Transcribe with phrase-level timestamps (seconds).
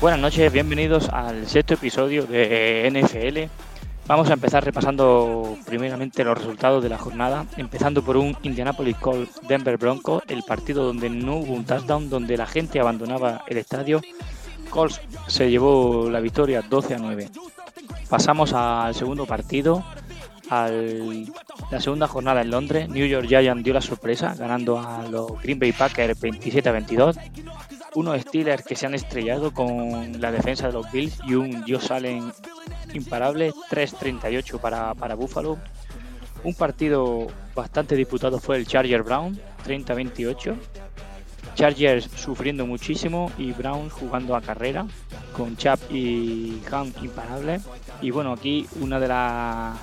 [0.00, 3.50] Buenas noches, bienvenidos al sexto episodio de NFL.
[4.06, 9.40] Vamos a empezar repasando primeramente los resultados de la jornada, empezando por un Indianapolis Colts
[9.48, 14.00] Denver Broncos, el partido donde no hubo un touchdown, donde la gente abandonaba el estadio.
[14.70, 17.28] Colts se llevó la victoria 12 a 9.
[18.08, 19.84] Pasamos al segundo partido,
[20.48, 20.70] a
[21.72, 22.88] la segunda jornada en Londres.
[22.88, 27.16] New York Giants dio la sorpresa, ganando a los Green Bay Packers 27 a 22
[27.94, 31.92] unos Steelers que se han estrellado con la defensa de los Bills y un Josh
[31.92, 32.32] Allen
[32.94, 35.58] imparable, 3-38 para, para Buffalo.
[36.44, 40.56] Un partido bastante disputado fue el Charger Brown, 30-28.
[41.54, 44.86] Chargers sufriendo muchísimo y Brown jugando a carrera
[45.36, 47.62] con Chap y Hunt imparables.
[48.00, 49.76] Y bueno, aquí una de, la,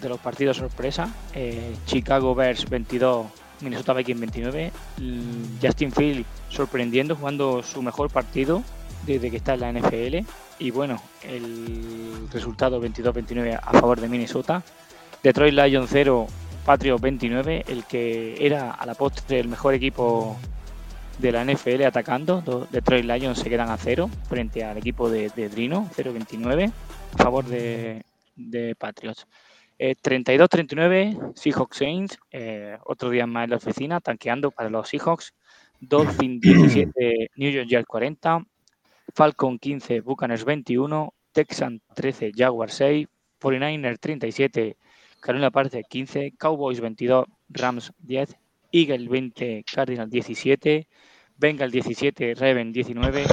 [0.00, 3.26] de los partidos sorpresa, eh, Chicago Bears 22,
[3.64, 4.72] Minnesota Vikings 29.
[5.60, 8.62] Justin Field sorprendiendo, jugando su mejor partido
[9.06, 10.26] desde que está en la NFL.
[10.58, 14.62] Y bueno, el resultado 22-29 a favor de Minnesota.
[15.22, 16.26] Detroit Lions 0,
[16.64, 20.36] Patriots 29, el que era a la postre el mejor equipo
[21.18, 22.66] de la NFL atacando.
[22.70, 26.72] Detroit Lions se quedan a 0 frente al equipo de, de Drino, 0-29
[27.14, 28.04] a favor de,
[28.36, 29.26] de Patriots.
[29.78, 35.34] Eh, 32-39, Seahawks Saints, eh, otro día más en la oficina, tanqueando para los Seahawks.
[35.80, 36.92] Dolphin 17,
[37.36, 38.46] New York Jets 40,
[39.14, 43.08] Falcon 15, Buccaneers 21, Texan 13, Jaguar 6,
[43.40, 44.76] 49ers 37,
[45.20, 48.36] Carolina Parte 15, Cowboys 22, Rams 10,
[48.70, 50.86] Eagle 20, Cardinals 17,
[51.36, 53.26] Bengal 17, Raven 19,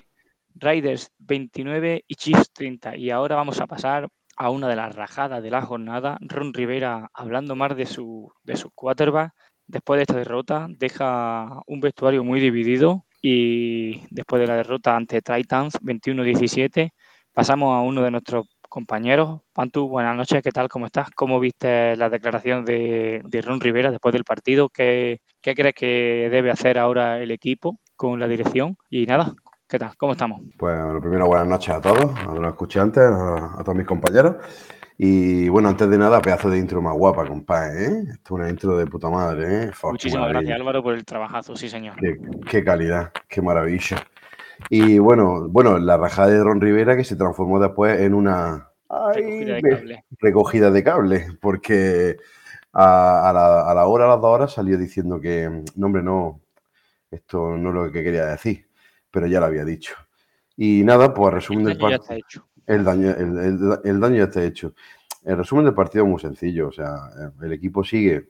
[0.55, 2.97] Raiders 29 y Chiefs 30.
[2.97, 6.17] Y ahora vamos a pasar a una de las rajadas de la jornada.
[6.21, 9.33] Ron Rivera hablando más de su, de su quarterback.
[9.67, 15.21] Después de esta derrota, deja un vestuario muy dividido y después de la derrota ante
[15.21, 16.91] Titans 21-17,
[17.33, 19.41] pasamos a uno de nuestros compañeros.
[19.53, 20.69] Pantu, buenas noches, ¿qué tal?
[20.69, 21.11] ¿Cómo estás?
[21.11, 24.69] ¿Cómo viste la declaración de, de Ron Rivera después del partido?
[24.69, 28.77] ¿Qué, ¿Qué crees que debe hacer ahora el equipo con la dirección?
[28.89, 29.33] Y nada,
[29.71, 29.95] ¿Qué tal?
[29.95, 30.41] ¿Cómo estamos?
[30.57, 34.35] Pues lo primero, buenas noches a todos, a los escuchantes, a, a todos mis compañeros.
[34.97, 38.03] Y bueno, antes de nada, pedazo de intro más guapa, compadre, ¿eh?
[38.11, 39.71] Esto es una intro de puta madre, ¿eh?
[39.71, 41.95] Fuck, Muchísimas gracias Álvaro por el trabajazo, sí señor.
[42.01, 42.17] Qué,
[42.49, 44.05] qué calidad, qué maravilla.
[44.69, 49.45] Y bueno, bueno, la rajada de Ron Rivera que se transformó después en una ay,
[49.45, 50.05] Recogida de cable.
[50.19, 52.17] recogida de cable, porque
[52.73, 56.03] a, a la, a la hora, a las dos horas salió diciendo que, no, hombre,
[56.03, 56.41] no,
[57.09, 58.67] esto no es lo que quería decir,
[59.11, 59.93] pero ya lo había dicho.
[60.57, 62.47] Y nada, pues resumen El del daño ya partido.
[62.65, 64.73] El daño, el, el- el daño ya está hecho.
[65.23, 66.67] El resumen del partido es muy sencillo.
[66.69, 66.95] O sea,
[67.41, 68.29] el equipo sigue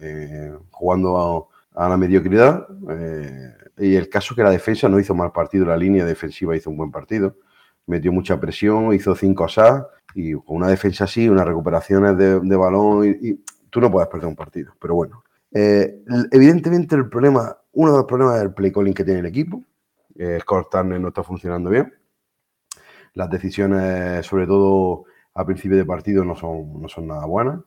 [0.00, 2.66] eh, jugando a, a la mediocridad.
[2.90, 6.70] eh, y el caso que la defensa no hizo mal partido, la línea defensiva hizo
[6.70, 7.36] un buen partido.
[7.86, 9.84] Metió mucha presión, hizo cinco asas.
[10.14, 14.08] Y con una defensa así, unas recuperaciones de, de balón, y, y tú no puedes
[14.08, 14.72] perder un partido.
[14.80, 15.22] Pero bueno,
[15.52, 19.62] eh, evidentemente el problema, uno de los problemas del play calling que tiene el equipo,
[20.16, 21.92] eh, Scott no está funcionando bien
[23.18, 25.04] las decisiones, sobre todo
[25.34, 27.60] a principio de partido, no son, no son nada buenas.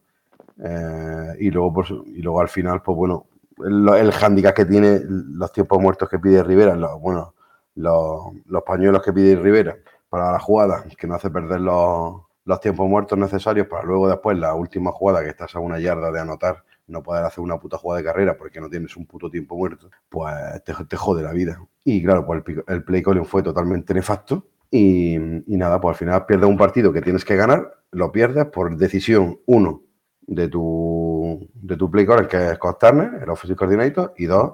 [0.64, 3.26] Eh, y, luego, pues, y luego al final, pues bueno,
[3.66, 7.34] el, el hándicap que tiene los tiempos muertos que pide Rivera, los, bueno,
[7.76, 9.76] los pañuelos que pide Rivera
[10.10, 14.38] para la jugada, que no hace perder los, los tiempos muertos necesarios para luego después
[14.38, 17.78] la última jugada que estás a una yarda de anotar, no poder hacer una puta
[17.78, 21.32] jugada de carrera porque no tienes un puto tiempo muerto, pues te, te jode la
[21.32, 21.60] vida.
[21.84, 24.48] Y claro, pues el, el play calling fue totalmente nefasto.
[24.70, 28.46] Y, y nada, pues al final pierdes un partido que tienes que ganar, lo pierdes
[28.46, 29.84] por decisión, uno,
[30.22, 34.54] de tu, de tu play caller, que es Scott Turner, el offensive coordinator, y dos,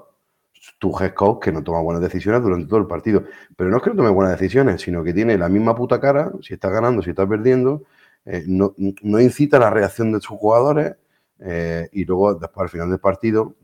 [0.78, 3.22] tu head coach que no toma buenas decisiones durante todo el partido.
[3.56, 6.32] Pero no es que no tome buenas decisiones, sino que tiene la misma puta cara,
[6.42, 7.84] si está ganando, si está perdiendo,
[8.24, 10.96] eh, no, no incita la reacción de sus jugadores,
[11.40, 13.54] eh, y luego después al final del partido,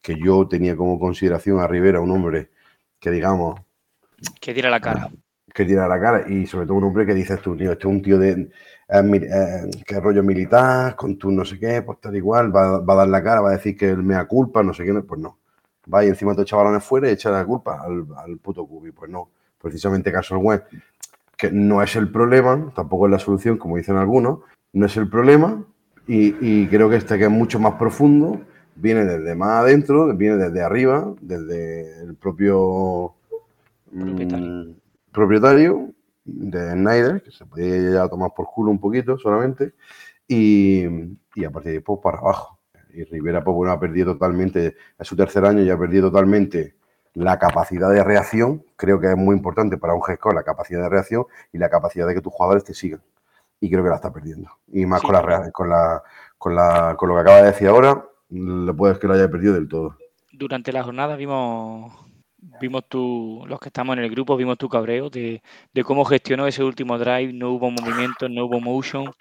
[0.00, 2.50] que yo tenía como consideración a Rivera un hombre
[2.98, 3.60] que digamos.
[4.40, 5.10] Que tira la cara.
[5.52, 6.24] Que tira la cara.
[6.28, 8.50] Y sobre todo un hombre que dices tú, tío, este es un tío de.
[8.94, 12.96] Eh, que rollo militar, con tu no sé qué, pues tal igual, va, va, a
[12.96, 15.20] dar la cara, va a decir que él me da culpa, no sé qué, pues
[15.20, 15.38] no.
[15.92, 18.92] Va y encima te echa balones fuera y echa la culpa al, al puto Cubi,
[18.92, 19.30] pues no.
[19.60, 20.64] Precisamente caso Web,
[21.36, 24.40] que no es el problema, tampoco es la solución, como dicen algunos,
[24.74, 25.64] no es el problema,
[26.06, 28.40] y, y creo que este que es mucho más profundo,
[28.74, 33.14] viene desde más adentro, viene desde arriba, desde el propio
[33.98, 34.48] Propietario.
[34.48, 34.74] mm,
[35.12, 35.92] propietario
[36.24, 39.72] de Snyder, que se podía ya tomar por culo un poquito solamente,
[40.26, 40.84] y,
[41.34, 42.58] y a partir de ahí pues, para abajo.
[42.94, 46.74] Y Rivera pues, bueno, ha perdido totalmente, es su tercer año y ha perdido totalmente
[47.14, 48.64] la capacidad de reacción.
[48.76, 52.06] Creo que es muy importante para un gestor la capacidad de reacción y la capacidad
[52.06, 53.02] de que tus jugadores te sigan.
[53.62, 54.50] Y creo que la está perdiendo.
[54.72, 55.22] Y más Sí, con, la,
[55.52, 56.02] con, la,
[56.36, 59.54] con, la, con lo que acaba de decir ahora, le puedes que lo haya perdido
[59.54, 59.96] del todo.
[60.32, 61.92] Durante la jornada vimos
[62.60, 65.42] vimos tu, los que estamos en el grupo, vimos tu cabreo de,
[65.72, 69.12] de cómo gestionó ese último drive, no hubo movimiento, no hubo motion.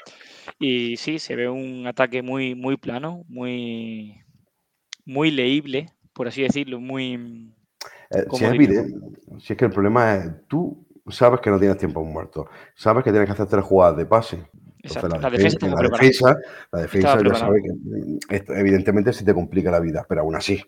[0.60, 4.24] Y sí, se ve un ataque muy, muy plano, muy,
[5.06, 7.54] muy leíble, por así decirlo, muy
[8.10, 8.98] Eh, evidente,
[9.40, 13.12] si es que el problema es, tú sabes que no tienes tiempo muerto, sabes que
[13.12, 14.46] tienes que hacer tres jugadas de pase.
[14.84, 16.38] Entonces, La defensa la defensa,
[16.72, 17.46] la defensa ya preparada.
[17.46, 20.64] sabe que esto, evidentemente se te complica la vida, pero aún así,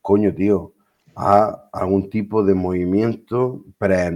[0.00, 0.74] coño, tío,
[1.16, 4.10] a algún tipo de movimiento pre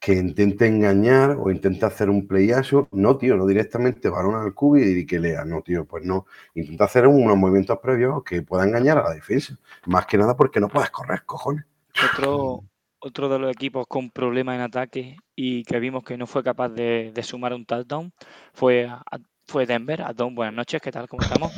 [0.00, 2.88] que intente engañar o intente hacer un playazo.
[2.90, 5.44] No, tío, no directamente balón al cubi y que lea.
[5.44, 6.26] No, tío, pues no.
[6.54, 9.58] Intenta hacer unos movimientos previos que pueda engañar a la defensa.
[9.86, 11.66] Más que nada porque no puedes correr, cojones.
[12.14, 12.64] Otro,
[13.00, 16.68] otro de los equipos con problemas en ataque y que vimos que no fue capaz
[16.68, 18.12] de, de sumar un touchdown
[18.52, 19.02] fue, a-
[19.46, 20.02] fue Denver.
[20.02, 21.08] Adón, buenas noches, ¿qué tal?
[21.08, 21.50] ¿Cómo estamos?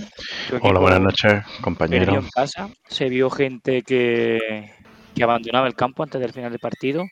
[0.62, 2.14] Hola, buenas noches, compañero.
[2.14, 4.70] en casa, se vio gente que,
[5.14, 7.04] que abandonaba el campo antes del final del partido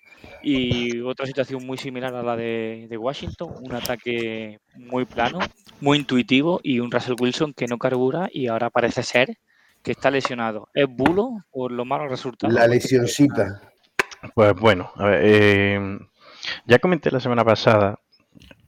[0.42, 5.40] y otra situación muy similar a la de, de Washington, un ataque muy plano,
[5.80, 9.36] muy intuitivo y un Russell Wilson que no carbura y ahora parece ser
[9.82, 10.68] que está lesionado.
[10.74, 12.54] ¿Es bulo por los malos resultados?
[12.54, 13.69] La lesioncita.
[14.34, 15.98] Pues bueno, a ver, eh,
[16.66, 17.98] ya comenté la semana pasada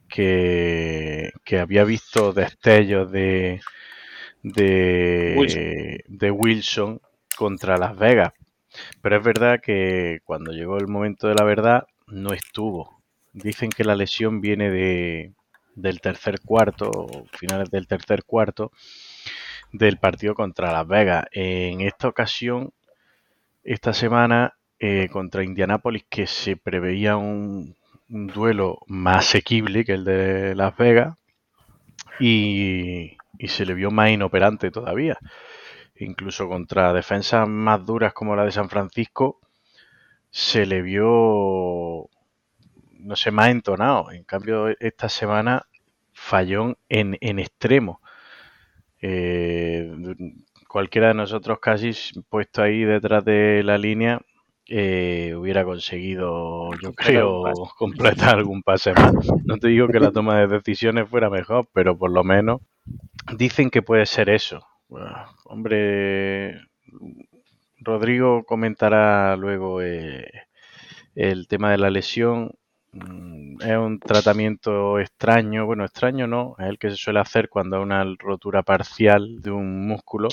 [0.09, 3.61] que, que había visto destellos de,
[4.41, 5.63] de, Wilson.
[6.07, 7.01] de Wilson
[7.37, 8.33] contra Las Vegas,
[9.01, 13.01] pero es verdad que cuando llegó el momento de la verdad no estuvo.
[13.31, 15.33] Dicen que la lesión viene de,
[15.75, 16.91] del tercer cuarto,
[17.31, 18.71] finales del tercer cuarto
[19.71, 21.25] del partido contra Las Vegas.
[21.31, 22.71] En esta ocasión,
[23.63, 27.77] esta semana eh, contra Indianápolis, que se preveía un,
[28.09, 31.15] duelo más asequible que el de Las Vegas,
[32.19, 33.15] y,
[33.47, 35.17] se le vio más inoperante todavía.
[35.95, 39.39] Incluso contra defensas más duras como la de San Francisco,
[40.29, 42.09] se le vio,
[42.91, 44.11] no sé, más entonado.
[44.11, 45.65] En cambio, esta semana
[46.11, 48.01] falló en, en extremo.
[49.01, 49.89] Eh,
[50.67, 51.91] cualquiera de nosotros casi
[52.29, 54.19] puesto ahí detrás de la línea
[54.67, 57.43] eh, hubiera conseguido, yo creo,
[57.77, 59.13] completar algún pase más.
[59.45, 62.61] No te digo que la toma de decisiones fuera mejor, pero por lo menos
[63.37, 64.65] dicen que puede ser eso.
[64.89, 65.15] Bueno,
[65.45, 66.61] hombre,
[67.79, 70.29] Rodrigo comentará luego eh,
[71.15, 72.51] el tema de la lesión.
[72.93, 77.77] Mm, Es un tratamiento extraño, bueno, extraño no, es el que se suele hacer cuando
[77.77, 80.29] hay una rotura parcial de un músculo,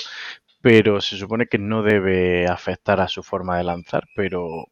[0.61, 4.67] pero se supone que no debe afectar a su forma de lanzar, pero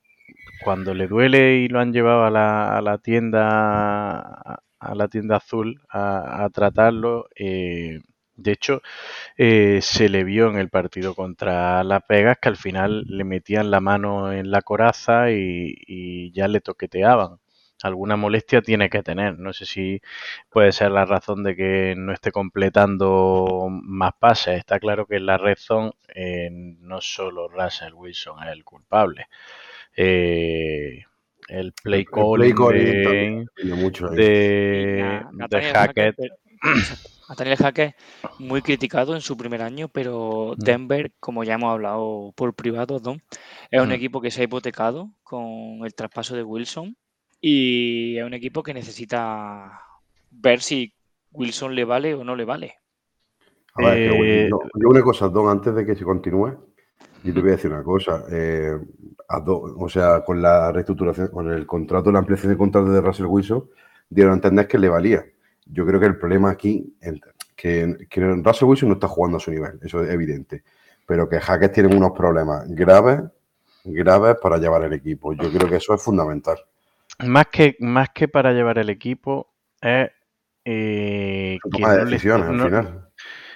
[0.64, 5.38] cuando le duele y lo han llevado a la, a la tienda a la tienda
[5.38, 8.00] azul a, tratarlo, eh,
[8.36, 8.82] de hecho,
[9.38, 13.72] eh, se le vio en el partido contra Las Vegas que al final le metían
[13.72, 17.40] la mano en la coraza y ya le toqueteaban.
[17.84, 19.40] Alguna molestia tiene que tener.
[19.40, 20.02] No sé si
[20.50, 24.58] puede ser la razón de que no esté completando más pases.
[24.58, 29.28] Está claro que en la red zone eh, no solo Russell Wilson es el culpable.
[29.96, 31.04] Eh,
[31.48, 33.46] el play El calling play calling de,
[34.08, 36.16] de, de Nathaniel Hackett.
[37.30, 37.96] Nathaniel Hackett,
[38.40, 40.64] muy criticado en su primer año, pero Mm.
[40.64, 43.22] Denver, como ya hemos hablado por privado, Don,
[43.72, 43.92] es un Mm.
[43.92, 46.98] equipo que se ha hipotecado con el traspaso de Wilson
[47.42, 49.82] y es un equipo que necesita
[50.32, 50.94] ver si
[51.32, 52.76] Wilson le vale o no le vale.
[53.76, 56.58] A ver, Eh, no, yo una cosa, Don, antes de que se continúe,
[57.24, 58.24] yo te voy a decir una cosa.
[58.32, 58.78] eh,
[59.28, 63.02] a Don- o sea, con la reestructuración, con el contrato, la ampliación de contrato de
[63.02, 63.70] Russell Wilson,
[64.10, 65.24] dieron a entender que le valía.
[65.66, 67.20] Yo creo que el problema aquí, es
[67.56, 70.64] que, que Russell Wilson no está jugando a su nivel, eso es evidente.
[71.06, 73.22] Pero que Hackers tienen unos problemas graves,
[73.84, 75.34] graves para llevar el equipo.
[75.34, 76.58] Yo creo que eso es fundamental.
[77.20, 80.10] Más que, más que para llevar el equipo, es
[80.66, 83.10] eh, que no decisiones al final.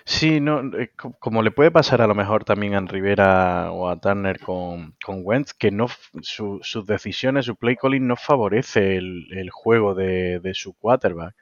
[0.05, 3.89] Sí, no, eh, co- como le puede pasar a lo mejor también a Rivera o
[3.89, 5.87] a Turner con, con Wentz, que no
[6.21, 11.35] su- sus decisiones, su play calling no favorece el, el juego de, de su quarterback.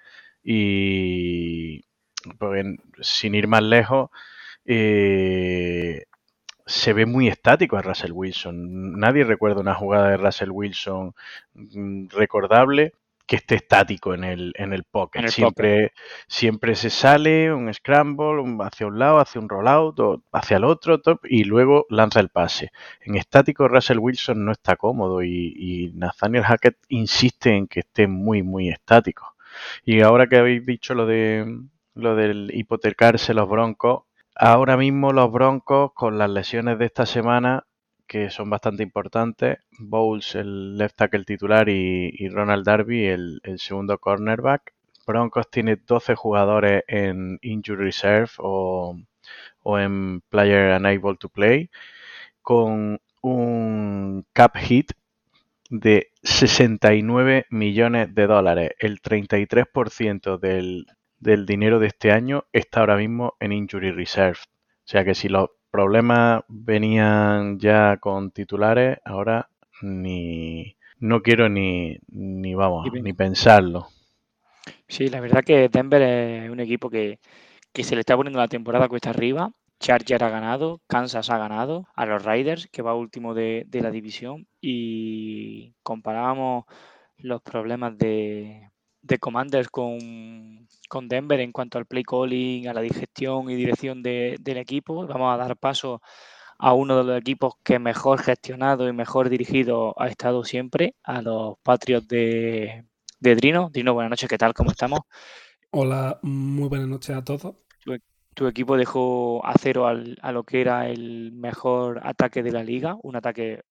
[0.44, 1.82] Y
[2.40, 2.66] pues,
[3.02, 4.10] sin ir más lejos,
[4.66, 6.06] eh,
[6.72, 8.94] se ve muy estático a Russell Wilson.
[9.00, 11.14] Nadie recuerda una jugada de Russell Wilson
[11.54, 12.94] mm, recordable
[13.28, 15.20] que esté estático en el, en el pocket.
[15.20, 15.94] En el siempre,
[16.28, 20.66] siempre se sale un scramble un- hacia un lado, hacia un rollout o hacia el
[20.66, 22.72] otro top, y luego lanza el pase.
[23.02, 28.08] En estático Russell Wilson no está cómodo y, y Nathaniel Hackett insiste en que esté
[28.08, 29.36] muy, muy estático.
[29.86, 31.46] Y ahora que habéis dicho lo de
[31.94, 34.04] lo del hipotecarse los broncos,
[34.36, 37.66] ahora mismo los broncos con las lesiones de esta semana
[38.12, 39.60] que son bastante importantes.
[39.80, 44.74] Bowles, el left tackle titular, y, Ronald Darby, el, el segundo cornerback.
[45.08, 48.98] Broncos tiene 12 jugadores en injury reserve o,
[49.64, 51.70] o en player unable to play,
[52.42, 54.92] con un cap hit
[55.70, 58.72] de 69 millones de dólares.
[58.80, 60.86] El 33% del,
[61.22, 64.40] del dinero de este año está ahora mismo en injury reserve.
[64.40, 69.50] O sea que si los problemas venían ya con titulares, ahora
[69.82, 73.88] ni no quiero ni, ni vamos, Ni pen- ni pensarlo.
[74.88, 77.20] Sí, la verdad que Denver es un equipo que,
[77.74, 79.52] que se le está poniendo la temporada cuesta arriba.
[79.80, 83.92] Charger ha ganado, Kansas ha ganado, a los Raiders, que va último de, de la
[83.92, 86.66] división, y comparábamos
[87.20, 88.71] los problemas de,
[89.02, 94.02] de Commanders con, con Denver en cuanto al play calling, a la digestión y dirección
[94.04, 95.06] de- del equipo.
[95.08, 96.02] Vamos a dar paso
[96.60, 101.22] a uno de los equipos que mejor gestionado y mejor dirigido ha estado siempre, a
[101.22, 102.86] los Patriots de,
[103.20, 103.70] de Drino.
[103.72, 104.54] Drino, buenas noches, ¿qué tal?
[104.54, 105.02] ¿Cómo estamos?
[105.72, 107.56] Hola, muy buenas noches a todos.
[108.34, 112.64] Tu equipo dejó a cero al- a lo que era el mejor ataque de la
[112.64, 113.62] liga, un ataque,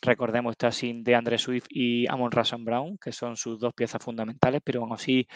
[0.00, 4.60] recordemos, está sin DeAndre Swift y Amon Russell Brown, que son sus dos piezas fundamentales,
[4.64, 5.26] pero aún así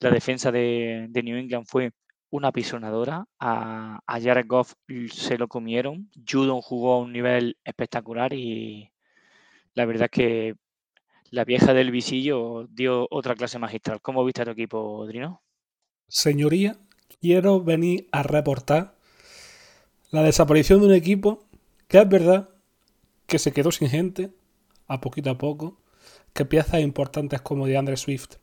[0.00, 1.92] la defensa de, de New England fue
[2.30, 3.26] una pisonadora.
[3.38, 4.74] A, a Jared Goff
[5.10, 6.10] se lo comieron.
[6.26, 8.90] Judon jugó a un nivel espectacular y
[9.74, 10.54] la verdad es que
[11.30, 14.00] la vieja del visillo dio otra clase magistral.
[14.02, 15.42] ¿Cómo viste a tu equipo, Drino?
[16.08, 16.76] Señoría,
[17.20, 18.96] quiero venir a reportar
[20.10, 21.48] la desaparición de un equipo
[21.88, 22.50] que es verdad
[23.32, 24.30] que se quedó sin gente
[24.88, 25.78] a poquito a poco,
[26.34, 28.34] que piezas importantes como DeAndre Swift,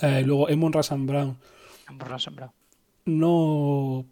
[0.00, 1.36] eh, luego Emon Russell Brown,
[1.96, 2.50] Brown.
[3.04, 4.06] no,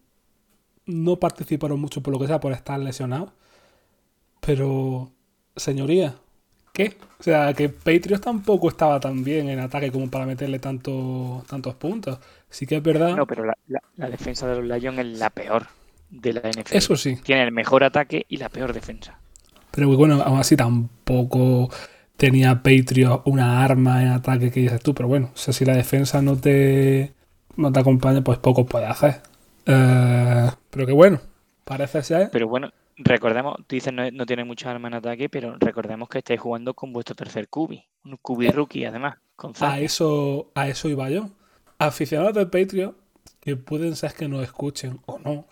[0.86, 3.30] no participaron mucho por lo que sea, por estar lesionados.
[4.40, 5.12] Pero,
[5.54, 6.16] señoría,
[6.72, 6.96] ¿qué?
[7.20, 11.74] O sea, que Patriots tampoco estaba tan bien en ataque como para meterle tanto, tantos
[11.74, 12.18] puntos.
[12.50, 13.14] Sí que es verdad.
[13.16, 15.66] No, pero la, la- la defensa de los Lions es la peor
[16.10, 16.76] de la NFL.
[16.76, 17.16] Eso sí.
[17.22, 19.18] Tiene el mejor ataque y la peor defensa.
[19.70, 21.70] Pero bueno, aún así tampoco
[22.16, 24.94] tenía Patriots una arma en ataque que dices tú.
[24.94, 27.14] Pero bueno, o sea, si la defensa no te,
[27.56, 29.22] no te acompaña, pues poco puedes hacer.
[29.66, 31.20] Eh, pero que bueno,
[31.64, 32.30] parece ser.
[32.30, 36.18] Pero bueno, recordemos, tú dices no, no tiene mucha arma en ataque, pero recordemos que
[36.18, 37.84] estáis jugando con vuestro tercer cubi.
[38.04, 41.30] Un cubi rookie, además, con A eso, a eso iba yo.
[41.78, 42.96] Aficionados del Patreon,
[43.40, 45.46] que pueden ser que nos escuchen o no,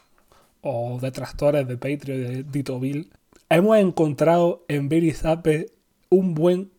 [0.62, 3.10] o detractores de Patreon de Dito Bill,
[3.50, 5.66] hemos encontrado en Billy Zappe
[6.10, 6.70] un buen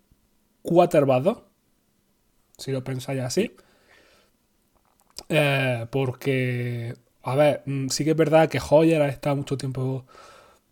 [0.63, 1.37] quarterback 2,
[2.57, 3.51] si lo pensáis así.
[5.29, 10.05] Eh, porque, a ver, mm, sí que es verdad que Hoyer ha estado mucho tiempo,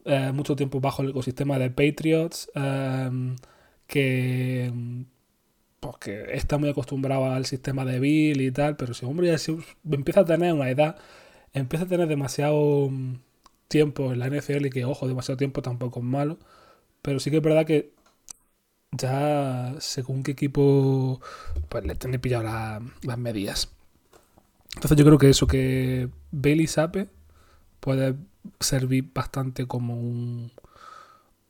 [0.05, 3.35] eh, mucho tiempo bajo el ecosistema de Patriots, eh,
[3.87, 5.03] que mm,
[5.81, 9.57] porque está muy acostumbrado al sistema de Bill y tal, pero si hombre ya se-
[9.91, 10.97] empieza a tener una edad,
[11.53, 12.91] empieza a tener demasiado
[13.67, 16.37] tiempo en la NFL y que, ojo, demasiado tiempo tampoco es malo,
[17.01, 17.93] pero sí que es verdad que
[18.91, 21.21] ya según qué equipo,
[21.69, 23.71] pues le tiene pillado la- las medidas.
[24.75, 27.07] Entonces yo creo que eso, que Bailey Sape
[27.79, 28.15] puede
[28.59, 30.51] servir bastante como un,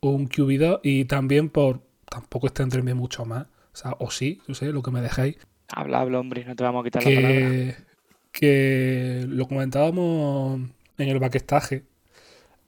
[0.02, 3.44] un QB2 y también por tampoco extenderme mucho más.
[3.74, 5.38] O sea, o sí, yo sé, lo que me dejéis.
[5.70, 7.58] Habla, habla, hombre, no te vamos a quitar la palabra.
[8.32, 10.62] Que lo comentábamos
[10.98, 11.84] en el baquestaje.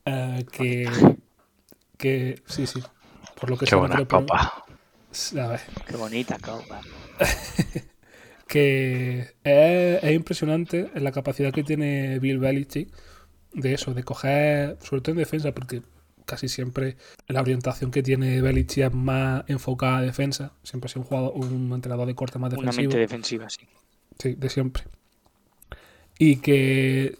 [0.07, 0.89] Eh, que,
[1.97, 2.81] que sí, sí.
[3.39, 4.65] Por lo que Qué se me buena quiere poner- copa.
[5.41, 6.81] A ver, Qué bonita copa.
[8.47, 12.89] que es, es impresionante la capacidad que tiene Bill Belichick
[13.53, 15.81] de eso, de coger, sobre todo en defensa, porque
[16.25, 16.97] casi siempre
[17.27, 20.53] la orientación que tiene Belichick es más enfocada a defensa.
[20.63, 22.83] Siempre ha sido un, jugador, un entrenador de corte más Una defensivo.
[22.89, 23.61] mente defensiva, sí.
[24.19, 24.83] Sí, de siempre.
[26.19, 27.17] Y que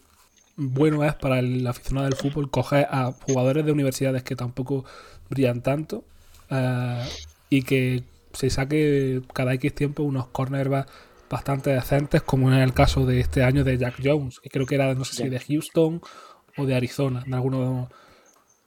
[0.58, 4.84] bueno es para el aficionado del fútbol coger a jugadores de universidades que tampoco
[5.30, 6.04] brillan tanto
[6.50, 7.04] eh,
[7.50, 10.92] y que se saque cada X tiempo unos cornerbacks
[11.30, 14.76] bastante decentes, como en el caso de este año de Jack Jones, que creo que
[14.76, 16.02] era, no sé si de Houston
[16.56, 17.90] o de Arizona, de alguno,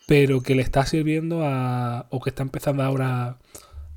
[0.06, 3.38] pero que le está sirviendo a, o que está empezando ahora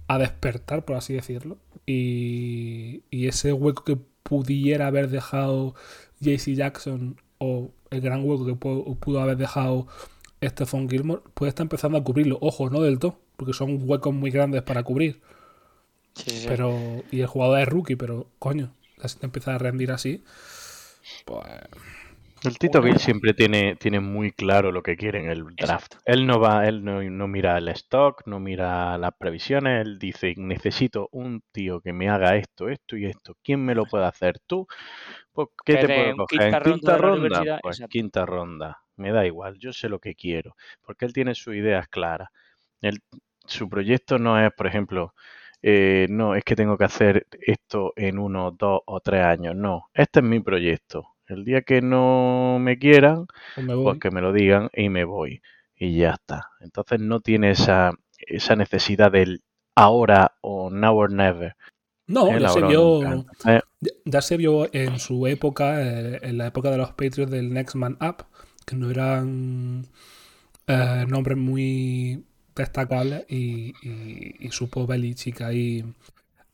[0.08, 1.58] a despertar, por así decirlo.
[1.86, 5.76] Y, y ese hueco que pudiera haber dejado
[6.22, 9.88] JC Jackson o el gran hueco que pudo, pudo haber dejado
[10.42, 12.38] Stephon Gilmore, puede estar empezando a cubrirlo.
[12.42, 15.22] Ojo, no del todo, porque son huecos muy grandes para cubrir.
[16.16, 16.46] Sí, sí, sí.
[16.48, 18.72] Pero, y el jugador es rookie, pero coño,
[19.04, 20.24] si te empieza a rendir así,
[21.26, 21.46] pues
[22.44, 22.82] El Tito.
[22.82, 25.94] Bill siempre tiene, tiene muy claro lo que quiere en el draft.
[25.94, 25.98] Exacto.
[26.06, 30.34] Él no va, él no, no mira el stock, no mira las previsiones, él dice,
[30.38, 33.36] necesito un tío que me haga esto, esto y esto.
[33.44, 34.40] ¿Quién me lo puede hacer?
[34.46, 34.68] ¿Tú?
[35.34, 36.42] Pues, ¿Qué te puedo coger?
[36.42, 37.90] quinta ¿En ronda quinta Pues exacto.
[37.90, 38.80] quinta ronda.
[38.98, 40.56] Me da igual, yo sé lo que quiero.
[40.86, 42.30] Porque él tiene sus ideas claras.
[42.82, 43.02] Él-
[43.46, 45.14] su proyecto no es, por ejemplo,
[45.62, 49.56] eh, no, es que tengo que hacer esto en uno, dos o tres años.
[49.56, 51.10] No, este es mi proyecto.
[51.28, 55.04] El día que no me quieran, pues me pues que me lo digan y me
[55.06, 55.42] voy.
[55.76, 56.50] Y ya está.
[56.62, 59.42] Entonces no tiene esa, esa necesidad del
[59.76, 61.56] ahora o now or never.
[62.08, 63.02] No, ya se vio.
[63.02, 63.64] Entonces,
[64.06, 67.76] ya- se vio en su época, eh, en la época de los Patriots del Next
[67.76, 68.26] Man Up,
[68.66, 69.88] que no eran
[70.68, 72.24] eh, nombres muy
[72.56, 75.84] destacables y, y, y supo Belichick ahí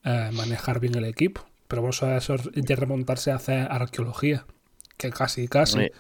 [0.04, 1.46] eh, manejar bien el equipo.
[1.68, 4.46] Pero vamos a eso es de remontarse a hacer arqueología,
[4.98, 5.80] que casi, casi.
[5.80, 5.92] Eh,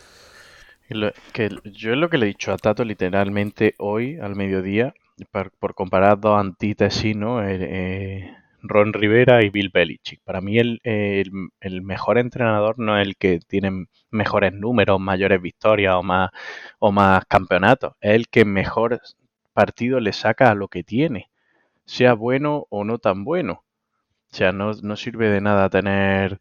[0.89, 4.93] lo- que yo es lo que le he dicho a Tato literalmente hoy al mediodía,
[5.31, 7.43] por, por comparar dos antítesis, ¿no?
[7.47, 10.21] Eh, eh, Ron Rivera y Bill Belichick.
[10.23, 15.95] Para mí el, el, mejor entrenador no es el que tiene mejores números, mayores victorias
[15.95, 16.29] o más,
[16.79, 17.93] o más campeonatos.
[18.01, 19.01] Es el que mejor
[19.53, 21.29] partido le saca a lo que tiene,
[21.85, 23.63] sea bueno o no tan bueno.
[24.31, 26.39] O sea, no, no sirve de nada tener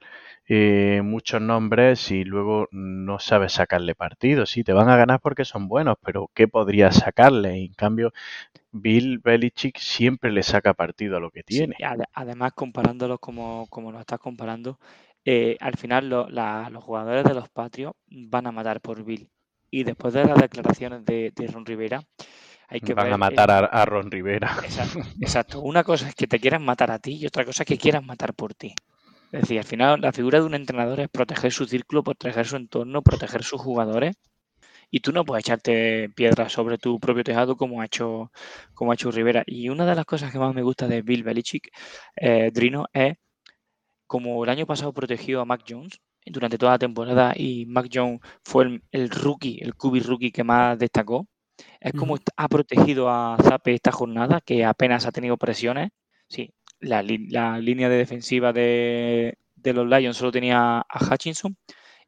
[0.48, 4.46] eh, muchos nombres y luego no sabes sacarle partido.
[4.46, 7.56] Sí, te van a ganar porque son buenos, pero ¿qué podrías sacarle?
[7.64, 8.12] En cambio,
[8.72, 11.84] Bill Belichick siempre le saca partido a lo que tiene.
[12.14, 14.78] además, comparándolos como, como lo estás comparando,
[15.24, 19.28] eh, al final lo- la- los jugadores de los Patriots van a matar por Bill.
[19.70, 22.02] Y después de las declaraciones de, de Ron Rivera,
[22.68, 24.50] hay que Van ver a matar a, a Ron Rivera.
[24.60, 25.60] Exacto, exacto.
[25.60, 28.04] Una cosa es que te quieran matar a ti y otra cosa es que quieran
[28.06, 28.74] matar por ti.
[29.32, 32.56] Es decir, al final la figura de un entrenador es proteger su círculo, proteger su
[32.56, 34.16] entorno, proteger sus jugadores.
[34.90, 38.32] Y tú no puedes echarte piedras sobre tu propio tejado como ha hecho,
[38.74, 39.42] como ha hecho Rivera.
[39.46, 41.70] Y una de las cosas que más me gusta de Bill Belichick,
[42.16, 43.16] eh, Drino, es
[44.06, 48.20] como el año pasado protegió a Mac Jones durante toda la temporada y Mac Jones
[48.44, 51.26] fue el, el rookie, el QB rookie que más destacó.
[51.80, 55.90] Es como ha protegido a Zappe esta jornada, que apenas ha tenido presiones.
[56.28, 61.56] Sí, la, la línea de defensiva de, de los Lions solo tenía a Hutchinson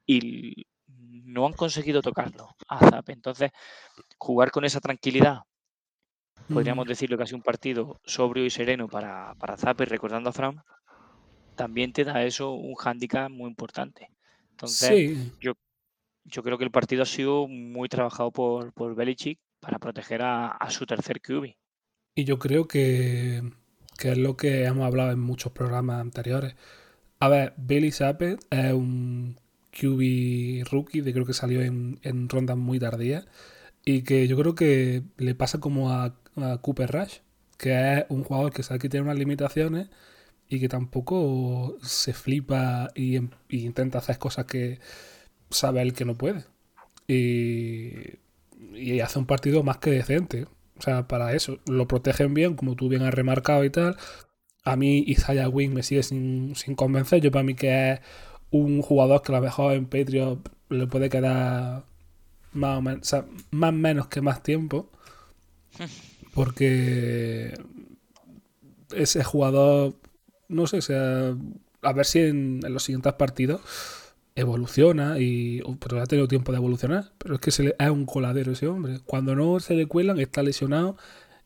[0.07, 3.13] y no han conseguido tocarlo a Zappe.
[3.13, 3.51] Entonces,
[4.19, 5.41] jugar con esa tranquilidad,
[6.49, 10.33] podríamos decirlo que ha sido un partido sobrio y sereno para, para Zappe, recordando a
[10.33, 10.63] Fran,
[11.55, 14.09] también te da eso un hándicap muy importante.
[14.51, 15.33] Entonces, Sí,
[16.25, 20.49] yo creo que el partido ha sido muy trabajado por, por Belichick para proteger a,
[20.49, 21.55] a su tercer QB.
[22.15, 23.43] Y yo creo que,
[24.01, 26.57] que es lo que hemos hablado en muchos programas anteriores.
[27.21, 29.39] A ver, Billy Zappe es un
[29.73, 33.27] QB rookie, creo que salió en, en rondas muy tardías.
[33.85, 36.17] Y que yo creo que le pasa como a,
[36.63, 37.19] Cooper Rush,
[37.59, 39.89] que es un jugador que sabe que tiene unas limitaciones
[40.49, 44.81] y que tampoco se flipa y, em- intenta hacer cosas que
[45.51, 46.45] sabe él que no puede.
[47.09, 48.19] Y,
[48.75, 50.47] y hace un partido más que decente.
[50.81, 51.59] O sea, para eso.
[51.67, 53.97] Lo protegen bien, como tú bien has remarcado y tal.
[54.65, 57.21] A mí Isaiah Wing me sigue sin, sin convencer.
[57.21, 58.01] Yo para mí que es
[58.51, 60.39] un jugador que a lo mejor en Patriot
[60.71, 61.85] le puede quedar
[62.53, 64.91] más o menos, o sea, más menos que más tiempo.
[66.35, 67.53] Porque
[68.95, 69.97] ese jugador,
[70.49, 71.37] no sé, o sea,
[71.83, 73.61] a ver si en, en los siguientes partidos
[74.41, 78.07] evoluciona y pero ha tenido tiempo de evolucionar pero es que se le, es un
[78.07, 80.97] coladero ese hombre cuando no se le cuelan está lesionado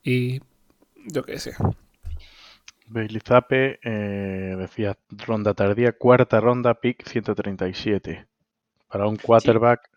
[0.04, 0.40] y
[1.09, 1.54] yo qué sé
[2.87, 8.26] Bailey Zappe, eh, decía ronda tardía, cuarta ronda, pick 137.
[8.88, 9.90] Para un quarterback,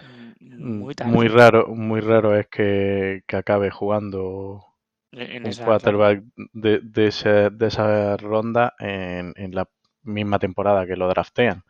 [0.00, 0.32] Mm,
[0.80, 1.18] muy tarde.
[1.18, 4.64] Muy raro, muy raro es que, que acabe jugando
[5.12, 5.98] En, un esa, claro.
[5.98, 9.68] quarterback de, de, ese- de esa ronda en, en la
[10.02, 11.62] misma temporada que lo draftean.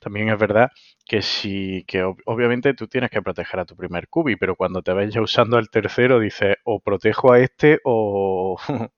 [0.00, 0.70] También es verdad
[1.06, 4.82] que si, que ob- obviamente tú tienes que proteger a tu primer cubi, pero cuando
[4.82, 8.58] te ves ya usando el tercero, dices o protejo a este o...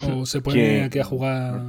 [0.00, 1.62] O se pone ¿Quién- aquí a jugar.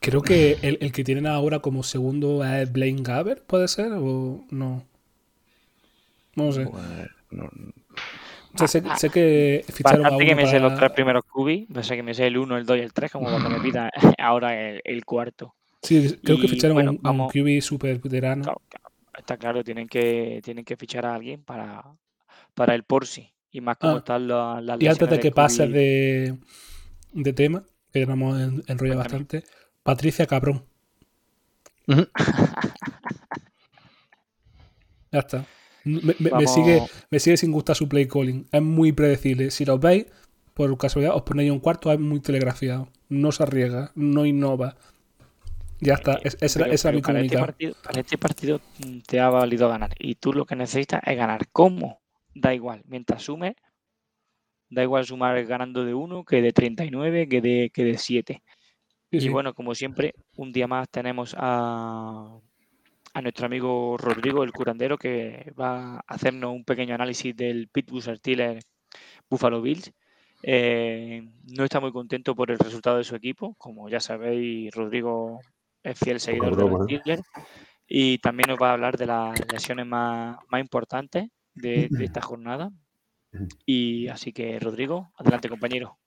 [0.00, 3.92] Creo que el, el que tienen ahora como segundo es Blaine Gabbert, ¿puede ser?
[3.94, 4.84] ¿O no?
[6.36, 6.66] No sé.
[6.66, 6.84] pues,
[7.30, 7.50] no-
[8.54, 11.68] O sea, sé, sé que ficharon a que me sé los para- tres primeros cubis,
[11.70, 13.60] no sé que me sé el 1, el 2 y el 3, como cuando me
[13.60, 15.54] pida ahora el, el cuarto.
[15.82, 18.42] Sí, creo que ficharon bueno, a un, a un QB super veterano.
[18.44, 18.60] Claro,
[19.18, 21.84] está claro, tienen que, tienen que fichar a alguien para,
[22.54, 23.30] para el Porsi.
[23.50, 26.36] Y más como Ah, están la- las Y antes de que pases de,
[27.12, 29.44] de tema, que ya nos hemos en- enrollado bastante,
[29.82, 30.64] Patricia Cabrón.
[31.86, 32.06] Ujú.
[35.12, 35.44] Ya está.
[35.84, 38.46] Me, me- me Vamos- sigue, me sigue sin gustar su play calling.
[38.50, 39.50] Es muy predecible.
[39.50, 40.06] Si lo veis,
[40.54, 42.88] por casualidad, os ponéis un cuarto, es muy telegrafiado.
[43.08, 44.76] No se arriesga, no innova.
[45.80, 46.18] Ya está.
[46.24, 49.28] Es- esa Pero- esa es mi para, este partido, para este partido mm, te ha
[49.28, 49.90] valido ganar.
[49.98, 51.46] Y tú lo que necesitas es ganar.
[51.52, 52.00] ¿Cómo?
[52.34, 52.82] Da igual.
[52.86, 53.54] Mientras sumes,
[54.70, 58.42] da igual sumar ganando de 1 que de 39, que de, que de 7.
[59.10, 59.28] Sí, Y sí.
[59.28, 62.38] bueno, como siempre, un día más tenemos a,
[63.14, 68.16] a nuestro amigo Rodrigo, el curandero, que va a hacernos un pequeño análisis del Pittsburgh
[68.16, 68.66] Steelers
[69.30, 69.92] Buffalo Bills.
[70.42, 71.22] Eh,
[71.56, 73.54] no está muy contento por el resultado de su equipo.
[73.56, 75.40] Como ya sabéis, Rodrigo
[75.82, 76.84] es fiel seguidor de los.
[76.84, 77.22] Steelers.
[77.86, 82.20] Y también nos va a hablar de las lesiones más, más importantes de, de esta
[82.20, 82.70] jornada.
[83.64, 85.98] Y así que, Rodrigo, adelante, compañero.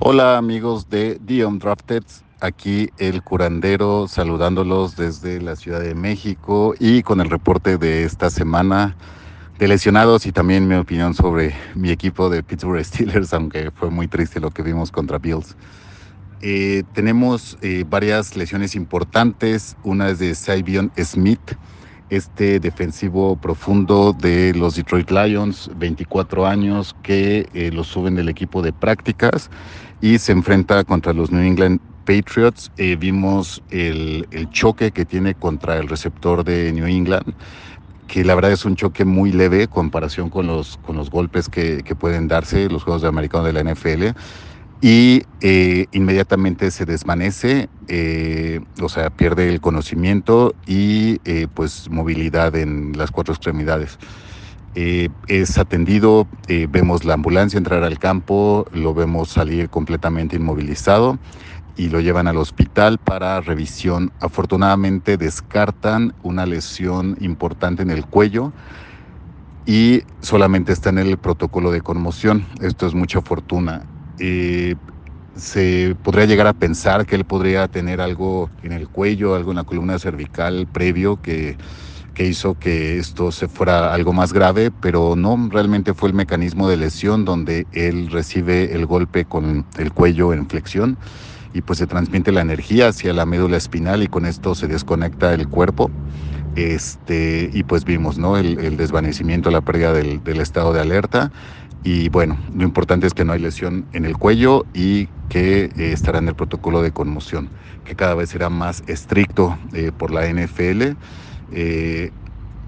[0.00, 2.04] Hola amigos de The Undrafted,
[2.40, 8.30] aquí el curandero saludándolos desde la Ciudad de México y con el reporte de esta
[8.30, 8.96] semana
[9.58, 14.06] de lesionados y también mi opinión sobre mi equipo de Pittsburgh Steelers, aunque fue muy
[14.06, 15.56] triste lo que vimos contra Bills.
[16.40, 21.56] Eh, tenemos eh, varias lesiones importantes, una es de Savion Smith,
[22.10, 28.62] este defensivo profundo de los Detroit Lions, 24 años, que eh, lo suben del equipo
[28.62, 29.50] de prácticas
[30.00, 32.72] y se enfrenta contra los New England Patriots.
[32.78, 37.34] Eh, vimos el, el choque que tiene contra el receptor de New England,
[38.06, 41.50] que la verdad es un choque muy leve en comparación con los, con los golpes
[41.50, 44.18] que, que pueden darse los juegos de americano de la NFL.
[44.80, 52.56] Y eh, inmediatamente se desvanece, eh, o sea, pierde el conocimiento y eh, pues movilidad
[52.56, 53.98] en las cuatro extremidades.
[54.74, 61.18] Eh, es atendido, eh, vemos la ambulancia entrar al campo, lo vemos salir completamente inmovilizado
[61.78, 64.12] y lo llevan al hospital para revisión.
[64.20, 68.52] Afortunadamente descartan una lesión importante en el cuello
[69.64, 72.44] y solamente está en el protocolo de conmoción.
[72.60, 73.86] Esto es mucha fortuna.
[74.18, 74.74] Eh,
[75.36, 79.58] se podría llegar a pensar que él podría tener algo en el cuello, algo en
[79.58, 81.56] la columna cervical previo que
[82.14, 86.68] que hizo que esto se fuera algo más grave, pero no, realmente fue el mecanismo
[86.68, 90.98] de lesión donde él recibe el golpe con el cuello en flexión
[91.52, 95.32] y pues se transmite la energía hacia la médula espinal y con esto se desconecta
[95.34, 95.90] el cuerpo.
[96.56, 98.36] Este, y pues vimos ¿no?
[98.36, 101.30] el, desvanecimiento, la pérdida del, del estado de alerta.
[101.84, 105.92] Y bueno, lo importante es que no hay lesión en el cuello y que eh,
[105.92, 107.48] estará en el protocolo de conmoción,
[107.84, 110.96] que cada vez será más estricto eh, por la NFL.
[111.52, 112.10] Eh,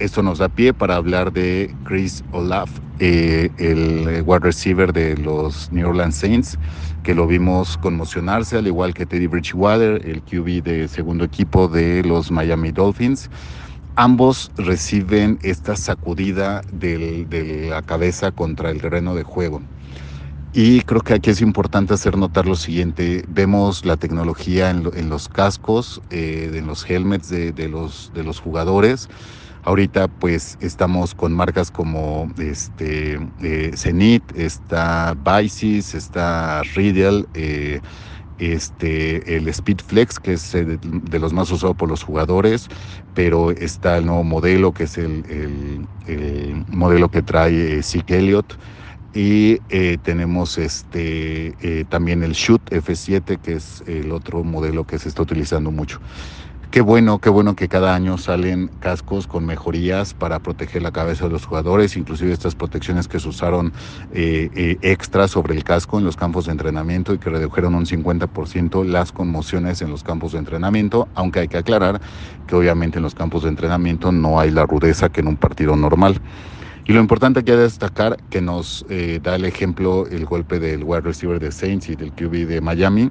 [0.00, 5.70] esto nos da pie para hablar de Chris Olaf, eh, el wide receiver de los
[5.72, 6.58] New Orleans Saints,
[7.02, 12.02] que lo vimos conmocionarse, al igual que Teddy Bridgewater, el QB de segundo equipo de
[12.04, 13.30] los Miami Dolphins.
[13.96, 19.62] Ambos reciben esta sacudida del, de la cabeza contra el terreno de juego.
[20.52, 24.92] Y creo que aquí es importante hacer notar lo siguiente, vemos la tecnología en, lo,
[24.94, 29.08] en los cascos, eh, en los helmets de, de, los, de los jugadores.
[29.64, 37.80] Ahorita pues estamos con marcas como este, eh, Zenith, está Bicis, está Riddle, eh,
[38.40, 42.68] este, el Speedflex, que es de, de, los más usados por los jugadores,
[43.14, 48.18] pero está el nuevo modelo, que es el, el, el modelo que trae eh, Zeke
[48.18, 48.56] Elliott.
[49.12, 55.00] Y eh, tenemos este eh, también el Shoot F7 que es el otro modelo que
[55.00, 56.00] se está utilizando mucho
[56.70, 61.24] Qué bueno, qué bueno que cada año salen cascos con mejorías para proteger la cabeza
[61.24, 63.72] de los jugadores, inclusive estas protecciones que se usaron
[64.12, 67.86] eh, eh, extra sobre el casco en los campos de entrenamiento y que redujeron un
[67.86, 72.00] 50% las conmociones en los campos de entrenamiento, aunque hay que aclarar
[72.46, 75.74] que obviamente en los campos de entrenamiento no hay la rudeza que en un partido
[75.74, 76.20] normal.
[76.86, 80.84] Y lo importante que hay destacar que nos eh, da el ejemplo el golpe del
[80.84, 83.10] wide receiver de Saints y del QB de Miami,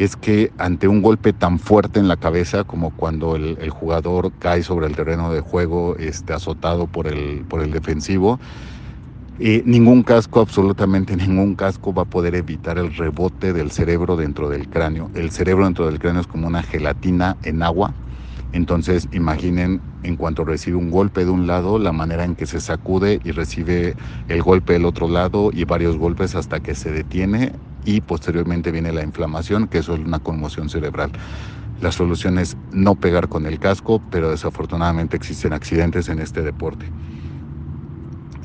[0.00, 4.62] es que ante un golpe tan fuerte en la cabeza como cuando el, jugador cae
[4.62, 8.40] sobre el terreno de juego este, azotado por el, por el defensivo,
[9.38, 14.48] eh, ningún casco, absolutamente ningún casco va a poder evitar el rebote del cerebro dentro
[14.48, 15.10] del cráneo.
[15.14, 17.92] El cerebro dentro del cráneo es como una gelatina en agua.
[18.52, 22.62] Entonces imaginen en cuanto recibe un golpe de un lado, la manera en que se
[22.62, 23.96] sacude y recibe
[24.28, 27.52] el golpe del otro lado y varios golpes hasta que se detiene
[27.84, 31.12] y posteriormente viene la inflamación, que es una conmoción cerebral.
[31.80, 36.86] La solución es no pegar con el casco, pero desafortunadamente existen accidentes en este deporte.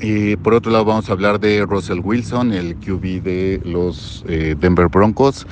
[0.00, 4.54] Y por otro lado vamos a hablar de Russell Wilson, el QB de los eh,
[4.58, 5.46] Denver Broncos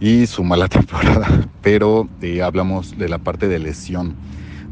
[0.00, 4.14] y su mala temporada, pero eh, hablamos de la parte de lesión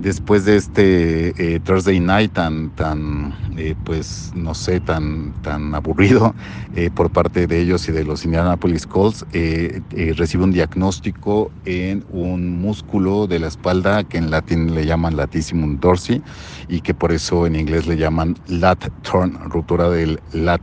[0.03, 6.35] después de este eh, Thursday Night tan, tan eh, pues no sé, tan, tan aburrido
[6.75, 12.61] eh, por parte de ellos y de los Indianapolis Colts, recibe un diagnóstico en un
[12.61, 16.23] músculo de la espalda que en latín le llaman latissimum dorsi
[16.67, 20.63] y que por eso en inglés le llaman lat turn, ruptura del lat.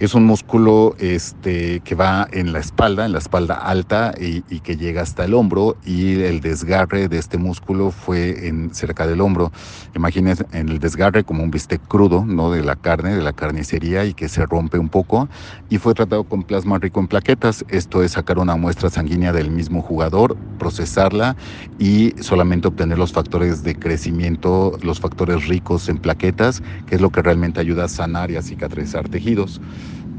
[0.00, 4.78] Es un músculo este, que va en la espalda, en la espalda alta y, que
[4.78, 9.52] llega hasta el hombro y el desgarre de este músculo fue en, cerca del hombro.
[9.94, 12.50] Imagínense en el desgarre como un bistec crudo ¿no?
[12.50, 15.28] de la carne, de la carnicería y que se rompe un poco
[15.68, 17.66] y fue tratado con plasma rico en plaquetas.
[17.68, 21.36] Esto es sacar una muestra sanguínea del mismo jugador, procesarla
[21.78, 27.10] y solamente obtener los factores de crecimiento, los factores ricos en plaquetas, que es lo
[27.10, 29.60] que realmente ayuda a sanar y a cicatrizar tejidos.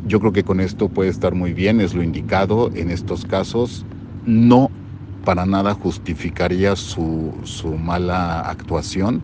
[0.04, 3.86] Yo creo que con esto puede estar muy bien, es lo indicado en estos casos.
[4.24, 4.74] No
[5.24, 7.40] para nada justificaría su,
[7.78, 9.24] mala actuación,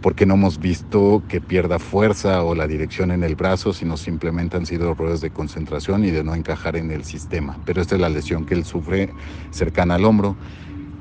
[0.00, 4.56] porque no hemos visto que pierda fuerza o la dirección en el brazo, sino simplemente
[4.56, 7.60] han sido errores de concentración y de no encajar en el sistema.
[7.64, 9.14] Pero esta es la lesión que él sufre
[9.50, 10.38] cercana al hombro.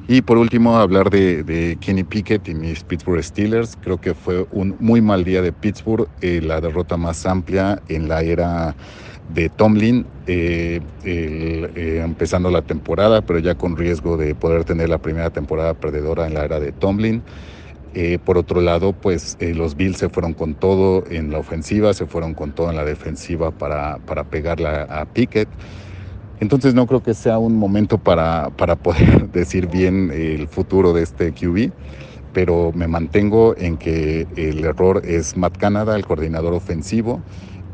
[0.07, 3.75] Y por último, hablar de, Kenny Pickett y mis Pittsburgh Steelers.
[3.75, 8.07] Creo que fue un muy mal día de Pittsburgh, eh, la derrota más amplia en
[8.07, 8.75] la era
[9.29, 14.99] de Tomlin, eh, eh, empezando la temporada, pero ya con riesgo de poder tener la
[14.99, 17.23] primera temporada perdedora en la era de Tomlin.
[18.25, 22.33] por otro lado, pues los Bills se fueron con todo en la ofensiva, se fueron
[22.33, 25.47] con todo en la defensiva para, para pegarle a Pickett.
[26.39, 31.03] Entonces no creo que sea un momento para, para poder decir bien el futuro de
[31.03, 31.71] este QB,
[32.33, 37.21] pero me mantengo en que el error es Matt Canada, el coordinador ofensivo,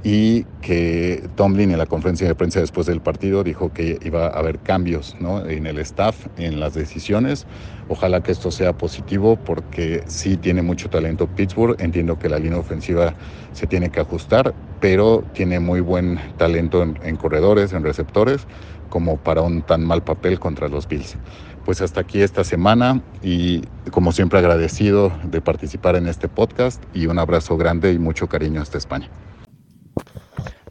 [0.04, 4.30] y que Tomlin en la conferencia de prensa después del partido dijo que iba a
[4.30, 5.16] haber cambios
[5.48, 7.46] en el staff, en las decisiones.
[7.92, 11.76] Ojalá que esto sea positivo porque sí tiene mucho talento Pittsburgh.
[11.78, 13.14] Entiendo que la línea ofensiva
[13.52, 18.48] se tiene que ajustar, pero tiene muy buen talento en, corredores, en receptores,
[18.88, 21.18] como para un tan mal papel contra los Bills.
[21.66, 27.08] Pues hasta aquí esta semana y como siempre agradecido de participar en este podcast y
[27.08, 29.10] un abrazo grande y mucho cariño hasta España.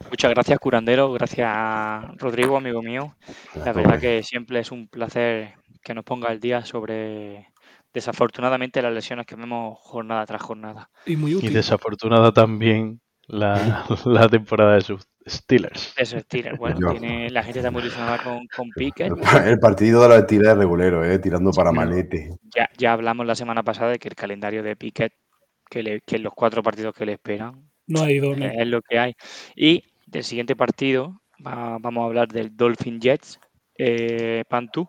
[0.08, 1.12] Muchas gracias, curandero.
[1.12, 3.14] Gracias, Rodrigo, amigo mío.
[3.62, 7.48] La verdad que siempre es un placer que nos ponga el día sobre,
[7.92, 10.90] desafortunadamente, las lesiones que vemos jornada tras jornada.
[11.06, 11.50] Y muy útil.
[11.50, 15.94] Y desafortunada también la, temporada de sus Steelers.
[15.96, 16.58] Eso, Steelers.
[16.58, 19.12] Bueno, tiene, la gente está muy ilusionada con, con Pickett.
[19.44, 22.36] El partido de la tira de regulero, eh, tirando para malete.
[22.54, 25.12] Ya, ya hablamos la semana pasada de que el calendario de Pickett,
[25.68, 28.34] que, le, que los cuatro partidos que le esperan, no ha ido.
[28.34, 29.14] Es lo que hay.
[29.56, 33.40] Y del siguiente partido vamos a hablar del Dolphin Jets,
[33.76, 34.88] eh, Pantu.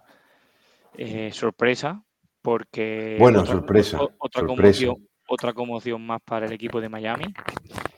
[0.98, 2.04] Eh, sorpresa,
[2.42, 3.18] porque.
[3.20, 4.00] Bueno, sorpresa.
[4.18, 7.34] otra, Conmoción, otra conmoción más para el equipo de Miami.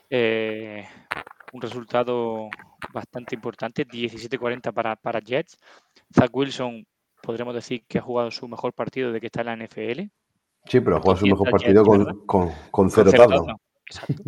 [0.08, 0.86] Eh,
[1.52, 2.48] un resultado
[2.92, 5.56] bastante importante, 17-40 para, para Jets.
[6.12, 6.86] Zach Wilson,
[7.22, 10.02] podremos decir que ha jugado su mejor partido de que está en la NFL.
[10.66, 13.10] Sí, pero ha jugado su mejor partido con, con, con, cero,
[13.94, 14.22] Exacto.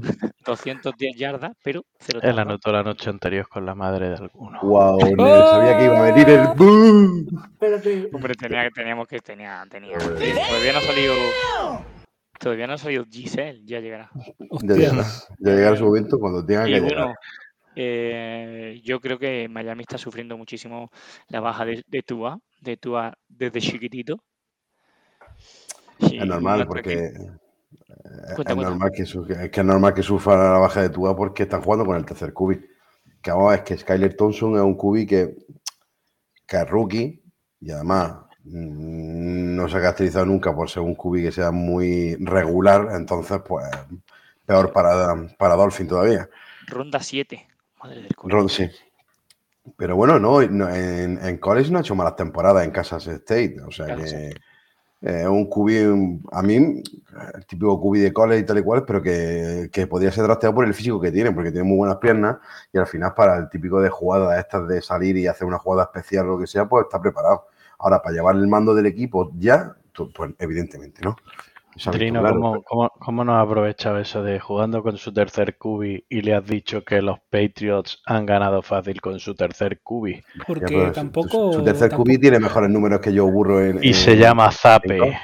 [0.45, 4.61] 210 yardas, pero cero Él anotó la noche anterior con la madre de alguno.
[4.63, 5.01] Wow,
[5.51, 7.27] sabía que iba a venir el boom.
[7.53, 8.09] Espérate.
[8.13, 9.99] Hombre, tenía, teníamos que tenía, tenía.
[9.99, 11.15] Todavía no ha salido.
[12.39, 14.11] Todavía no ha salido Giselle, ya llegará.
[14.63, 15.05] Ya llegará,
[15.39, 17.15] ya llegará su momento cuando tenga que llegar.
[17.79, 20.91] Eh, yo creo que Miami está sufriendo muchísimo
[21.29, 24.23] la baja de, de Tua, de Tua desde chiquitito.
[25.99, 27.13] Y Es normal, porque
[28.35, 31.85] Cuenta, es, normal que, es normal que sufra la baja de Tua porque están jugando
[31.85, 32.61] con el tercer cubi.
[33.23, 35.37] Que vamos, es que Skyler Thompson es un cubi que,
[36.47, 37.23] que es rookie
[37.61, 38.13] y además
[38.45, 43.41] mm, no se ha caracterizado nunca por ser un cubi que sea muy regular, entonces
[43.47, 43.65] pues
[44.45, 46.29] peor para, para Dolphin todavía.
[46.69, 47.47] Ronda 7.
[47.83, 48.35] Madre del coño.
[48.35, 48.69] Ron, sí.
[49.77, 53.57] Pero bueno, no, no, en, en college no ha hecho malas temporadas en Kansas State.
[53.67, 54.41] O sea Claro, que sí.
[55.03, 59.03] Eh, un cubi, a mí, el típico cubi de college y tal y cual, pero
[59.03, 62.39] que, que podría ser trasteado por el físico que tiene, porque tiene muy buenas piernas
[62.73, 65.85] y al final para el típico de jugadas estas de salir y hacer una jugada
[65.85, 67.47] especial o lo que sea, pues está preparado.
[67.79, 69.77] Ahora, para llevar el mando del equipo ya,
[70.15, 71.17] pues evidentemente, ¿no?
[71.85, 72.23] Ha Trino.
[72.23, 76.35] ¿cómo, cómo, cómo no has aprovechado eso de jugando con su tercer cubi y le
[76.35, 80.23] has dicho que los Patriots han ganado fácil con su tercer cubi?
[80.47, 81.53] Porque tampoco.
[81.53, 83.85] Su, tercer tampoco- cubi tiene mejores números que yo burro en.
[83.85, 85.19] Y en- se llama Zape.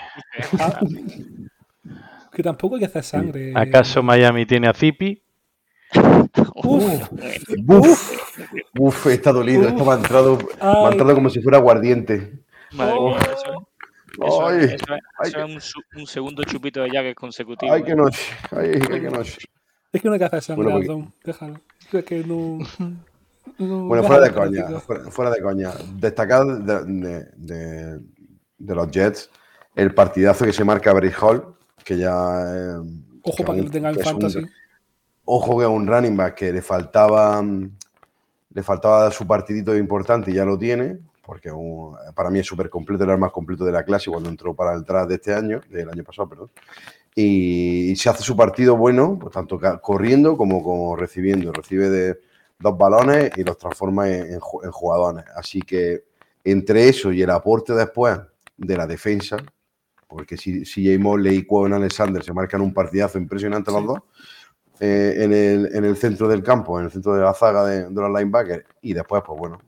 [2.33, 3.53] que tampoco hay que hacer sangre.
[3.55, 5.23] ¿Acaso Miami tiene a Zipi?
[6.65, 7.11] Uf,
[7.69, 8.13] Uf,
[8.79, 9.69] uf, está dolido.
[9.69, 12.33] Esto me ha entrado, me ha entrado como si fuera aguardiente.
[12.73, 13.69] Madre mía, eso,
[14.21, 14.83] eso- Ay, eso es-
[15.19, 17.73] ay, eso es un, segundo chupito de Jagger consecutivo.
[17.73, 17.85] Ay, ¿eh?
[17.85, 18.21] qué noche.
[18.51, 19.39] Ay, ay, qué noche.
[19.93, 21.61] es que no hay que hacer sangre, Bueno, Déjalo.
[21.93, 22.59] Es que no.
[23.59, 25.71] no- Bueno, fuera de coña, fuera, fuera de coña.
[25.97, 28.01] Destacar de, de- de-
[28.59, 29.31] de los Jets
[29.75, 32.11] el partidazo que se marca Bryce Hall, que ya.
[32.13, 32.79] eh,
[33.25, 34.47] Ojo para que lo tenga en un- fantasy.
[35.25, 37.43] ojo que es un running back que le faltaba
[38.55, 42.69] le faltaba su partidito importante y ya lo tiene, porque un- para mí es súper
[42.69, 45.35] completo, era el más completo de la clase cuando entró para el draft de este
[45.35, 46.51] año, del año pasado, perdón.
[47.15, 51.53] Y, se hace su partido bueno, pues tanto corriendo como, como recibiendo.
[51.53, 52.21] Recibe de
[52.59, 55.25] dos balones y los transforma en, en en jugadores.
[55.37, 56.05] Así que
[56.45, 58.19] entre eso y el aporte después
[58.57, 59.37] de la defensa,
[60.09, 63.99] porque si, si Jay Mosley y Quon Alexander se marcan un partidazo impresionante los dos,
[64.81, 67.85] eh, en, el, en el centro del campo, en el centro de la zaga de,
[67.85, 69.59] de los linebackers, y después, pues bueno,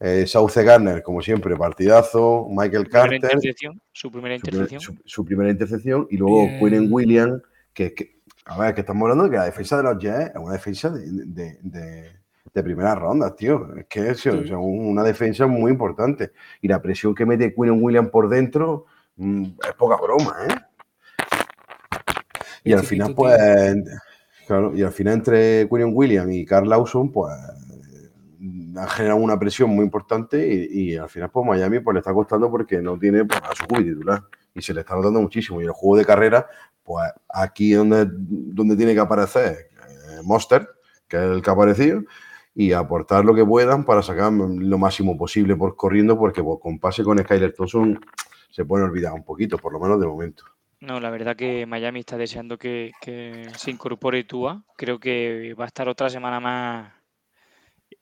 [0.00, 4.96] eh, Sauce Garner, como siempre, partidazo, Michael primera Carter, intercepción, su primera su, primer- intercepción.
[4.96, 6.46] su- su primera intercepción, y luego.
[6.58, 9.98] Quinnen Williams, que, que- a ver, que estamos hablando de que la defensa de los
[9.98, 12.18] Jets es una defensa de, de, de-
[12.54, 13.74] de primera ronda, tío.
[13.76, 16.32] Es que es o sea, una defensa muy importante.
[16.62, 20.54] Y la presión que mete Quinnen Williams por dentro mm, es poca broma, ¿eh?
[22.64, 23.36] Y al final, pues,
[24.46, 27.34] claro, y al final entre Quinnen Williams y Carl Lawson, pues,
[28.76, 32.50] han generado una presión muy importante y, al final, pues, Miami pues, le está costando
[32.50, 35.60] porque no tiene pues, a su titular y se le está notando muchísimo.
[35.60, 36.46] Y el juego de carrera,
[36.82, 40.68] pues, aquí donde, donde tiene que aparecer eh, Monster,
[41.06, 42.02] que es el que ha aparecido,
[42.54, 46.78] y aportar lo que puedan para sacar lo máximo posible por corriendo, porque pues, con
[46.78, 48.00] pase con Skyler Thompson
[48.50, 50.44] se puede olvidar un poquito, por lo menos de momento.
[50.80, 54.62] No, la verdad que Miami está deseando que, que se incorpore Tua.
[54.76, 56.97] Creo que va a estar otra semana más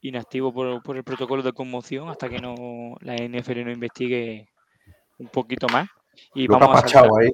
[0.09, 4.49] inactivo por, por el protocolo de conmoción hasta que no la NFL no investigue
[5.19, 5.88] un poquito más.
[6.35, 7.33] Y Lo que ha vamos a, ahí.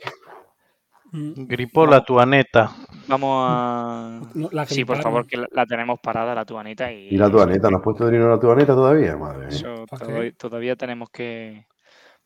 [1.13, 2.71] Mm, Gripó la tuaneta.
[3.07, 4.21] vamos a...
[4.35, 6.91] no, la Sí, por favor, que la, la tenemos parada, la tuaneta.
[6.91, 7.69] Y, ¿Y la tuaneta?
[7.71, 9.17] ¿No has puesto dinero la tuaneta todavía?
[9.17, 9.49] Madre mía.
[9.49, 11.67] Eso ¿Para todavía, tenemos que,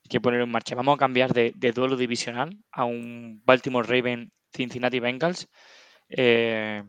[0.09, 0.77] que ponerlo en marcha.
[0.77, 5.49] Vamos a cambiar de, de duelo divisional a un Baltimore Raven Cincinnati Bengals.
[6.09, 6.85] Eh,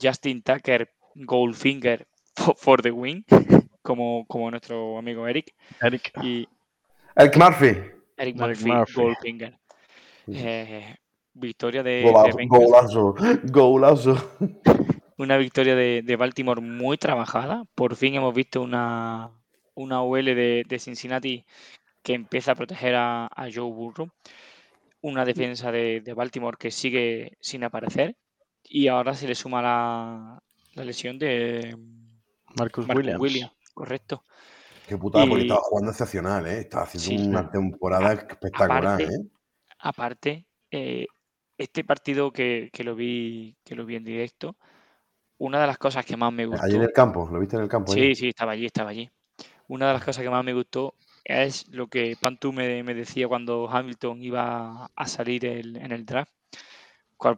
[0.00, 3.24] Justin Tucker Goldfinger for, for the win,
[3.82, 5.54] como, como nuestro amigo Eric.
[5.80, 6.12] Eric.
[6.22, 6.48] Y
[7.16, 7.76] Eric Murphy.
[8.16, 8.94] Eric Murphy, Murphy.
[8.94, 9.58] Goldfinger.
[10.28, 10.94] Eh,
[11.34, 12.64] victoria de, de Golazo, Bengals.
[12.64, 13.14] golazo,
[13.44, 14.36] golazo.
[15.18, 17.64] Una victoria de, de Baltimore muy trabajada.
[17.74, 19.30] Por fin hemos visto una,
[19.74, 21.44] una OL de, de Cincinnati
[22.02, 24.08] que empieza a proteger a, a Joe Burrow.
[25.00, 28.16] Una defensa de, de Baltimore que sigue sin aparecer.
[28.64, 30.42] Y ahora se le suma la,
[30.74, 31.76] la lesión de
[32.56, 33.52] Marcus, Marcus Williams.
[33.74, 34.24] Correcto.
[34.86, 36.58] Qué putada, porque estaba jugando excepcional, ¿eh?
[36.60, 37.28] Estaba haciendo Sí.
[37.28, 39.18] una temporada espectacular, Aparte, ¿eh?
[39.78, 41.06] Aparte, eh,
[41.56, 44.56] este partido que, que lo vi, que lo vi en directo,
[45.38, 46.64] una de las cosas que más me gustó.
[46.64, 47.92] Allí en el campo, ¿lo viste en el campo?
[47.92, 48.14] ahí?
[48.14, 49.10] Sí, sí, estaba allí, estaba allí.
[49.68, 53.28] Una de las cosas que más me gustó es lo que Pantu me, me decía
[53.28, 56.32] cuando Hamilton iba a salir el- en el draft.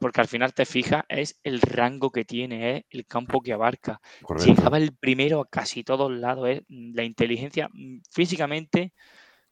[0.01, 4.01] Porque al final te fijas, es el rango que tiene, es el campo que abarca.
[4.23, 4.49] Correcto.
[4.49, 6.49] Llegaba el primero a casi todos lados.
[6.49, 8.93] es la inteligencia, mm, físicamente,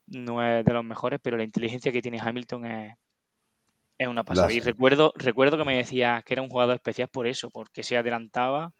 [0.07, 2.95] no es de los mejores, pero la inteligencia que tiene Hamilton es,
[3.99, 4.53] es una pasada.
[4.53, 7.97] Y recuerdo, recuerdo que me decía que era un jugador especial por eso, porque se
[7.97, 8.72] adelantaba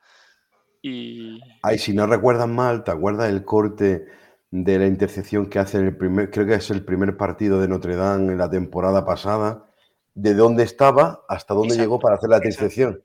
[0.81, 1.41] y.
[1.63, 4.07] Ay, si no recuerdas mal, ¿te acuerdas el corte
[4.51, 7.69] de la intercepción que hace en el primer, creo que es el primer partido de
[7.69, 9.67] Notre Dame en la temporada pasada,
[10.15, 13.03] de dónde estaba hasta dónde Exacto, llegó para hacer la intercepción.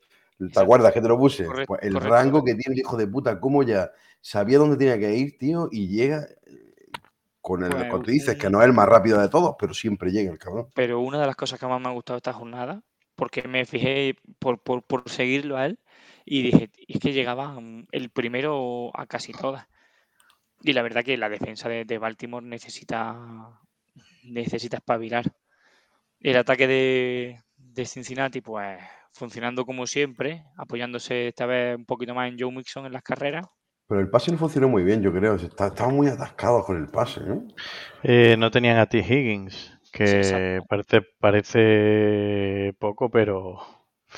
[0.52, 1.44] ¿Te acuerdas que te lo puse?
[1.44, 2.44] Correcto, Pues el correcto, rango correcto.
[2.44, 3.90] que tiene el hijo de puta, cómo ya
[4.20, 6.90] sabía dónde tenía que ir, tío, y llega eh,
[7.40, 10.10] con el, Pues, cuando dices que no es el más rápido de todos, pero siempre
[10.12, 10.68] llega el cabrón.
[10.74, 12.82] Pero una de las cosas que más me ha gustado esta jornada,
[13.16, 15.78] porque me fijé por, por, por seguirlo a él
[16.24, 17.58] y dije, es que llegaba
[17.90, 19.66] el primero a casi todas.
[20.62, 23.60] Y la verdad que la defensa de, de Baltimore necesita,
[24.24, 25.32] necesita espabilar.
[26.20, 28.78] El ataque de, de Cincinnati, pues
[29.12, 33.46] funcionando como siempre, apoyándose esta vez un poquito más en Joe Mixon en las carreras.
[33.88, 35.34] Pero el pase no funcionó muy bien, yo creo.
[35.36, 37.42] Estaban muy atascados con el pase, ¿no?
[38.02, 38.98] Eh, no tenían a T.
[38.98, 43.58] Higgins, que parece, parece poco, pero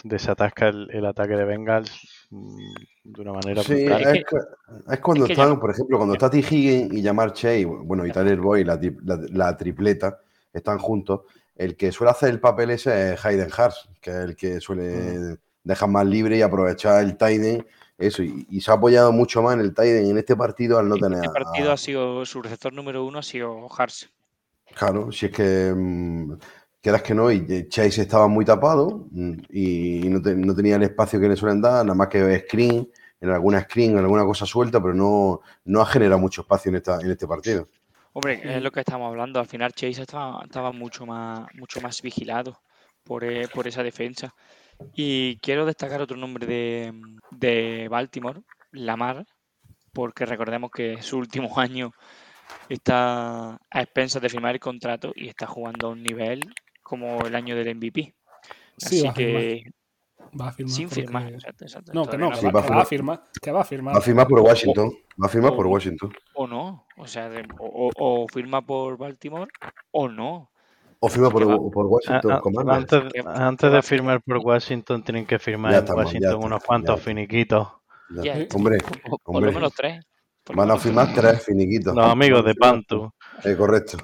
[0.02, 2.56] desatasca el, el ataque de Bengals mm,
[3.04, 4.02] de una manera Sí, brutal.
[4.02, 6.38] Es es, que- cu- es cuando es ya están, por ejemplo, cuando está T.
[6.38, 10.18] Higgins y Jamar Chase, bueno, y Tyler Boyd, la, la- la tripleta,
[10.52, 11.20] están juntos.
[11.60, 15.36] El que suele hacer el papel ese es Hayden Hurst, que es el que suele
[15.62, 17.66] dejar más libre y aprovechar el tight end,
[17.98, 20.78] Eso, y, y se ha apoyado mucho más en el tight end en este partido
[20.78, 21.18] al no En tener.
[21.18, 24.08] este a- partido ha sido su receptor número uno ha sido Hars.
[24.74, 26.32] Claro, si es que mm,
[26.80, 30.76] quedas que no, y eh, Chase estaba muy tapado mm, y no, te- no tenía
[30.76, 32.90] el espacio que le suelen dar, nada más que screen,
[33.20, 36.76] en alguna screen, en alguna cosa suelta, pero no, no ha generado mucho espacio en,
[36.76, 37.68] esta, en este partido.
[38.12, 39.38] Hombre, es lo que estamos hablando.
[39.38, 42.60] Al final Chase estaba, estaba mucho más, mucho más vigilado
[43.04, 44.34] por, eh, por esa defensa.
[44.94, 46.92] Y quiero destacar otro nombre de,
[47.30, 48.40] de Baltimore,
[48.72, 49.24] Lamar,
[49.92, 51.92] porque recordemos que su último año
[52.68, 56.40] está a expensas de firmar el contrato y está jugando a un nivel
[56.82, 58.14] como el año del MVP.
[58.76, 59.70] Sí, Así que
[60.38, 60.74] Va a firmar.
[60.74, 61.32] sin porque- firmar.
[61.32, 63.22] exacto, exacto, No, que no, que Sí, va, va a que va a firmar.
[63.42, 63.94] Que va a firmar.
[63.94, 66.12] Va a firmar por Washington, va a firmar por Washington.
[66.34, 66.86] O no.
[66.98, 69.50] O sea, de- o, firma por Baltimore
[69.90, 70.50] o no.
[71.00, 72.92] O firma por, por Washington a- Commanders.
[72.92, 74.20] antes antes de firmar.
[74.22, 77.66] por Washington tienen que firmar en Washington unos cuantos finiquitos.
[78.10, 78.22] Ya.
[78.36, 78.78] Ya, Hombre,
[79.08, 79.50] o- o por hombre.
[79.52, 80.04] lo menos tres.
[80.44, 81.94] por van a firmar tres finiquitos.
[81.94, 83.12] Los amigos de Pantu.
[83.44, 83.98] Eh, correcto.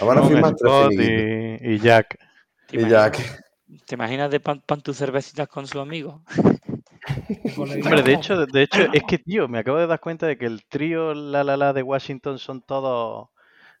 [0.00, 1.62] Van a firmar tres finiquitos.
[1.62, 2.18] y, y Jack.
[2.66, 3.40] ¿Te Y imaginas,
[3.86, 5.66] ¿Te imaginas de pan, pan tus cervecitas con?
[7.56, 10.26] Con la Hombre, de hecho, de hecho, es que, tío, me acabo de dar cuenta
[10.26, 13.28] de que el trío La La La de Washington son todos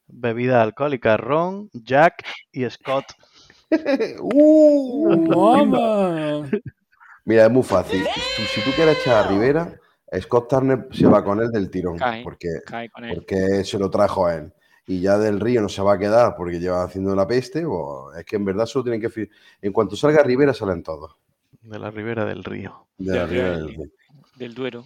[0.08, 1.20] bebidas alcohólicas.
[1.20, 3.04] Ron, Jack y Scott.
[4.20, 5.16] ¡Uh!
[5.28, 6.50] ¡Mamá!
[7.24, 8.02] Mira, es muy fácil.
[8.02, 9.72] Tú- si tú quieres echar a Rivera,
[10.20, 11.96] Scott Turner se va con él del tirón.
[11.96, 12.22] Cae.
[12.24, 13.14] Porque, Cae con él.
[13.14, 14.52] porque se lo trajo a él.
[14.86, 17.64] Y ya del Río no se va a quedar porque lleva haciendo la peste.
[17.64, 19.28] O es que en verdad solo tienen que.
[19.60, 21.16] En cuanto salga Rivera, salen todos.
[21.60, 22.86] De la Ribera del Río.
[22.98, 23.84] De la Del Ribera del Río.
[24.36, 24.84] Del Duero.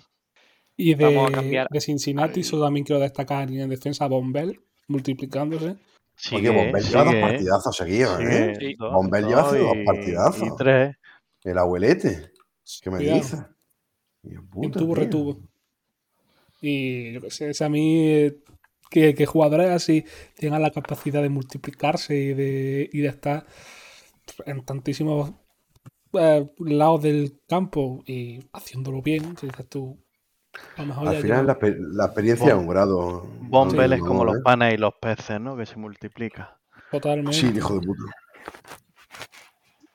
[0.77, 4.61] Y Vamos a de, cambiar de Cincinnati, solo también quiero destacar en defensa a Bombell,
[4.89, 5.77] multiplicándose.
[6.15, 8.55] Sigue, Oye, Bombell lleva dos partidazos seguidos, ¿eh?
[8.55, 8.77] sigue, Sí.
[8.79, 10.49] dos, Bombell lleva hace dos partidazos.
[10.49, 10.97] Y tres.
[11.45, 12.33] El abuelete.
[12.83, 13.39] ¿Qué me dices?
[14.23, 14.37] De
[14.71, 14.95] tío.
[14.95, 15.39] retuvo.
[16.61, 18.39] Y yo qué sé, es a mí eh,
[18.91, 20.05] que, que jugadores así
[20.37, 23.47] tengan la capacidad de multiplicarse y de, y de estar
[24.45, 25.33] en tantísimos
[26.15, 29.99] eh, lados del campo y haciéndolo bien, que dices tú,
[30.77, 33.27] a lo mejor Al ya final, la, la experiencia es un grado.
[33.93, 34.41] Es como los ¿eh?
[34.43, 35.57] panes y los peces, ¿no?
[35.57, 36.59] Que se multiplica.
[36.91, 37.37] totalmente.
[37.37, 38.03] Sí, hijo de puta.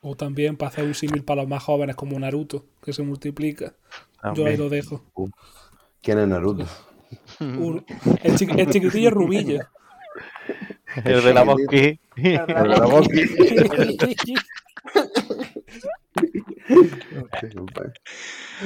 [0.02, 3.76] O también para hacer un símil para los más jóvenes como Naruto, que se multiplica.
[4.36, 5.04] Yo ahí lo dejo.
[6.02, 6.66] ¿Quién es Naruto?
[7.42, 7.86] Un-
[8.24, 9.60] el, el chiquitillo Rubillo.
[11.06, 12.00] El de la mosquí.
[12.18, 14.36] El de la Boki.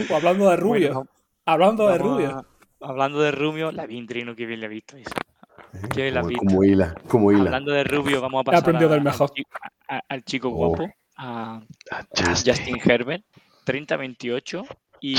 [0.09, 0.87] O hablando de Rubio.
[0.93, 1.07] Bueno,
[1.45, 2.29] hablando de Rubio.
[2.29, 2.45] a-
[2.87, 5.11] hablando de Rubio, la vi trino, que bien le he visto eso.
[5.93, 7.43] Qué bien la has Como, como hila, como hila.
[7.45, 9.29] Hablando de Rubio, vamos a pasar aprendido a- del mejor.
[9.29, 9.43] Al, chi-
[9.87, 10.51] a- al chico Oh.
[10.69, 11.61] guapo, a
[12.45, 13.23] Justin Herbert,
[13.65, 14.65] 30-28.
[15.01, 15.15] Y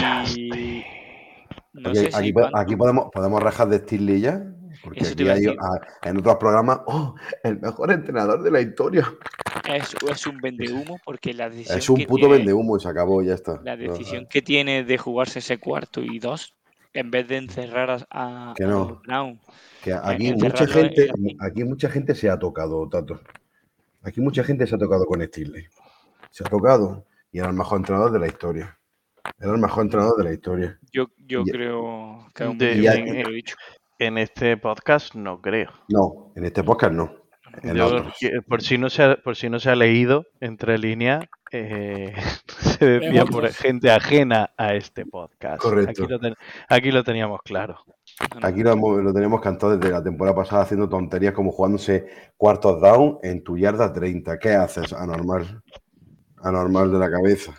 [1.81, 4.43] no Aquí, sé podemos, podemos rajar de Stirley ya.
[4.83, 5.59] Porque Eso te aquí iba a hay, decir.
[6.03, 7.15] a- en otros programas, ¡oh!
[7.43, 9.11] El mejor entrenador de la historia.
[9.73, 12.89] es, es un vendehumo porque la decisión, Es un que puto tiene, vendehumo y se
[12.89, 13.61] acabó, ya está.
[13.65, 16.55] la No, decisión que tiene de jugarse ese cuarto y dos,
[16.93, 19.01] en vez de encerrar a, Que no.
[19.07, 19.41] Brown,
[19.83, 21.09] Que aquí mucha en gente,
[21.41, 23.21] aquí mucha gente se ha tocado, Tato.
[24.03, 25.65] Aquí mucha gente se ha tocado con Stirley.
[26.31, 28.76] Se ha tocado y era el mejor entrenador de la historia.
[29.39, 30.79] Era el mejor entrenador de la historia.
[30.93, 33.57] yo, yo Y- creo que De- dicho.
[33.99, 35.71] En este podcast no creo.
[35.89, 37.13] No, en este podcast no.
[37.63, 38.03] Yo,
[38.47, 42.13] por, si no se ha, por si no se ha leído entre líneas, eh,
[42.79, 45.63] se decía por gente ajena a este podcast.
[45.63, 46.03] Correcto.
[46.03, 46.35] Aquí lo, ten-
[46.69, 47.79] aquí lo teníamos claro.
[48.43, 52.07] Aquí lo, lo tenemos cantado desde la temporada pasada haciendo tonterías como jugándose
[52.37, 54.39] cuartos down en tu yarda 30.
[54.39, 55.63] ¿Qué haces, anormal?
[56.43, 57.55] Anormal de la cabeza.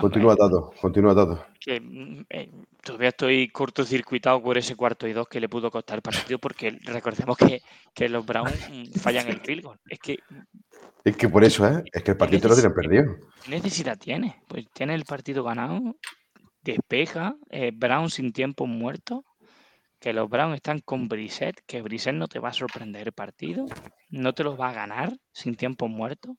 [0.00, 0.72] Continúa, Tato.
[0.80, 1.46] Continúa, Tato.
[1.58, 2.50] que mm, eh,
[2.82, 6.78] todavía estoy cortocircuitado por ese cuarto y dos que le pudo costar el partido porque
[6.84, 7.62] recordemos que,
[7.94, 9.78] que los Browns mm, fallan el field goal.
[9.88, 10.18] Es que
[11.04, 11.82] Es que por eso, ¿eh?
[11.92, 13.16] Es que el partido te lo tienen perdido.
[13.44, 14.42] ¿qué necesidad tiene?
[14.46, 15.96] Pues tiene el partido ganado,
[16.62, 19.24] despeja, eh, Brown sin tiempo muerto,
[19.98, 23.66] que los Browns están con Brissett, que Brissett no te va a sorprender el partido,
[24.10, 26.36] no te los va a ganar sin tiempo muerto,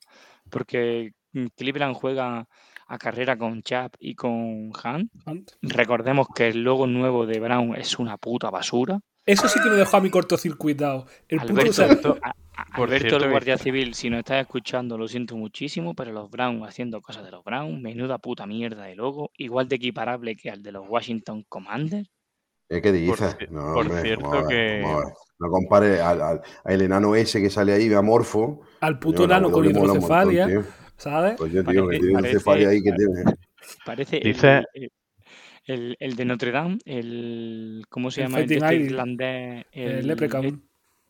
[0.50, 2.48] porque mm, Cleveland juega
[2.88, 5.12] a carrera con Chap y con Hunt.
[5.26, 5.52] Hunt.
[5.62, 9.00] Recordemos que el logo nuevo de Brown es una puta basura.
[9.26, 11.06] Eso sí que me dejó a mi cortocircuitado.
[11.28, 12.30] El puto Alberto, Sa- a-
[12.62, 16.14] a- por Alberto cierto el Guardia Civil, si nos estás escuchando, lo siento muchísimo, pero
[16.14, 20.38] los Brown haciendo cosas de los Brown, menuda puta mierda de logo, igual de equiparable
[20.38, 22.10] que al de los Washington Commanders.
[22.70, 22.82] ¿Eh?
[22.82, 23.38] ¿Qué dices?
[23.50, 24.84] No, por hombre, cierto ver, que-.
[25.40, 28.62] No compare al, al- al enano ese que sale ahí, amorfo.
[28.82, 30.64] al puto Coño, la nano con montón, hidrocefalia, tío.
[30.98, 31.36] ¿Sabes?
[31.38, 33.24] Pues yo, tío, Parece- que tiene parece- hidrocefalia ahí que tiene.
[33.86, 34.92] Parece el- Dice- el,
[35.66, 38.40] el- el de Notre Dame, el ¿cómo se El llama?
[38.42, 38.92] El, de Fighting este Irish.
[38.92, 40.64] irlandés, El Leprechaun.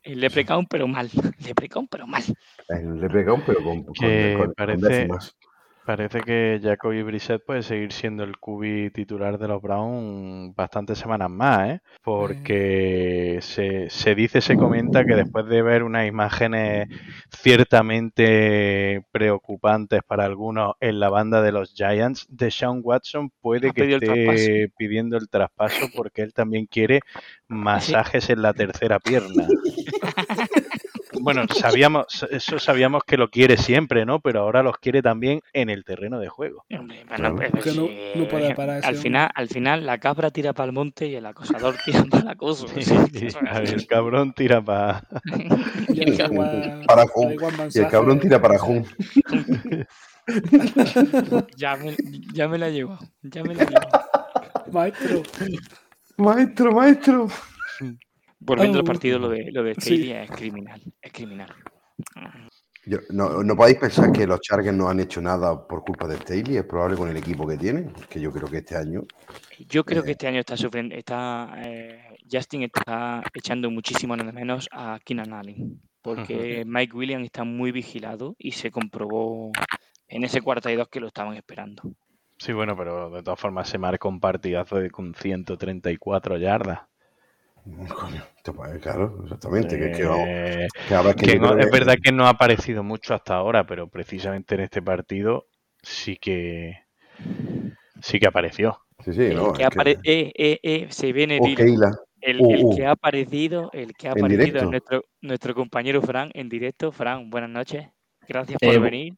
[0.04, 1.10] El Leprechaun, pero mal.
[1.46, 2.24] Leprechaun, pero mal.
[2.70, 5.36] El Leprechaun, pero con, con- Que con- con parece- décimas.
[5.88, 11.30] Parece que Jacoby Brissett puede seguir siendo el QB titular de los Browns bastantes semanas
[11.30, 11.82] más, ¿eh?
[12.04, 16.90] Porque se, se dice, se comenta que después de ver unas imágenes
[17.30, 24.04] ciertamente preocupantes para algunos en la banda de los Giants, Deshaun Watson puede que el
[24.04, 27.00] esté pidiendo el traspaso porque él también quiere
[27.48, 29.48] masajes en la tercera pierna.
[31.34, 34.22] Bueno, sabíamos, eso sabíamos que lo quiere siempre, ¿no?
[34.22, 36.66] Pero ahora los quiere también en el terreno de juego.
[36.70, 40.68] Bueno, pues, no- sí, no puede parar al final, al final la cabra tira para
[40.68, 42.68] el monte y el acosador tira para el acoso.
[42.78, 42.94] Sí,
[43.50, 43.74] A ver, así.
[43.76, 45.04] el cabrón tira para...
[45.90, 47.04] Y el igual- Para
[47.74, 48.86] Y el cabrón tira para Jun.
[51.56, 51.96] ya, me,
[52.34, 52.98] ya me la llevo.
[53.24, 53.90] Ya me la llevo.
[54.72, 55.24] Maestro.
[56.18, 57.28] Maestro, maestro.
[58.40, 58.88] Volviendo al Oh.
[58.88, 59.82] partido, lo de, lo de Sí.
[59.98, 60.82] Staley es criminal.
[61.02, 61.54] Es criminal.
[62.86, 66.16] Yo- no, no podéis pensar que los Chargers no han hecho nada por culpa de
[66.18, 66.56] Staley.
[66.58, 67.92] Es probable con el equipo que tienen.
[68.10, 69.02] Que yo creo que este año.
[69.68, 70.12] Yo creo que Eh.
[70.14, 72.00] este año está sufriendo, está eh,
[72.32, 78.36] Justin está echando muchísimo de menos a Keenan Allen, porque Mike Williams está muy vigilado
[78.38, 79.52] y se comprobó
[80.08, 81.82] en ese 42 que lo estaban esperando.
[82.38, 86.82] Sí, bueno, pero de todas formas se marca un partidazo de con 134 yardas.
[88.00, 89.78] Coño, esto, claro, exactamente.
[89.78, 90.26] Que, que vamos-
[90.88, 93.14] que a ver, que que yo no- creo es verdad que no ha aparecido mucho
[93.14, 95.48] hasta ahora, pero precisamente en este partido
[95.82, 96.78] sí que
[98.02, 98.80] sí que apareció.
[99.04, 99.54] Sí, sí, el no.
[99.54, 101.48] que apare- eh, eh, eh, se viene Oh.
[102.20, 102.76] El, Uh, el uh.
[102.76, 106.92] que ha aparecido, el que ha aparecido es nuestro, nuestro compañero Fran en directo.
[106.92, 107.88] Fran, buenas noches.
[108.28, 109.14] Gracias por venir.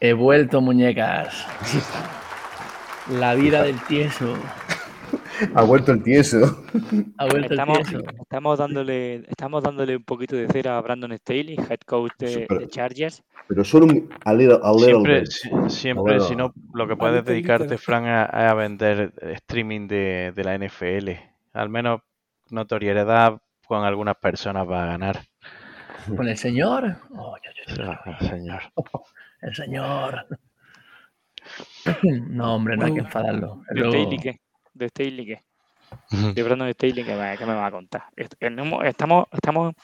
[0.00, 1.46] He vuelto, muñecas.
[3.08, 4.36] La vida del tieso.
[5.54, 6.64] Ha vuelto el tieso.
[7.18, 8.04] Ha vuelto Estamos, el tieso.
[8.20, 13.22] estamos dándole, estamos dándole un poquito de cera a Brandon Staley, head coach de, Chargers.
[13.48, 15.30] Pero solo un, a little, a little Siempre, bit.
[15.30, 17.78] si- siempre si no, lo que puedes te dedicarte.
[17.78, 21.10] Fran, a, a vender streaming de, de la NFL.
[21.54, 22.00] Al menos
[22.50, 25.20] notoriedad con algunas personas va a ganar.
[26.16, 26.96] ¿Con el señor?
[27.16, 28.62] Oh, yo- yo- yo- Ah, señor.
[29.42, 30.26] el señor.
[32.02, 33.62] No, hombre, no hay que enfadarlo.
[33.70, 34.40] ¿De Luego- Staley qué?
[34.74, 35.42] ¿De Staley qué?
[36.34, 38.04] De Brandon Staley, ¿qué, va- qué me va a contar?
[38.16, 38.28] Que
[38.84, 39.74] Estamos, estamos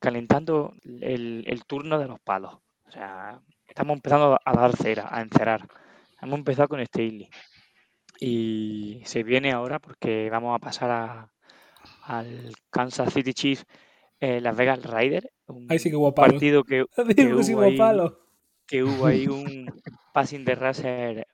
[0.00, 2.54] calentando el, el turno de los palos.
[2.86, 5.66] O sea, estamos empezando a dar cera, a encerar.
[6.20, 7.28] Hemos empezado con Staley.
[8.18, 11.30] Y se viene ahora porque vamos a pasar a,
[12.04, 13.64] al Kansas City Chiefs
[14.20, 15.28] eh, Las Vegas Raiders.
[15.46, 16.32] Un Ahí sí que guapalo.
[16.32, 17.22] partido que, que
[17.54, 17.76] hubo ahí-
[18.66, 19.66] que hubo ahí un
[20.12, 21.26] passing de Raser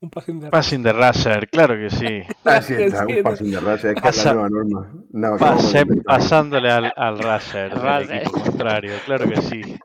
[0.00, 2.22] Un passing de Passing de Raser, claro que sí.
[2.44, 4.92] Ah, sí, está, Sí, un passing de raza, es que es Pasa- la nueva norma.
[5.10, 8.16] No, que Pase- a pasándole al, al Raser del Raser.
[8.22, 9.60] equipo contrario, claro que sí.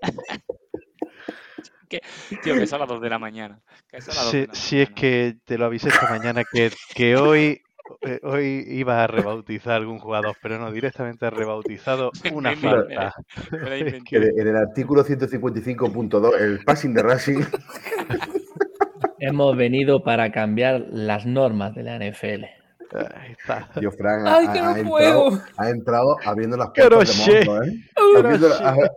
[2.43, 3.59] Tío, que son las 2 de la mañana.
[3.87, 6.43] Que son las 2 de Si, la si es que te lo avisé esta mañana
[6.51, 7.61] que, que hoy,
[8.01, 13.13] eh, hoy iba a rebautizar algún jugador, pero no, directamente ha rebautizado una falta.
[13.69, 17.41] Es que- en el artículo 155.2, el passing de Racing.
[19.27, 22.45] Hemos venido para cambiar las normas de la NFL.
[23.15, 23.69] Ahí está.
[23.79, 25.27] Tío, Fran ha, ¡Ay, que no ha puedo!
[25.29, 27.45] entrado, ha entrado abriendo las puertas de.
[27.45, 27.73] Mordo, ¿eh?
[28.17, 28.89] Abriendo la-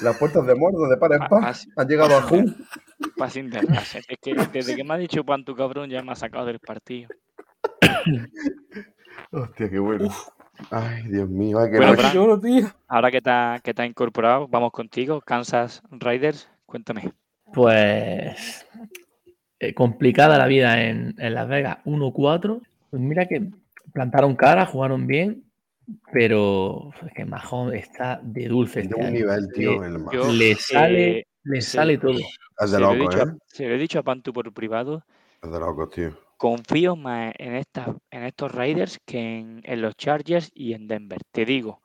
[0.00, 1.42] las puertas de Mordo, de par en Pa- par.
[1.42, 2.56] pas- Han llegado a Jun.
[3.26, 6.58] Es que desde que me ha dicho pan tu cabrón ya me ha sacado del
[6.60, 7.10] partido.
[9.30, 10.08] Hostia, qué bueno.
[10.70, 12.66] Ay, Dios mío, ay, qué Bueno, Lloro, tío.
[12.88, 15.20] ahora que te, ha- que te has incorporado, vamos contigo.
[15.20, 17.12] Kansas Riders, cuéntame.
[17.52, 18.66] Pues
[19.60, 21.78] eh, complicada la vida en, en Las Vegas.
[21.84, 22.60] 1-4.
[22.90, 23.50] Pues mira que
[23.92, 25.44] plantaron cara, jugaron bien,
[26.12, 29.12] pero es que Mahón está de dulce De este un año.
[29.18, 30.12] nivel, tío, Le.
[30.12, 32.18] Yo, le sale, eh, le sale todo.
[32.18, 33.30] Es se, de lo he loco, dicho, ¿eh?
[33.30, 35.02] a- se lo he dicho a Pantu por privado.
[35.42, 36.10] Es de loco, tío.
[36.36, 41.18] Confío más en, estas, en estos Raiders que en, en los Chargers y en Denver.
[41.32, 41.80] Te digo,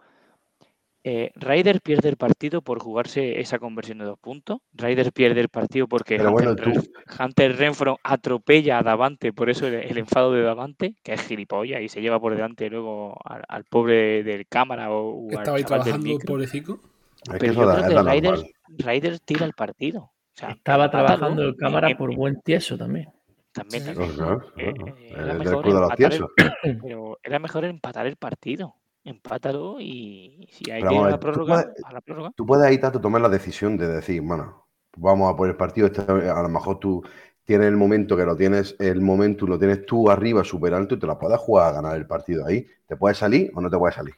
[1.04, 4.60] eh, Raiders pierde el partido por jugarse esa conversión de dos puntos.
[4.74, 6.90] Raiders pierde el partido porque Hunter, bueno, tú- Renf-
[7.20, 11.82] Hunter Renfro atropella a Davante, por eso el, el enfado de Davante, que es gilipollas
[11.82, 16.06] y se lleva por delante luego al, al pobre del cámara o, estaba ahí trabajando,
[16.08, 16.26] micro.
[16.26, 16.80] pobrecito.
[17.26, 18.06] Es que Pero yo da, creo
[18.40, 18.54] que.
[18.84, 20.02] Raiders tira el partido.
[20.04, 23.08] O sea, Estaba trabajando el cámara por buen tieso también.
[23.52, 23.94] También, Sí.
[23.94, 24.40] también.
[24.58, 26.26] Eh, eh, El era mejor empatar el,
[26.82, 28.76] pero era mejor empatar el partido.
[29.06, 32.32] Empátalo y si hay Pero que ir a la prórroga, puedes- a la prórroga.
[32.36, 35.88] Tú puedes ahí tanto tomar la decisión de decir, bueno, vamos a por el partido.
[35.88, 37.04] este- a lo mejor tú
[37.44, 41.00] tienes el momento que lo tienes, el momento lo tienes tú arriba, súper alto, y
[41.00, 42.66] te la puedes jugar a ganar el partido ahí.
[42.88, 44.16] ¿Te puede salir o no te puede salir?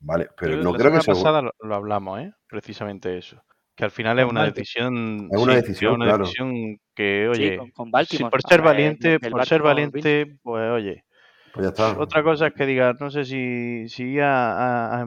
[0.00, 1.12] Vale, pero Yo no la creo que semana se.
[1.12, 2.32] pasada lo, lo hablamos, ¿eh?
[2.46, 3.42] Precisamente eso.
[3.74, 5.28] Que al final es una decisión.
[5.30, 6.24] Es una sí, decisión, una claro.
[6.24, 8.30] decisión que, Sí, oye, con, con si Baltimore.
[8.30, 11.04] por ser sea, valiente, por ser valiente, pues oye.
[11.56, 11.98] Pues ya está.
[11.98, 14.52] Otra cosa es que digas, no sé si, si ir a,
[15.00, 15.06] a- a-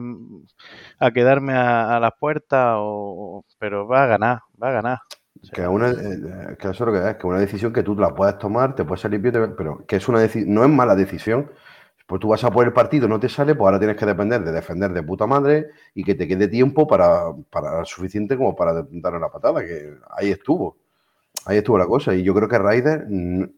[0.98, 3.44] a quedarme a, a las puertas o.
[3.58, 4.98] Pero va a ganar, va a ganar.
[5.40, 7.82] O sea, Que, una, eh, que eso es lo que es, que una decisión que
[7.82, 10.94] tú la puedes tomar, te puede salir bien, pero que es una no es mala
[10.96, 11.50] decisión.
[12.06, 14.42] Pues tú vas a por el partido, no te sale, pues ahora tienes que depender
[14.42, 18.82] de defender de puta madre y que te quede tiempo para, para suficiente como para
[18.90, 20.76] dar una patada, que ahí estuvo.
[21.46, 22.14] Ahí estuvo la cosa.
[22.14, 23.48] Y yo creo que Ryder, es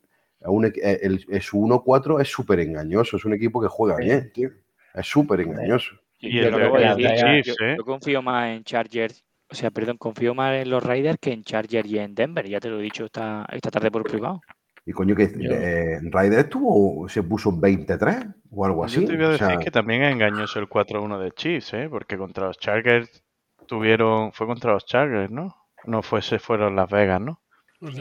[0.47, 0.73] un eh,
[1.03, 4.51] el, el- su 1-4 es súper engañoso, es un equipo que juega bien, tío.
[4.95, 5.95] Es súper engañoso.
[6.19, 7.75] Y Yo que decir, ¿eh?
[7.77, 11.43] yo confío más en Chargers, o sea, perdón, confío más en los Raiders que en
[11.43, 12.47] Chargers y en Denver.
[12.49, 14.41] Ya te lo he dicho esta, esta tarde por privado.
[14.85, 19.01] Y coño, que eh, Ryder estuvo, se puso 23 o algo así.
[19.01, 21.75] Yo te iba a O decir sea, que también es engañoso el 4-1 de Chiefs,
[21.75, 21.89] ¿eh?
[21.89, 23.23] Porque contra los Chargers
[23.67, 24.33] tuvieron.
[24.33, 25.55] Fue contra los Chargers, ¿no?
[25.85, 27.41] No fue, se fueron Las Vegas, ¿no?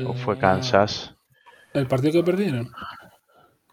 [0.05, 1.15] O fue Kansas.
[1.73, 2.69] El partido que perdieron.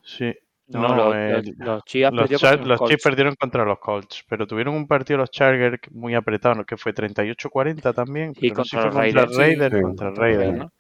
[0.03, 0.35] Sí.
[0.69, 2.81] No, No, los, el- los, los Chiefs Los, contra los.
[2.85, 6.65] Chiefs perdieron contra los Colts, pero tuvieron un partido los Chargers muy apretado, ¿no?
[6.67, 8.33] que fue 38-40 también.
[8.37, 9.81] Y pero no sé si contra los contra Raiders, sí.
[9.83, 10.59] Contra contra Raiders.
[10.59, 10.73] ¿no?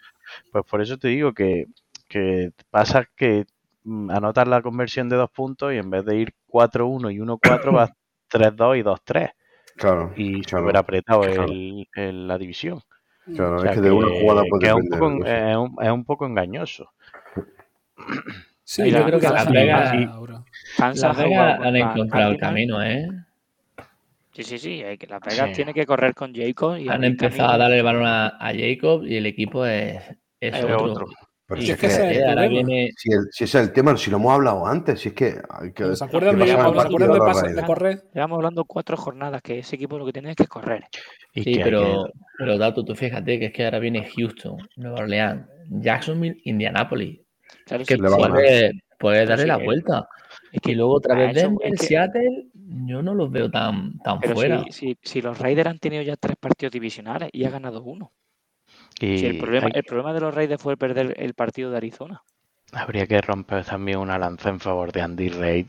[0.53, 1.66] Pues por eso te digo que,
[2.07, 3.47] que pasa que
[3.85, 7.73] mm, anotas la conversión de dos puntos y en vez de ir 4-1 y 1-4
[7.73, 7.91] vas
[8.31, 9.31] 3-2 y 2-3
[9.77, 11.45] claro, y claro, súper apretado claro.
[11.45, 12.83] el, el- la división.
[13.35, 15.77] claro, O sea es que de una jugada que puede es un, poco, es un-
[15.81, 16.91] es un poco engañoso.
[18.65, 19.95] Sí, Mira, yo creo que Las Vegas-
[20.79, 23.09] Las Vegas han contra encontrado el camino, ¿eh?
[24.33, 24.83] Sí, sí, sí.
[24.83, 25.55] hay que- Las Vegas Sí.
[25.57, 26.77] tiene que correr con Jacob.
[26.77, 30.01] Y Han empezado a darle el balón a, a Jacob y el equipo es,
[30.41, 30.83] es otro.
[30.85, 31.07] otro.
[31.47, 33.67] Pero si es que es ese que, es el viene si, el- si ese es
[33.69, 35.41] el tema, si lo hemos hablado antes, si es que.
[35.49, 38.03] hay que ¿Se acuerdan de, Llevamos pasar el ¿se hablando- partido acuerdan de, correr?
[38.15, 40.85] Llevamos hablando cuatro jornadas que ese equipo lo que tiene es que correr.
[41.33, 44.59] Y Sí, que pero, que- pero Dato, tú fíjate que es que ahora viene Houston,
[44.77, 47.19] Nueva Orleans, Jacksonville, Indianapolis.
[47.65, 48.73] Claro, Que sí, le va a sí, ganar.
[48.99, 50.09] puede, darle sí, la eh, vuelta.
[50.53, 52.47] es que luego otra a vez eso- Denver, es que- Seattle,
[52.87, 54.65] yo no los veo tan, tan Pero fuera.
[54.65, 58.13] si, si, si los Raiders han tenido ya tres partidos divisionales y ha ganado uno.
[59.01, 61.77] y Si el, problema, hay- el problema de los Raiders fue perder el partido de
[61.77, 62.23] Arizona.
[62.73, 65.67] Habría que romper también una lanza en favor de Andy Reid.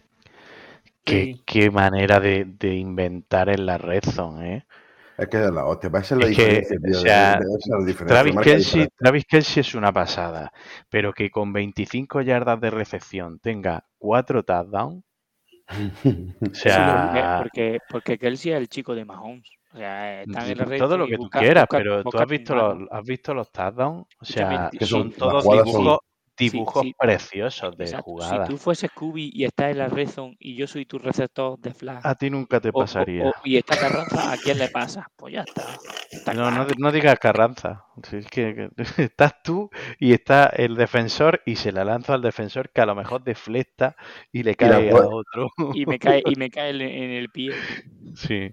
[1.05, 1.41] Qué, Sí.
[1.45, 4.65] qué manera de, de inventar en la red zone, ¿eh?
[5.19, 6.97] Es que es la hostia, esa es la Es que, tío.
[6.97, 8.87] o sea, la diferencia, Travis Kelsey.
[8.97, 9.25] Travis
[9.57, 10.51] es una pasada,
[10.89, 15.03] pero que con 25 yardas de recepción tenga cuatro touchdowns,
[15.69, 19.49] o sea, Porque, porque Kelsey es el chico de Mahomes.
[19.71, 22.17] O sea, están en la red todo lo que tú busca- quieras, busca- pero tú
[22.17, 25.97] has visto los, has visto los touchdowns, o sea, que son- todos son-
[26.39, 26.95] dibujos, Sí, dibujos sí.
[26.97, 28.03] preciosos de Exacto.
[28.03, 28.47] jugadas.
[28.47, 31.59] Si tú fueses Scooby y estás en la red zone y yo soy tu receptor
[31.59, 33.25] de flag A ti nunca te o- o- pasaría.
[33.25, 35.07] o- y está Carranza, ¿a quién le pasa?
[35.15, 35.79] Pues ya está.
[36.11, 37.85] Está No, no, no digas Carranza.
[38.03, 38.69] Si es que, que
[39.11, 39.69] estás tú
[39.99, 43.95] y está el defensor y se la lanza al defensor que a lo mejor deflecta
[44.31, 45.49] y le cae a otro.
[45.75, 47.51] Y me cae, y me cae en en el pie.
[48.15, 48.51] Sí.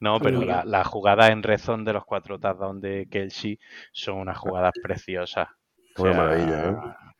[0.00, 3.58] No, pero la, la jugada en rezón de los cuatro touchdowns de Kelsey
[3.92, 5.48] son unas jugadas preciosas.
[5.96, 6.74] O Una sea, maravilla, ¿eh?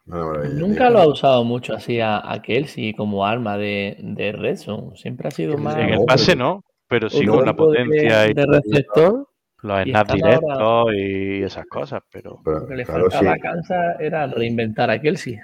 [0.09, 0.91] Nunca tío.
[0.91, 4.97] lo ha usado mucho así a, a Kelsey como arma de, de red zone.
[4.97, 7.79] Siempre ha sido más En el pase pero- no, pero sí con la tipo de-
[7.85, 9.29] potencia y de receptor.
[9.63, 13.39] los snaps directos ahora- y esas cosas, pero Pero, Lo que le claro, faltaba sí.
[13.39, 15.39] a Kansas era reinventar a Kelsey.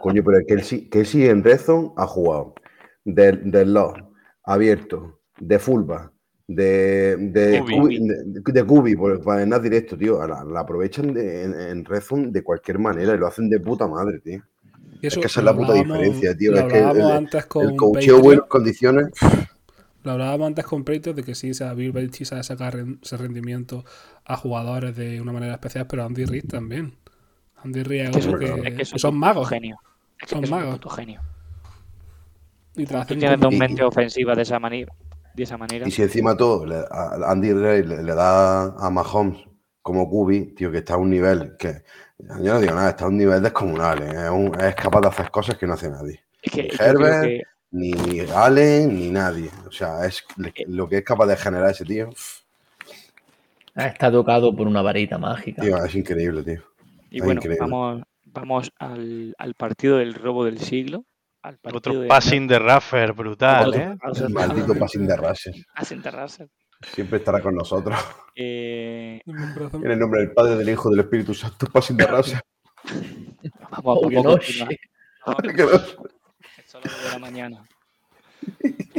[0.00, 2.54] Coño, pero Kelsey, Kelsey en Red Zone ha jugado
[3.04, 3.98] del de lock,
[4.44, 6.12] abierto, de fullback,
[6.48, 8.64] de, de, de, de
[8.96, 10.24] por, para el directo, tío.
[10.26, 13.58] La, la aprovechan de- en, en Red Zone de cualquier manera y lo hacen de
[13.60, 14.42] puta madre, tío.
[15.02, 16.52] Eso es que esa es la puta diferencia, tío.
[16.52, 19.08] Lo Es que el, antes con el coacheo buenas condiciones.
[20.04, 23.84] Lo hablábamos antes con Patriots de que sí, sea, Bill Belichick sabe sacar ese rendimiento
[24.24, 26.94] a jugadores de una manera especial, pero Andy Reid también.
[27.64, 29.50] Andy Reid es Que otro son, que, es que son, magos.
[29.52, 30.80] Es que Son magos.
[30.94, 31.20] genio.
[32.76, 34.92] Y te la Tú hacen tienes con- dos mentes ofensivas de esa manera.
[35.36, 35.86] De esa manera.
[35.86, 39.44] Y si encima todo le- a Andy Reid le, le da a Mahomes
[39.82, 41.82] como Cubi, tío, que está a un nivel que.
[42.18, 44.02] Yo no digo nada, está a un nivel descomunal.
[44.02, 44.24] ¿eh?
[44.24, 46.24] Es, un- es capaz de hacer cosas que no hace nadie.
[46.42, 49.50] Es que Ni Herbert, que ni Allen, ni nadie.
[49.68, 52.08] O sea, es le- lo que es capaz de generar ese tío.
[53.74, 55.60] Está tocado por una varita mágica.
[55.62, 56.62] Tío, es increíble, tío.
[57.10, 57.58] Y Es bueno, increíble.
[57.60, 61.04] vamos, vamos al, al partido del robo del siglo.
[61.46, 63.96] Al partido otro de- passing de Raffer brutal, Otro ¿eh?
[64.26, 65.54] El maldito passing de Russell.
[65.74, 66.46] Passing de Russell.
[66.92, 67.96] Siempre estará con nosotros.
[68.34, 72.38] Eh, En el nombre del Padre, del Hijo, del Espíritu Santo, passing de Russell.
[73.70, 75.68] vamos, Oh, que a a Que no-
[76.66, 77.64] Son las nueve de la mañana.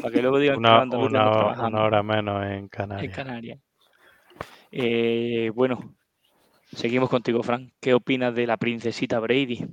[0.01, 3.15] Para que luego digan que Una, andaluces una hora- una hora menos en en Canarias.
[3.15, 3.59] Canarias.
[4.71, 5.95] Eh, bueno,
[6.73, 7.71] seguimos contigo, Frank.
[7.81, 9.65] ¿Qué opinas de la princesita Brady?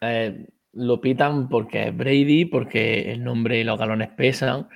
[0.00, 4.68] Eh, lo pitan porque es Brady, porque el nombre y los galones pesan.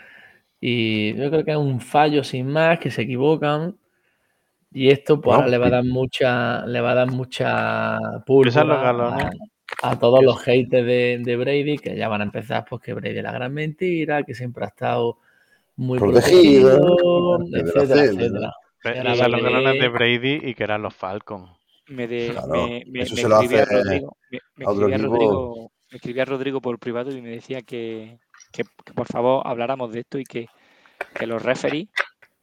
[0.60, 3.76] Y yo creo que es un fallo sin más, que se equivocan.
[4.72, 5.48] Y esto pues, Wow.
[5.48, 7.98] le va a dar mucha, le va a dar mucha
[8.82, 9.26] galones.
[9.82, 12.94] a, a todos los haters de, de Brady, que ya van a empezar pues que
[12.94, 15.18] Brady es la gran mentira, que siempre ha estado
[15.76, 18.52] muy Protegido, protegido, etcétera, etcétera,
[19.28, 21.50] los galones de Brady y que eran los Falcons.
[21.88, 24.86] Me, de- Claro, me, me- eso me se lo hace, Rodrigo, me, me a otro
[24.88, 25.12] escribía equipo.
[25.12, 28.18] Rodrigo, me escribía Rodrigo por privado y me decía que,
[28.50, 30.48] que- que por favor habláramos de esto y que,
[31.14, 31.88] que los referees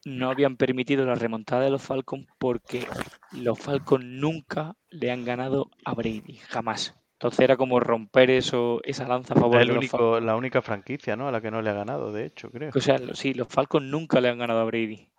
[0.05, 2.87] no habían permitido la remontada de los Falcons porque
[3.33, 6.95] los Falcons nunca le han ganado a Brady, jamás.
[7.13, 10.09] Entonces era como romper eso, esa lanza a favor el de los Falcons.
[10.11, 11.27] único, la única franquicia, ¿no?
[11.27, 12.71] A la que no le ha ganado, de hecho, creo.
[12.73, 15.09] O sea, sí, los Falcons nunca le han ganado a Brady.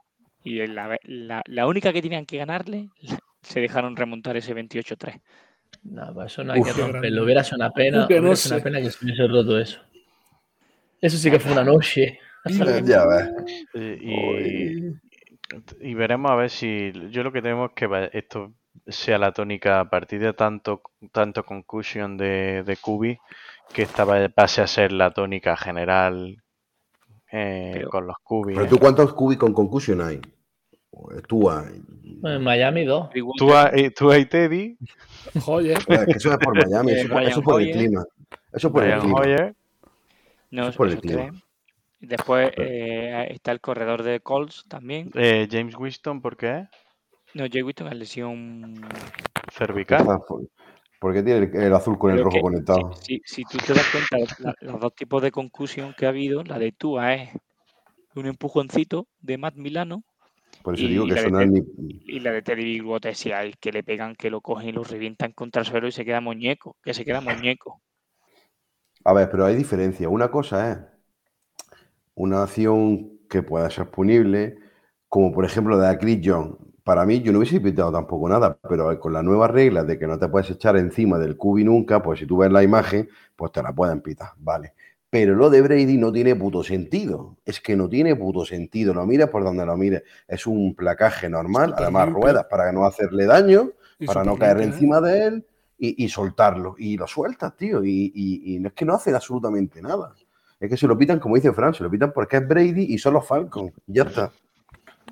[0.42, 2.88] Y la, la- la única que tenían que ganarle,
[3.42, 5.20] se dejaron remontar ese 28-3.
[5.82, 7.24] No, pues eso no hay Uf, que romperlo.
[7.24, 9.80] Hubiera sido una pena, Que no una pena que se hubiese roto eso.
[11.00, 12.18] Eso sí que fue una noche.
[12.84, 13.66] Ya ves.
[13.74, 16.90] Eh, Y, y veremos a ver si.
[17.10, 18.52] Yo lo que temo es que esto
[18.86, 20.80] sea la tónica a partir de tanto,
[21.12, 23.18] tanto concussion de, de Kubi,
[23.74, 26.42] que esta va- pase a ser la tónica general
[27.30, 28.54] eh, Pero- con los Kubi.
[28.54, 30.20] Pero tú, ¿cuántos cubis con concussion hay?
[31.08, 31.82] Hay.
[32.22, 33.08] En Miami dos.
[33.36, 34.76] Tú, a- eh, tú y Teddy,
[35.40, 35.78] Joder.
[35.88, 37.76] Es que eso es por Miami, Eh, eso, eso por el Hoyer.
[37.76, 38.04] clima.
[38.52, 39.20] Eso por el clima.
[39.20, 39.54] Hoyer,
[40.50, 41.28] No, Eso es por el esos clima.
[41.30, 41.42] tres.
[42.00, 45.10] Después eh, está el corredor de Colts también.
[45.14, 46.66] eh, James Winston, ¿por qué?
[47.34, 48.80] No, Jay Winston es lesión.
[49.52, 50.04] Cervical.
[50.26, 50.46] Por-
[50.98, 52.92] Porque tiene el, el azul con el rojo que conectado.
[52.94, 56.42] Si, si tú te das cuenta, la- los dos tipos de concusión que ha habido,
[56.44, 57.30] la de Tua es
[58.16, 60.02] un empujoncito de Matt Milano
[60.62, 61.64] Por eso y digo que eso de
[62.04, 64.72] y la de Teddy Bridgewater es si al que le pegan, que lo cogen y
[64.72, 67.80] lo revientan contra el suelo y se queda muñeco, que se queda muñeco.
[69.04, 70.08] A ver, pero hay diferencia.
[70.08, 70.78] Una cosa es
[72.14, 74.58] una acción que pueda ser punible,
[75.08, 76.58] como por ejemplo la de Chris John.
[76.84, 80.06] Para mí, yo no hubiese pitado tampoco nada, pero con las nuevas reglas de que
[80.06, 83.52] no te puedes echar encima del cubi nunca, pues si tú ves la imagen, pues
[83.52, 84.74] te la pueden pitar, vale.
[85.10, 87.36] Pero lo de Brady no tiene puto sentido.
[87.44, 88.94] Es que no tiene puto sentido.
[88.94, 90.04] Lo mires por donde lo mires.
[90.28, 92.22] Es un placaje normal, además limpio.
[92.22, 94.74] ruedas para no hacerle daño, Y para no caer limpio, ¿eh?
[94.74, 95.46] encima de él
[95.78, 96.76] y, y soltarlo.
[96.78, 97.82] Y lo sueltas, tío.
[97.84, 100.14] Y, y- es que no hacen absolutamente nada.
[100.60, 102.98] Es que se lo pitan, como dice Fran, se lo pitan porque es Brady y
[102.98, 103.72] son los Falcons.
[103.86, 104.30] Ya está.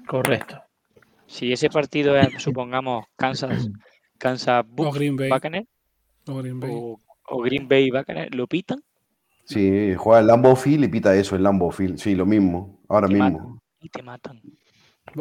[0.07, 0.62] Correcto.
[1.26, 3.68] Si ese partido es, supongamos, Kansas,
[4.18, 5.28] Kansas O Buc- Green Bay.
[5.30, 5.66] Buccaneers
[6.28, 6.70] O Green Bay.
[6.72, 8.80] o, o Green Bay Buccaneers, ¿lo pitan?
[9.49, 11.96] Sí, juega el Lambo Field y pita eso, el Lambo Field.
[11.99, 12.80] Sí, lo mismo.
[12.88, 13.30] Ahora Te mismo.
[13.30, 13.61] matan.
[13.80, 14.42] Y te matan.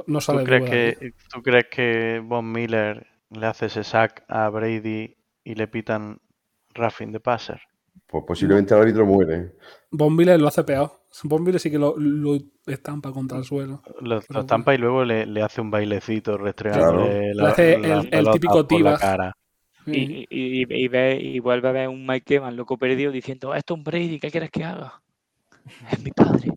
[0.07, 4.49] No ¿Tú sale crees, que, ¿Tú crees que Von Miller le hace ese sack a
[4.49, 5.15] Brady
[5.45, 6.19] y le pitan
[6.75, 7.61] roughing the passer?
[8.05, 9.53] Pues posiblemente el árbitro muere.
[9.91, 10.91] Von Miller lo hace peor.
[11.23, 13.81] Von Miller sí que lo, lo estampa contra el suelo.
[14.01, 16.45] Lo, estampa y luego le, le hace un bailecito Claro.
[16.45, 19.33] restregándole Le la, hace la el- típico la.
[19.87, 23.77] Y, y, ve, y vuelve a ver un Mike Evans loco perdido diciendo, esto es
[23.77, 25.01] un Brady, ¿qué quieres que haga?
[25.91, 26.51] Es mi padre.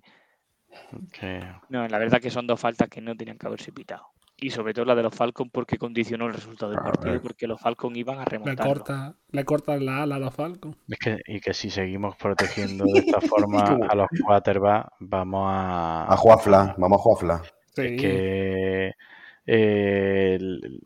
[1.69, 4.07] No, la verdad que son dos faltas que no tenían que haberse pitado.
[4.43, 7.61] Y sobre todo la de los Falcons porque condicionó el resultado del partido, porque los
[7.61, 8.67] Falcons iban a Le remontar.
[8.67, 10.77] corta, le cortan la ala a los Falcons.
[10.89, 12.17] Es que, y que si seguimos
[12.79, 17.43] protegiendo de esta forma a los quarterbacks, vamos a, A Juafla, vamos a Juafla.
[17.75, 17.83] Sí.
[17.83, 18.95] Es que
[19.47, 20.81] eh, el-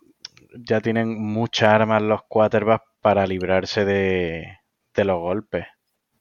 [0.57, 4.59] ya tienen muchas armas los quarterbacks para librarse de,
[4.95, 5.67] de los golpes.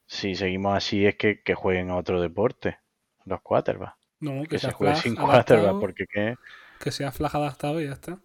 [0.06, 2.78] Si seguimos así es que, que jueguen a otro deporte,
[3.24, 3.96] los quarterbacks.
[4.20, 6.34] No, que, Que se juegue sin quarterback, porque ¿qué?
[6.78, 8.18] que sea Flash adaptado y ya está.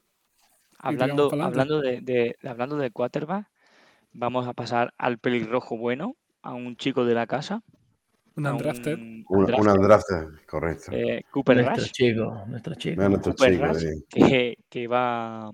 [0.79, 3.47] Hablando, hablando, de, de- hablando de quarterback,
[4.13, 7.61] vamos a pasar al pelirrojo bueno, a un chico de la casa.
[8.35, 8.97] Un undrafted.
[8.97, 10.91] un Una, undrafted, correcto.
[10.93, 13.01] eh, Cooper Nuestro Rush, chico, nuestro chico.
[13.01, 15.51] Nuestro Cooper chico, Rush, que, que va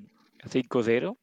[0.49, 1.17] 5-0.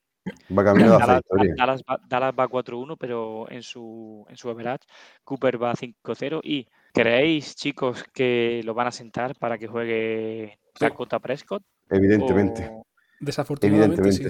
[0.56, 1.22] Va la Dallas.
[1.56, 4.86] Dallas va, Dallas va 4-1, pero en su, en su average
[5.24, 6.40] Cooper va 5-0.
[6.44, 11.62] ¿Y creéis, chicos, que lo van a sentar para que juegue Dakota Prescott?
[11.90, 12.68] Evidentemente.
[12.70, 12.86] O,
[13.18, 14.26] Desafortunadamente sí.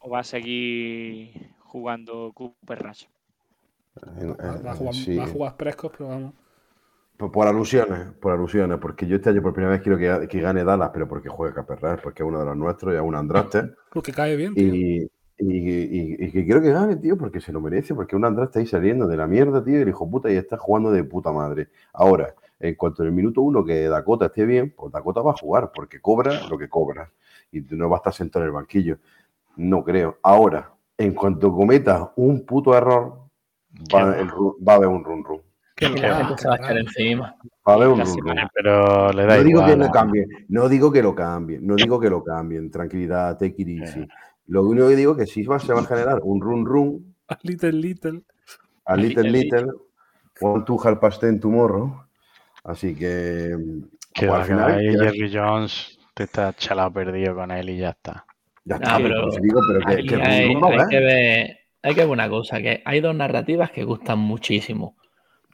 [0.00, 3.04] O va a seguir jugando Cooper Rush?
[4.18, 5.16] En- Va, va a en- jugar, sí.
[5.16, 6.34] va a jugar Prescott, pero vamos.
[7.16, 10.40] Por, por alusiones, por alusiones, porque yo este año por primera vez quiero que, que
[10.40, 13.14] gane Dallas, pero porque juega Caperras, porque es uno de los nuestros y es un
[13.14, 13.70] Andraste.
[13.90, 14.74] Porque cae bien, tío.
[14.74, 18.24] Y, y, y- y que quiero que gane, tío, porque se lo merece, porque un
[18.24, 21.04] Andraste ahí saliendo de la mierda, tío, y el hijo puta y está jugando de
[21.04, 21.68] puta madre.
[21.92, 25.36] Ahora, en cuanto en el minuto uno que Dakota esté bien, pues Dakota va a
[25.36, 27.10] jugar, porque cobra lo que cobra.
[27.52, 28.98] Y no va a estar sentado en el banquillo.
[29.56, 30.18] No creo.
[30.22, 33.20] Ahora, en cuanto cometa un puto error,
[33.94, 34.28] va, el
[34.66, 35.40] va a haber un run run.
[35.76, 37.36] Que la gente se va a que echar encima.
[37.68, 38.50] Va a haber un semana-.
[38.54, 39.78] Pero le da No digo que igual.
[39.78, 39.90] lo ¿eh?
[39.92, 44.08] cambien, no digo que lo cambien, no digo que lo cambien, tranquilidad, take it easy.
[44.46, 47.14] Lo único que digo es que sí va, se va a generar un run run,
[47.28, 48.22] A little, little.
[48.86, 49.72] a little Little, little,
[50.40, 52.02] one to half past ten tomorrow.
[52.64, 53.54] Así que,
[54.14, 57.90] Que al final, ahí ya, Jerry Jones te está chalado perdido con él y ya
[57.90, 58.24] está.
[58.64, 62.00] ya Ah, está, pero pues, digo, pero que, que hay, hay que ver, hay que
[62.00, 64.96] ver una cosa, que hay dos narrativas que gustan muchísimo.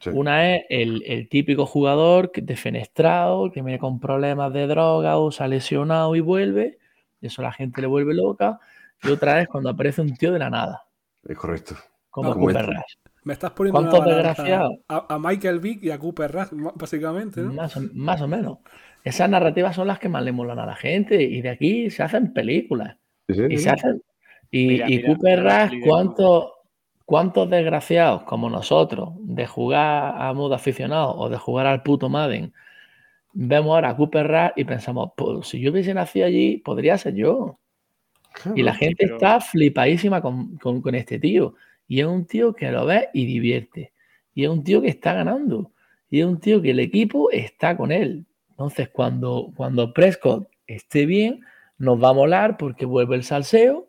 [0.03, 0.11] Sí.
[0.13, 5.45] Una es el, el típico jugador defenestrado, que viene con problemas de droga o se
[5.45, 6.79] ha lesionado y vuelve,
[7.21, 8.59] eso a la gente le vuelve loca.
[9.05, 10.83] Y otra es cuando aparece un tío de la nada,
[11.25, 11.77] Es correcto.
[12.11, 12.73] como como Cooper este.
[12.75, 12.95] Rush.
[13.25, 14.79] Me estás poniendo una ¿Cuántos balanza desgraciados?
[14.89, 17.53] a, a Michael Vick y a Cooper Rush, básicamente, ¿no?
[17.53, 18.59] Más o, más o menos.
[19.05, 22.03] Esas narrativas son las que más le molan a la gente y de aquí se
[22.03, 22.97] hacen películas.
[23.29, 24.03] Sí, sí, Y, se hacen-
[24.51, 25.89] y, Mira, y mira, Cooper Rush, de
[27.13, 32.09] ¿cuántos, ¿cuántos desgraciados como nosotros de jugar a modo aficionado o de jugar al puto
[32.09, 32.53] Madden
[33.35, 37.15] vemos ahora a Cooper Rush y pensamos, pues si yo hubiese nacido allí, podría ser
[37.15, 37.59] yo.
[38.55, 41.55] Y la gente pero- está flipadísima con, con- con este tío.
[41.89, 43.93] Y es un tío que lo ve y divierte.
[44.35, 45.73] Y es un tío que está ganando.
[46.11, 48.27] Y es un tío que el equipo está con él.
[48.51, 51.41] Entonces, cuando, cuando Prescott esté bien,
[51.79, 53.89] nos va a molar porque vuelve el salseo.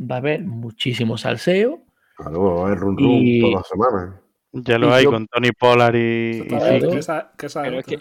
[0.00, 1.82] Va a haber muchísimo salseo.
[2.16, 4.20] Claro, haber run run Y- todas las semanas.
[4.52, 6.56] Ya lo Y hay yo- con Tony Pollard y, que
[6.98, 8.00] esa Pero es que,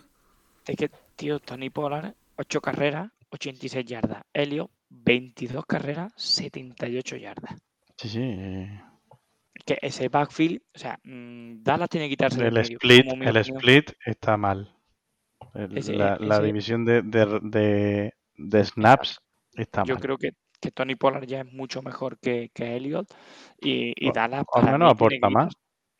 [0.67, 4.23] es que, tío, Tony Pollard, 8 carreras, 86 yardas.
[4.33, 7.55] Helio, 22 carreras, 78 yardas.
[7.97, 8.19] Sí, sí.
[8.21, 8.81] eh,
[9.65, 13.37] Que ese backfield, o sea, mm, Dallas tiene que quitarse El medio, split, como el
[13.37, 14.75] split está mal.
[15.55, 19.19] El- Ese- la, la ese- división de, de, de- de snaps
[19.55, 20.01] está Yo mal.
[20.03, 20.31] creo que,
[20.63, 23.07] que Tony Pollard ya es mucho mejor que, que Elliot
[23.61, 25.53] y, y Dallas al para menos mí tiene que aporta más.
[25.53, 25.59] quitarse-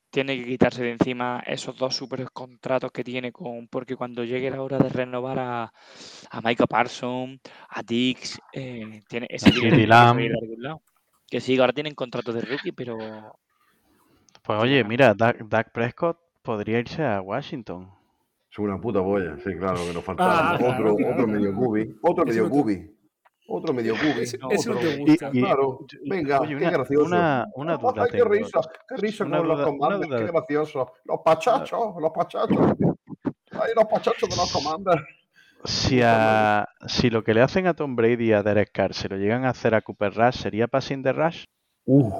[0.09, 3.67] Tiene que quitarse de encima esos dos super contratos que tiene con.
[3.67, 5.63] Porque cuando llegue la hora de renovar a,
[6.29, 7.39] a Michael Parsons,
[7.69, 10.81] a Dix, eh, tiene ese que lado.
[11.27, 13.39] Que sí, ahora tienen contratos de rookie, pero
[14.43, 17.89] Pues oye, mira, Dak, Dak Prescott podría irse a Washington.
[18.51, 21.55] Es una puta boya, sí, claro, que nos faltaba Ah, otro, claro, claro, otro medio
[21.55, 22.95] cubi, otro medio cubi,
[23.47, 25.29] otro medio cubi, no, ese no pero- te gusta.
[25.33, 27.05] y- Claro, y- venga, oye, qué una- gracioso.
[27.05, 28.29] una- una duda Ay, qué tengo.
[28.29, 30.91] risa, qué risa Una con los duda- comandos, qué gracioso.
[31.05, 32.57] Los pachachos, los pachachos.
[33.51, 34.95] Ay, los pachachos de los comandos.
[35.65, 39.07] Si, a, si lo que le hacen a Tom Brady y a Derek Carr se
[39.07, 41.45] lo llegan a hacer a Cooper Rush, ¿sería passing de Rush?
[41.85, 42.13] Uf,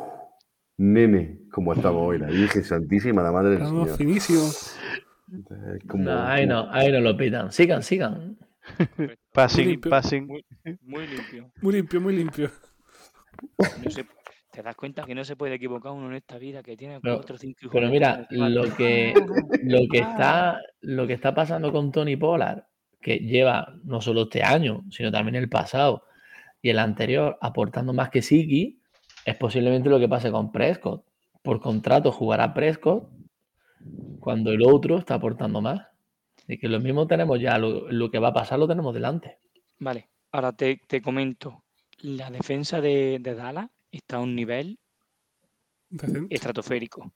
[0.78, 3.98] nene, como estamos hoy, la Virgen Santísima, la Madre del Estamos Señor.
[3.98, 4.78] finísimos.
[5.76, 7.52] Es como- No, ahí no, ahí no lo pitan.
[7.52, 8.38] Sigan, sigan.
[9.34, 9.90] Passing, limpio.
[9.90, 10.28] passing.
[10.28, 10.46] muy,
[10.82, 11.52] muy limpio.
[11.62, 12.52] Muy limpio, muy limpio.
[13.84, 14.06] No se-
[14.52, 17.16] te das cuenta que no se puede equivocar uno en esta vida, que tiene Pero-
[17.16, 19.14] cuatro o cinco hijos Pero mira, lo que,
[19.64, 22.64] lo que está, lo que está pasando con Tony Pollard,
[23.02, 26.06] que lleva no solo este año, sino también el pasado
[26.62, 28.80] y el anterior, aportando más que Siki,
[29.26, 31.04] es posiblemente lo que pase con Prescott.
[31.42, 33.10] Por contrato jugará Prescott
[34.20, 35.88] cuando el otro está aportando más.
[36.48, 39.38] Y que lo mismo tenemos ya, lo, lo que va a pasar lo tenemos delante.
[39.80, 41.64] Vale, ahora te, te comento.
[42.00, 44.78] La defensa de, de Dallas está a un nivel
[46.30, 47.14] estratosférico.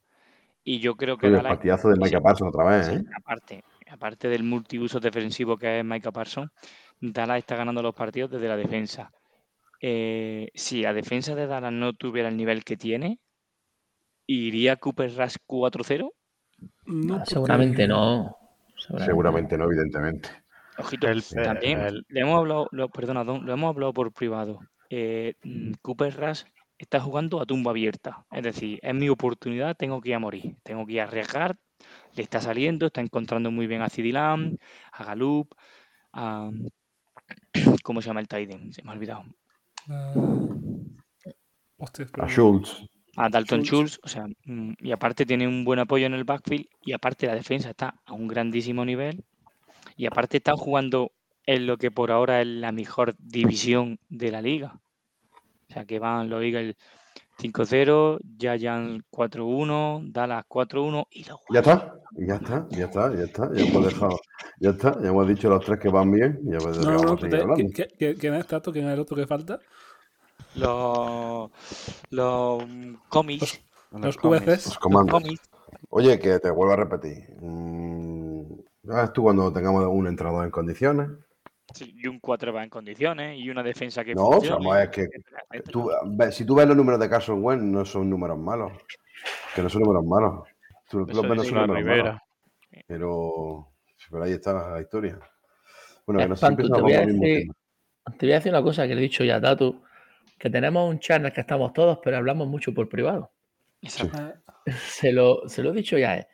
[0.64, 3.04] Y yo creo que el Dallas, partidazo de Micah Parsons otra vez, ¿eh?
[3.16, 6.52] aparte, aparte del multiuso defensivo que es Micah Parsons,
[7.00, 9.12] Dallas está ganando los partidos desde la defensa.
[9.80, 13.20] Eh, si la defensa de Dallas no tuviera el nivel que tiene,
[14.26, 16.12] ¿iría Cooper Rush 4-0?
[16.86, 18.36] No, Ah, seguramente no.
[18.78, 20.30] Seguramente no, evidentemente.
[20.78, 24.60] Ojito, El- también el- le hemos hablado, lo, perdona, Don, lo hemos hablado por privado.
[24.90, 26.44] Eh, mm, Cooper Rush
[26.78, 28.26] está jugando a tumba abierta.
[28.32, 31.58] Es decir, es mi oportunidad, tengo que ir a morir, tengo que ir a arriesgar.
[32.14, 34.58] Le está saliendo, está encontrando muy bien a CD Lamb,
[34.92, 35.54] a Galup,
[36.14, 36.50] a.
[37.84, 38.72] ¿Cómo se llama el Tiden?
[38.72, 39.24] Se me ha olvidado.
[39.90, 40.14] Ah,
[41.78, 42.86] hostia, A Schultz.
[43.18, 43.94] A Dalton Schultz.
[43.96, 47.28] Schultz, o sea, mm, y aparte tiene un buen apoyo en el backfield, y aparte
[47.28, 49.24] la defensa está a un grandísimo nivel,
[49.96, 51.12] y aparte están jugando
[51.46, 54.80] en lo que por ahora es la mejor división de la liga.
[55.70, 56.76] O sea, que van los Eagles
[57.40, 63.54] 5-0, Giants 4-1, Dallas 4-1 y los Ya está, ya está, ya está, ya está.
[63.54, 64.20] Ya hemos dejado,
[64.60, 66.40] ya está, ya hemos dicho los tres que van bien.
[66.46, 67.74] Ya No, no, vamos no, a seguir te- hablando.
[67.76, 68.72] ¿qué- qué- ¿quién es Tato?
[68.72, 69.60] ¿Quién es el otro que falta?
[70.58, 71.52] Los,
[72.10, 74.18] los mm, cómics, Los.
[74.18, 74.66] VCs.
[74.66, 75.12] Los comandos.
[75.14, 75.42] cómics,
[75.90, 77.30] Oye, que te vuelvo a repetir.
[77.40, 78.44] Mm,
[78.86, 81.10] ¿sabes tú cuando tengamos un entrenador en condiciones?
[81.74, 84.90] sí, y un 4 va en condiciones, y una defensa que No, funcione, vamos, es
[84.90, 85.08] que.
[85.72, 85.90] Tú,
[86.32, 88.72] si tú ves los números de Carson Wentz, no son números malos.
[89.56, 90.48] Que no son números malos.
[90.90, 92.04] Tú, los ves, no son la números Rivera.
[92.04, 92.22] malos.
[92.88, 93.68] Pero,
[94.12, 95.20] pero ahí está la historia.
[96.06, 97.54] Bueno, Eh, que no Pantu, siempre te voy a con el mismo decir- tema.
[98.18, 99.82] Te voy a decir una cosa que le he dicho ya a Tatu,
[100.38, 103.32] que tenemos un channel que estamos todos, pero hablamos mucho por privado.
[103.82, 104.34] Exacto.
[104.90, 106.18] Se lo, se lo he dicho ya.
[106.18, 106.28] eh.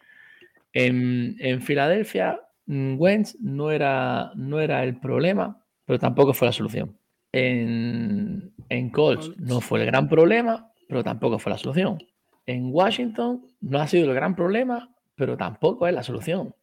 [0.73, 6.51] En, en Filadelfia, mm, Wentz no era, no era el problema, pero tampoco fue la
[6.51, 6.97] solución.
[7.31, 11.99] En, en Colts no fue el gran problema, pero tampoco fue la solución.
[12.47, 16.55] En Washington no ha sido el gran problema, pero tampoco es la solución.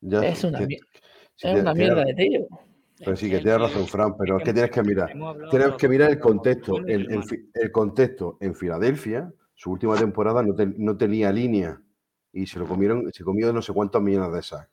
[0.00, 2.46] Ya, Es una, es una mierda de tío.
[3.04, 5.12] Pero sí, que el tienes razón, Fran, pero es que tienes que mirar.
[5.50, 6.76] Tienes que mirar el contexto.
[7.22, 11.80] fi- el contexto en Filadelfia, su última temporada no, te- no tenía línea
[12.32, 14.68] y se lo comieron, se comió no sé cuántos millones de esas.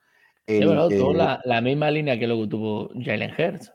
[0.47, 3.73] Sí, En- bueno, tuvo en- la, la misma línea que luego tuvo Jalen Hurts.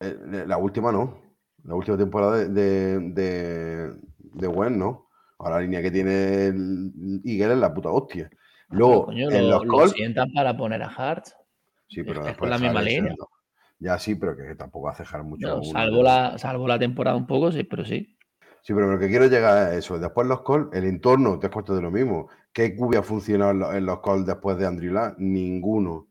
[0.00, 1.18] eh, la última no.
[1.64, 5.08] La última temporada de, de, de, no.
[5.38, 8.30] Ahora la línea que tiene el Eagle es la puta hostia.
[8.68, 11.34] Luego, Coño, en lo, los lo Colts, sientan para poner a Hurts.
[11.88, 13.14] sí, pero es después con la misma línea.
[13.84, 15.56] Ya sí, pero que tampoco hace dejar mucho.
[15.56, 15.64] uno.
[15.64, 18.16] salvo, la, salvo la temporada un poco, sí, pero sí.
[18.62, 19.98] Sí, pero lo que quiero llegar a eso.
[19.98, 22.28] Después los Colts, el entorno, te has puesto de lo mismo.
[22.50, 24.98] ¿Qué cubi ha funcionado en los, en los Colts después de Andrew?
[25.18, 26.06] Ninguno.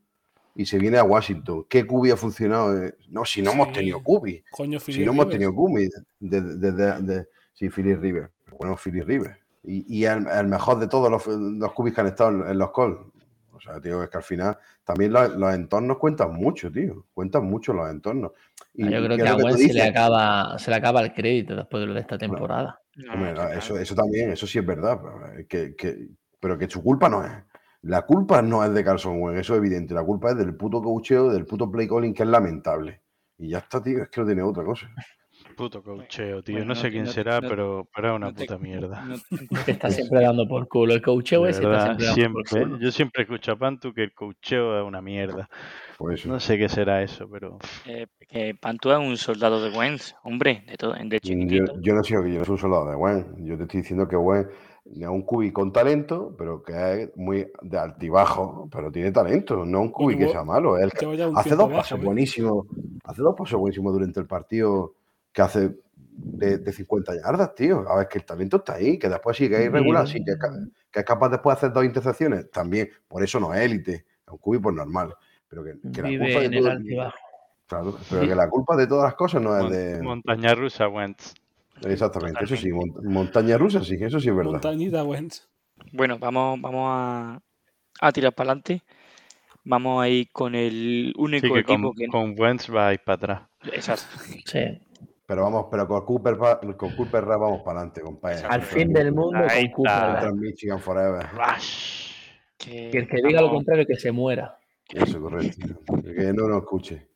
[0.56, 1.66] Y se viene a Washington.
[1.68, 2.78] ¿Qué cubi ha funcionado?
[2.86, 4.44] Eh, No, si no hemos tenido cubi.
[4.52, 5.34] coño, Si Philip no hemos Rivers.
[5.40, 8.30] tenido cubi desde de, de, de- sí, Philly River.
[8.60, 9.36] Bueno, Philly River.
[9.64, 12.58] Y, y el, el mejor de todos los, los cubis que han estado en, en
[12.60, 13.02] los Colts.
[13.54, 17.06] O sea, tío, es que al final también los, los entornos cuentan mucho, tío.
[17.14, 18.32] Cuentan mucho los entornos.
[18.74, 21.14] Y, Ah, Yo creo que es a Wentz se le, acaba, se le acaba el
[21.14, 22.80] crédito después de lo de esta temporada.
[22.96, 26.08] No, Hombre, eso, eso también, eso sí es verdad, pero que, que-
[26.40, 27.32] pero que su culpa no es.
[27.84, 29.94] La culpa no es de Carson Wentz, eso es evidente.
[29.94, 33.02] La culpa es del puto coacheo, del puto play calling, que es lamentable.
[33.38, 34.88] Y ya está, tío, es que no tiene otra cosa.
[35.56, 36.56] Puto cocheo, tío.
[36.56, 38.42] Bueno, no no sé te- quién no- será, no- pero, pero es una no te-
[38.46, 39.06] puta mierda.
[39.06, 39.16] no-
[39.66, 40.94] Que está siempre dando por culo.
[40.94, 42.64] El coacheo De ese está siempre dando por siempre.
[42.66, 42.80] culo.
[42.80, 45.50] Yo siempre escucho a Pantu que el cocheo es una mierda.
[46.26, 50.64] No sé qué será eso, pero Eh, que Pantu es un soldado de Wentz, hombre,
[50.68, 51.74] de, todo, de Yo, chiquitito.
[51.82, 53.28] yo no soy, yo no soy un soldado de Wentz.
[53.38, 54.50] Yo te estoy diciendo que Wentz
[54.86, 56.74] es un cubi con talento, pero que
[57.04, 59.64] es muy de altibajo, pero tiene talento.
[59.66, 60.76] No un cubi que sea malo.
[60.76, 62.04] que- hace dos pasos ¿eh?
[62.04, 62.66] buenísimos.
[63.06, 64.96] Hace dos pasos buenísimos durante el partido
[65.34, 65.76] que hace
[66.16, 67.84] de, de 50 yardas, tío.
[67.90, 70.36] A ver, que el talento está ahí, que después sí que es irregular, sí, que
[70.92, 72.88] que es capaz después de hacer dos intercepciones, también.
[73.08, 73.94] Por eso no es élite,
[74.26, 75.16] es un cubi pues normal.
[75.50, 77.04] Pero que, que la culpa de el
[77.68, 80.02] claro, pero que la culpa de todas las cosas no es de.
[80.02, 81.34] montaña rusa, Wentz.
[81.84, 84.52] Exactamente, eso sí, mont- montaña rusa, sí, eso sí es verdad.
[84.54, 85.48] Montañita Wentz.
[85.92, 87.42] Bueno, vamos, vamos a,
[88.00, 88.84] a tirar para adelante.
[89.66, 92.08] Vamos a ir con el único Sí, que con, equipo que.
[92.08, 93.42] con Wentz va a ir para atrás.
[93.72, 94.06] Exacto.
[94.46, 94.80] Sí.
[95.26, 96.38] Pero vamos, pero con Cooper,
[96.76, 98.46] con Cooper Rush vamos para adelante, compadre.
[98.48, 100.34] Al fin del mundo Ahí con Cooper.
[100.34, 101.26] Michigan Forever.
[101.32, 102.12] Rush.
[102.58, 104.58] Que, el que diga lo contrario que se muera.
[104.90, 105.80] Eso, correcto.
[106.04, 107.08] Que no nos escuche.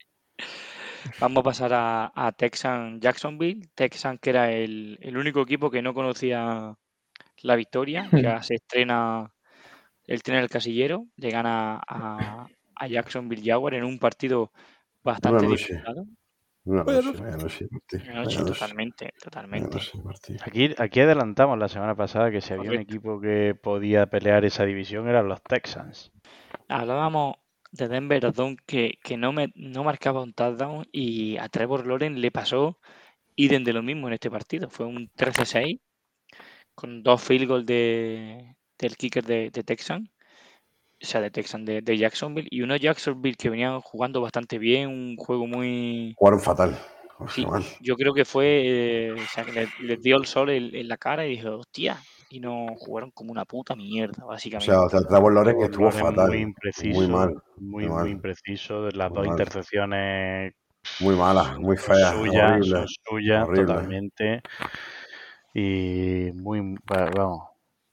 [1.19, 3.69] Vamos a pasar a, a Texan Jacksonville.
[3.75, 6.75] Texan, que era el, el único equipo que no conocía
[7.43, 9.31] la victoria, que se estrena
[10.05, 14.51] el tren el casillero, le gana a, a Jacksonville Jaguar en un partido
[15.03, 16.05] bastante disputado.
[16.67, 19.77] Una Vaya noche, vaya noche, Martí, Una vaya noche, noche, totalmente, totalmente.
[20.41, 24.65] Aquí, aquí adelantamos la semana pasada que si había un equipo que podía pelear esa
[24.65, 26.11] división eran los Texans.
[26.67, 27.37] Hablábamos
[27.71, 32.19] de Denver Odom que, que no, me, no marcaba un touchdown y a Trevor Lawrence
[32.19, 32.79] le pasó
[33.37, 34.69] idem de lo mismo en este partido.
[34.69, 35.79] Fue un 13-6
[36.75, 40.11] con dos field goals de, del kicker de, de Texan,
[41.01, 44.89] o sea, de Texan, de, de Jacksonville, y unos Jacksonville que venían jugando bastante bien,
[44.89, 46.13] un juego muy...
[46.17, 46.77] Jugaron fatal.
[47.29, 47.45] Sí,
[47.81, 50.87] yo creo que fue, eh, o sea, que le- les dio el sol en, en
[50.87, 51.97] la cara y dije, hostia,
[52.29, 54.71] y no jugaron como una puta mierda, O básicamente.
[54.71, 56.27] sea, o sea, Trevor Lawrence que estuvo Lawrence fatal.
[56.29, 56.99] Muy impreciso.
[56.99, 57.29] Muy mal.
[57.59, 58.01] Muy, muy mal.
[58.03, 58.83] muy impreciso.
[58.83, 59.39] de Las Muy dos mal.
[59.39, 60.53] intercepciones
[60.99, 62.77] Muy mala, muy son fea, suyas, horrible.
[62.79, 63.65] son suyas horrible.
[63.65, 64.41] totalmente.
[65.53, 67.49] Y muy, vamos,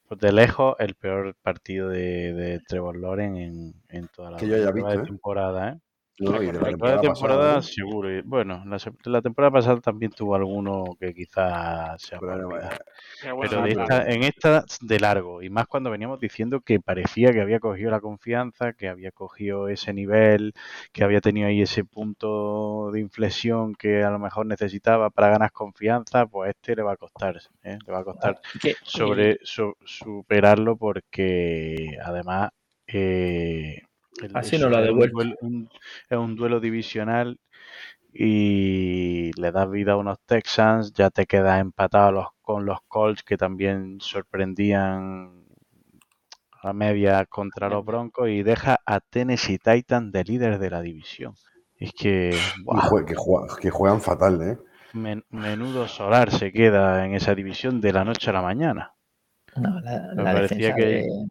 [0.09, 4.47] pues de lejos el peor partido de, de Trevor Lawrence en, en toda la, Que
[4.47, 5.07] yo haya toda visto, la ¿eh?
[5.07, 5.79] temporada, ¿eh?
[6.19, 8.11] No, y de la La temporada temporada pasada, seguro.
[8.17, 8.63] y, Bueno,
[9.05, 12.79] la, temporada pasada también tuvo alguno que quizás se ha Pero, olvidado.
[13.21, 16.61] Pero bueno, Pero de sí, esta, en esta de largo, y más cuando veníamos diciendo
[16.61, 20.53] que parecía que había cogido la confianza, que había cogido ese nivel,
[20.93, 25.53] que había tenido ahí ese punto de inflexión que a lo mejor necesitaba para ganar
[25.53, 27.79] confianza, pues este le va a costar, ¿eh?
[27.87, 28.41] le va a costar
[28.83, 32.51] sobre su- superarlo porque además
[32.87, 33.81] eh,
[34.23, 35.15] el- Así es no lo ha un devuelto.
[35.17, 35.69] duelo- un-
[36.09, 37.39] es un duelo divisional
[38.13, 43.23] y le das vida a unos Texans, ya te quedas empatado los- con los Colts
[43.23, 45.45] que también sorprendían
[46.63, 51.35] a media contra los Broncos y deja a Tennessee Titans de líder de la división.
[51.77, 52.31] Es que,
[53.07, 54.59] que, juegan, que juegan fatal, ¿eh?
[54.93, 58.93] men- menudo solar se queda en esa división de la noche a la mañana.
[59.57, 61.29] No, la, Me la parecía defensa que- de,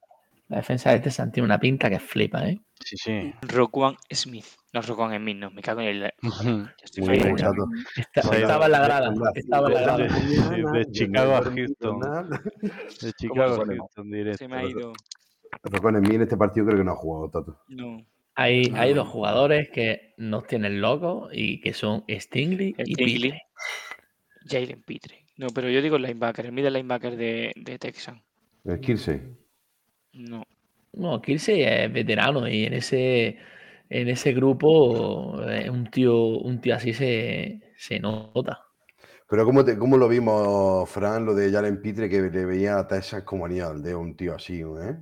[0.50, 2.60] la defensa de Texan tiene una pinta que flipa, ¿eh?
[2.84, 3.34] Sí, sí.
[3.42, 4.46] Roquan Smith.
[4.74, 6.14] No, Roquan Smith, no, me cago en el.
[6.22, 6.44] Ujú.
[6.66, 7.66] Ya estoy Muy bien, fallando.
[7.66, 8.02] chato.
[8.02, 9.98] Está- Sí, estaba en la grada, estaba en la de- grada.
[10.74, 12.00] de- de Chicago a Houston.
[13.02, 13.66] De Chicago a?
[13.66, 14.38] Houston directo.
[14.38, 14.94] Se me ha ido.
[15.82, 17.60] Con mí en este partido creo que no ha jugado, Tato.
[17.70, 17.98] No.
[18.36, 22.96] Hay, hay dos jugadores que nos tienen locos y que son Stingley y.
[22.96, 23.42] Pitre.
[24.50, 25.26] Jalen Pitre.
[25.38, 28.22] No, pero yo digo el linebacker, el middle linebacker de, de Texan.
[28.66, 29.22] El Kirsey.
[30.14, 30.44] No.
[30.94, 33.38] No, Kirsey es veterano y en ese,
[33.90, 38.62] en ese grupo eh, un tío, un tío así se, se nota.
[39.30, 42.88] Pero ¿cómo, te- cómo lo vimos, Fran, lo de Jalen Pitre, que le veía a
[42.88, 44.98] Texas como anillo al dedo, un tío así, ¿eh?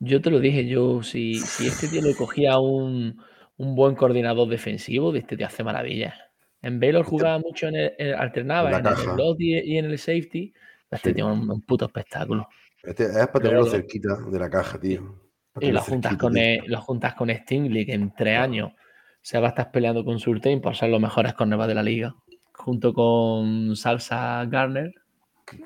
[0.00, 3.20] Yo te lo dije, yo, si, si este tío le cogía un,
[3.56, 6.14] un buen coordinador defensivo, de este tío hace maravillas.
[6.62, 9.98] En Baylor jugaba mucho en el, en- alternaba En el slot y, y en el
[9.98, 10.52] safety.
[10.90, 11.14] Este Sí.
[11.14, 12.48] tío es un, un puto espectáculo.
[12.88, 15.14] Este, es para tenerlo Luego- cerquita de la caja, tío.
[15.60, 18.72] Y lo juntas cerquita, con, eh, lo juntas con Stingley, que en tres años
[19.20, 22.14] se va a estar peleando con Surtain por ser los mejores cornerbacks de la liga.
[22.54, 24.92] Junto con Salsa Garner.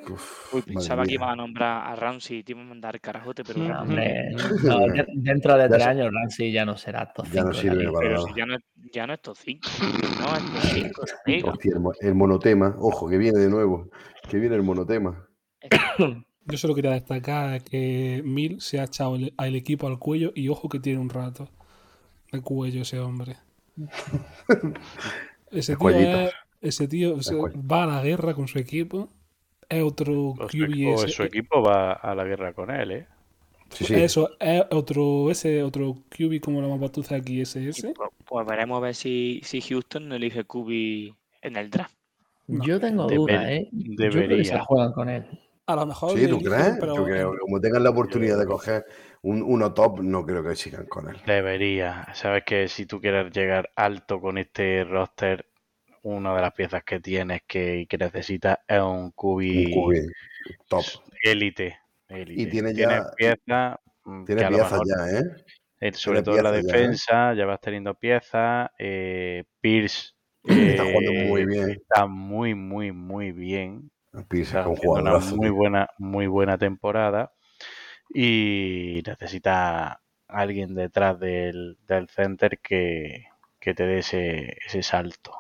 [0.09, 3.43] Uf, Uy, pensaba que iba a nombrar a Ramsey y te iba a mandar carajote,
[3.43, 4.31] pero No, hombre,
[4.65, 7.75] no, de- dentro de tres años Ramsey ya no será top Ya no 5 de
[7.75, 8.27] la sirve para Pero nada.
[8.29, 8.63] si ya no, es-
[8.93, 9.69] ya no es top 5.
[10.21, 11.51] No, es top 5.
[11.51, 12.77] Hostia, el, el monotema.
[12.79, 13.89] Ojo, que viene de nuevo.
[14.31, 15.27] Que viene el monotema.
[16.47, 20.49] Yo solo quería destacar que Mil se ha echado el, al equipo al cuello y
[20.49, 21.49] ojo que tiene un rato
[22.33, 23.37] de cuello ese hombre.
[25.51, 27.61] Ese tío, es- ese tío o sea, cuello.
[27.67, 29.09] va a la guerra con su equipo.
[29.69, 33.07] Es otro O su, QB su equipo va a la guerra con él, ¿eh?
[33.71, 33.95] Sí, sí.
[33.95, 37.93] Eso, es otro, ese otro QB como lo llamamos tú aquí, ese, ese.
[37.95, 41.95] Pues, pues veremos a ver si, si Houston no elige QB en el draft.
[42.49, 43.69] Yo tengo Deber- dudas, ¿eh?
[43.73, 44.55] Yo creo que se debería.
[44.57, 45.25] la juegan con él.
[45.67, 46.11] A lo mejor.
[46.19, 46.77] Sí, ¿tú eligen, crees?
[46.81, 48.85] pero Como tengan la oportunidad de coger
[49.23, 51.17] un, uno top, no creo que sigan con él.
[51.25, 52.07] Debería.
[52.15, 55.47] Sabes que si tú quieres llegar alto con este roster,
[56.03, 60.11] una de las piezas que tienes que, y que necesitas es un QB
[60.69, 60.85] top.
[61.23, 61.79] élite.
[62.09, 65.23] Y tiene Tienes ya- piezas mm, Tiene piezas ya, ¿eh?
[65.81, 66.63] eh, sobre todo en la ya, ¿eh?
[66.65, 68.69] defensa, ya vas teniendo piezas.
[68.79, 70.13] Eh, Pierce
[70.45, 71.71] Está jugando muy bien.
[71.71, 73.91] Está muy, muy, muy bien.
[74.29, 77.33] Pierce Está haciendo una muy buena, muy buena temporada
[78.15, 83.27] y necesita alguien detrás del, del center que,
[83.59, 85.33] que te dé ese, ese salto.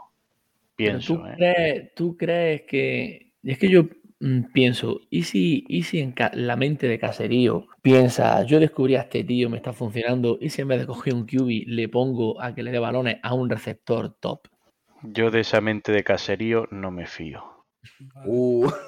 [0.76, 1.34] Pienso, ¿tú, ¿eh?
[1.36, 3.32] crees, tú crees que.
[3.42, 3.88] Es que yo
[4.20, 9.02] mm, pienso, ¿y si, y si en la mente de caserío piensa, yo descubrí a
[9.02, 12.40] este tío, me está funcionando, y si en vez de coger un QB le pongo
[12.40, 14.48] a que le dé balones a un receptor top?
[15.02, 17.51] Yo de esa mente de caserío no me fío.
[18.26, 18.70] Uh.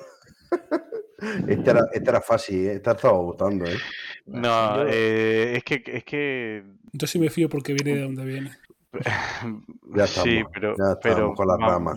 [1.48, 2.72] Este era, este era fácil, ¿eh?
[2.74, 3.76] Esta estaba votando, ¿eh?
[4.26, 8.52] No, eh, es que es que Yo sí me fío porque viene de donde viene.
[9.96, 11.96] Ya sí, estamos, pero, ya estamos pero con las ramas.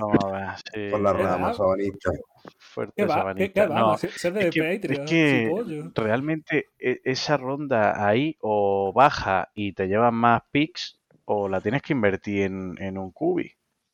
[0.74, 1.54] sí, Con las ¿Qué ramas, va?
[1.54, 2.12] sabanista.
[2.58, 3.08] fuerte ¿Qué va?
[3.16, 3.54] ¿Qué, sabanita.
[3.54, 3.80] qué va?
[3.80, 8.38] No, Ser- Ser de es que, Patreon, es que sí, realmente e- esa ronda ahí
[8.42, 13.12] o baja y te llevan más picks o la tienes que invertir en, en un
[13.12, 13.52] cubi.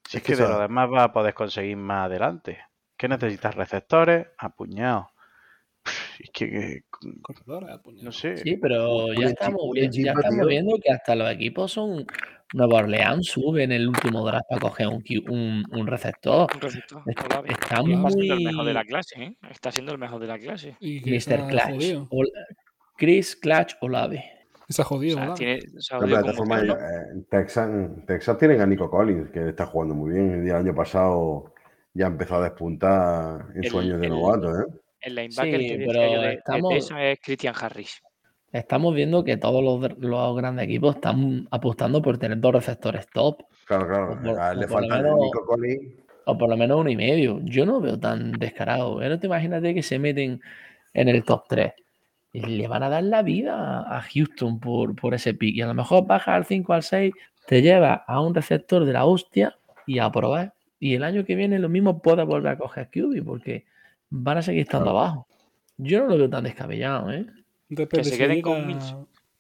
[0.08, 2.60] Si Es es que que de lo demás vas a poder conseguir más adelante.
[3.04, 3.54] ¿Qué necesitas?
[3.54, 5.08] Receptores, apuñados.
[6.18, 6.82] Es que, que-
[7.22, 8.06] Corredores, puñal.
[8.06, 8.38] no sé.
[8.38, 12.06] Sí, pero ya estamos, un vi- ya estamos viendo que hasta los equipos son.
[12.54, 16.48] Nueva Orleans sube en el último draft para coger un, un, un receptor.
[16.56, 17.44] Un receptor, Está.
[17.46, 17.92] Está siendo
[18.36, 18.88] el mejor de la muy.
[18.88, 19.38] clase, ¿eh?
[19.52, 20.78] Está siendo el mejor de la clase.
[20.80, 21.48] Mr.
[21.50, 22.08] Clutch.
[22.10, 22.32] Ol-
[22.96, 24.24] Chris Clutch Olave.
[24.70, 25.36] Está O jodido, sea, ¿verdad?
[25.36, 27.70] tiene, se ha No, pero jodido de todas formas, eh, Texas,
[28.08, 30.48] Texas tienen a Nico Collins, que está jugando muy bien.
[30.48, 31.53] El año pasado
[31.94, 34.64] ya empezó a despuntar en su El- año de novato, ¿eh?
[35.02, 38.02] El linebacker Sí, que pero yo de, de estamos- Texas es Christian Harris.
[38.54, 43.42] Estamos viendo que todos los, los grandes equipos están apostando por tener dos receptores top.
[43.66, 44.14] Claro, claro.
[44.14, 45.94] O por- A él le falta menos- Nico Collins.
[46.26, 47.40] O por lo menos uno y medio.
[47.44, 49.02] Yo no veo tan descarado.
[49.02, 49.10] ¿eh?
[49.10, 50.40] No te imagínate que se meten
[50.94, 51.74] en el top 3.
[52.32, 55.56] Y le van a dar la vida a Houston por, por ese pick.
[55.58, 57.14] Y a lo mejor baja al 5 al 6,
[57.46, 60.54] te lleva a un receptor de la hostia y a probar.
[60.86, 63.66] Y el año que viene lo mismo puedes volver a coger QB porque
[64.10, 65.00] van a seguir estando Claro.
[65.00, 65.28] abajo.
[65.78, 67.26] Yo no lo veo tan descabellado, ¿eh?
[67.70, 68.96] Depende, se si queden llega- con Mills.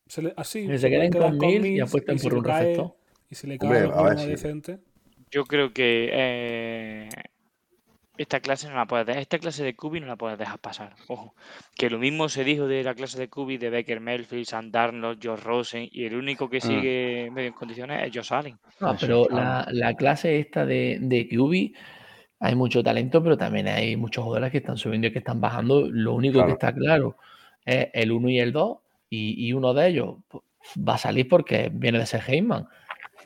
[0.07, 2.43] se le- así, Que se se queden pueden con quedar Mills y apuesten por un
[2.43, 2.95] cae- receptor.
[3.29, 4.79] Y si le Hombre, cae a ver uno si- decente.
[5.31, 7.09] Yo creo que eh,
[8.17, 10.93] esta clase no la puedes dejar, esta clase de Cubi no la puedes dejar pasar.
[11.07, 11.33] Ojo,
[11.75, 15.19] que lo mismo se dijo de la clase de Cubi de Baker Mayfield, Sam Darnold,
[15.23, 16.61] Josh Rosen y el único que Mm.
[16.61, 18.57] sigue medio en condiciones es Josh Allen.
[18.79, 21.75] No, pero la, la clase esta de, de QB,
[22.39, 25.87] hay mucho talento, pero también hay muchos jugadores que están subiendo y que están bajando.
[25.89, 26.47] Lo único Claro.
[26.47, 27.17] que está claro
[27.65, 28.77] es el 1 y el 2,
[29.09, 30.15] y, y uno de ellos
[30.77, 32.67] va a salir porque viene de ser Heyman,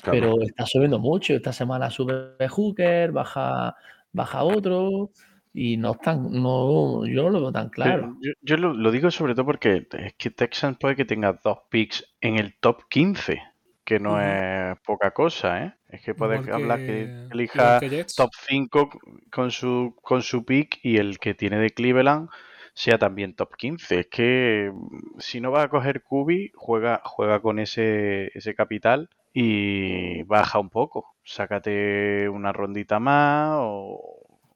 [0.02, 0.20] Claro.
[0.36, 1.34] pero está subiendo mucho.
[1.34, 3.76] Esta semana sube Hooker, baja,
[4.12, 5.12] baja otro,
[5.54, 8.18] y no están, no, yo no lo veo tan claro.
[8.22, 11.60] Yo, yo lo, lo digo sobre todo porque es que Texans puede que tenga dos
[11.70, 13.42] picks en el top 15,
[13.86, 15.74] que no es poca cosa, ¿eh?
[15.90, 18.90] Es que puedes Igual hablar que- elija que top 5
[19.32, 22.30] con su, con su pick y el que tiene de Cleveland
[22.74, 24.00] sea también top 15.
[24.02, 29.10] Es que mm, si no vas a coger Kubi, juega, juega con ese, ese capital
[29.40, 31.16] y baja un poco.
[31.24, 34.02] Sácate una rondita más o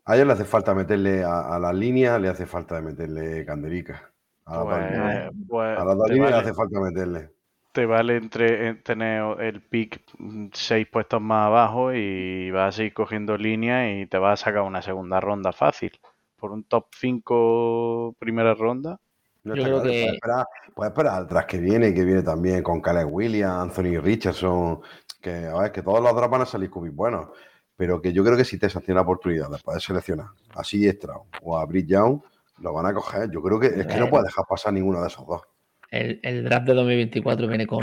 [0.05, 4.13] A ellos le hace falta meterle a, a la línea, le hace falta meterle canderica.
[4.45, 5.23] A las dos líneas.
[5.23, 6.49] pues, pues A las dos te líneas le vale.
[6.49, 7.31] hace falta meterle.
[7.73, 12.77] te vale entre en tener el pick mm, seis puestos más abajo y vas a
[12.77, 15.91] seguir cogiendo líneas y te vas a sacar una segunda ronda fácil.
[16.37, 18.99] Por un top 5 primera ronda.
[19.43, 20.45] No Yo creo claro, que- puedes esperar,
[20.75, 24.79] puedes esperar tras que viene, que viene también con Caleb Williams, Anthony Richardson,
[25.19, 27.29] que a ver, que todos los otros van a salir cubis buenos,
[27.75, 30.91] pero que yo creo que si Texas tiene la oportunidad de poder seleccionar a CJ
[30.93, 32.21] Stroud o a Britt Young,
[32.59, 33.31] lo van a coger.
[33.31, 35.41] Yo creo que es que no puede dejar pasar ninguno de esos dos.
[35.89, 37.79] El, el draft de 2024 viene con,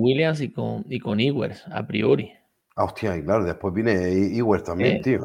[0.00, 2.32] Williams y con, y con Ewers, a priori.
[2.74, 3.92] Ah, hostia, y claro, después viene
[4.36, 5.10] Ewers también, Sí.
[5.10, 5.20] tío.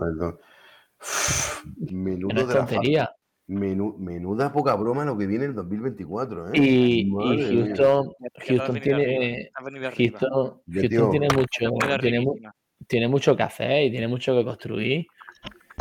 [1.87, 3.15] Que Menudo de la
[3.47, 6.57] menuda poca broma lo que viene en 2024, ¿eh?
[6.57, 7.09] Y.
[7.09, 8.13] Houston,
[8.81, 9.49] tiene.
[9.87, 10.61] Houston,
[11.11, 11.71] tiene mucho,
[12.01, 12.25] tiene,
[12.87, 15.07] tiene mucho que hacer y tiene mucho que construir.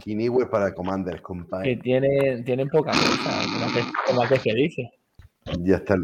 [0.05, 1.77] Ewers para el Commanders, Que compadre.
[1.77, 4.91] tiene, tienen poca cosa, como que, como que se dice.
[5.61, 5.97] Ya está.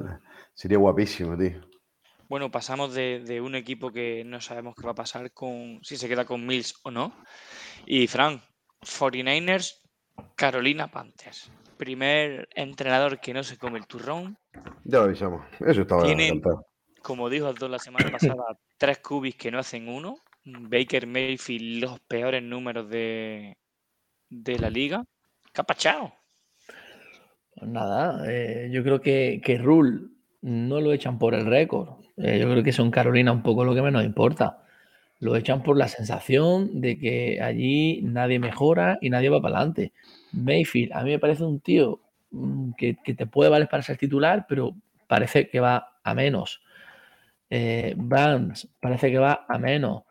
[0.55, 1.61] Sería guapísimo, tío.
[2.29, 5.97] Bueno, pasamos de, de un equipo que no sabemos qué va a pasar con si
[5.97, 7.15] se queda con Mills o no.
[7.85, 8.41] Y Fran,
[8.81, 9.82] 49ers,
[10.37, 11.51] Carolina Panthers.
[11.77, 14.39] Primer entrenador que no se come el turrón.
[14.85, 15.45] Ya lo avisamos.
[15.61, 16.43] Eso estaba Tienen-.
[17.03, 18.45] Como dijo Aldo la semana pasada,
[18.79, 20.17] tres cubis que no hacen uno.
[20.45, 23.57] Baker Mayfield, los peores números de,
[24.29, 25.05] de la liga.
[25.53, 26.13] ¿Qué ha pachado?
[27.55, 30.09] Pues nada, eh, yo creo que, que Rule
[30.41, 32.03] no lo echan por el récord.
[32.17, 34.65] Eh, yo creo que son Carolina un poco lo que menos importa.
[35.23, 39.93] Lo echan por la sensación de que allí nadie mejora y nadie va para adelante.
[40.33, 42.01] Mayfield, a mí me parece un tío
[42.33, 44.75] mm, que, que te puede valer para ser titular, pero
[45.07, 46.61] parece que va a menos.
[47.51, 47.95] Eh,
[48.81, 50.03] parece que va a menos.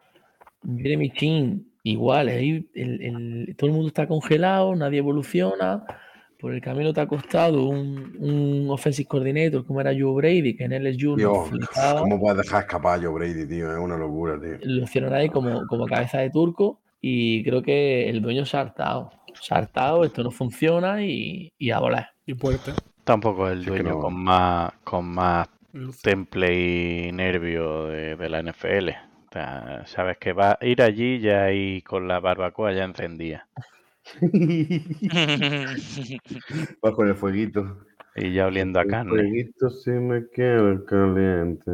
[0.77, 5.83] Jeremy Chin, igual, ahí el- el- todo el mundo está congelado, nadie evoluciona.
[6.41, 10.63] Por el camino te ha costado un, un offensive coordinator como era Joe Brady, que
[10.63, 12.01] en LSU flipaba.
[12.01, 13.71] ¿cómo puedes dejar escapar a Joe Brady, tío?
[13.71, 14.57] Es una locura, tío.
[14.63, 18.61] Lo hicieron ahí como, como cabeza de turco y creo que el dueño se ha
[18.61, 19.11] hartado.
[19.39, 22.09] Se ha hartado, esto no funciona y, y a volar.
[22.25, 22.73] Y puerta.
[23.03, 23.99] Tampoco es el que dueño no.
[23.99, 26.01] con más con más Luz.
[26.01, 28.89] temple y nervio de, de la NFL.
[28.89, 33.47] O sea, sabes que va a ir allí ya ahí con la barbacoa ya encendida
[36.95, 37.77] Con el fueguito.
[38.15, 39.09] y ya oliendo a El carne.
[39.11, 41.71] fueguito se me queda caliente.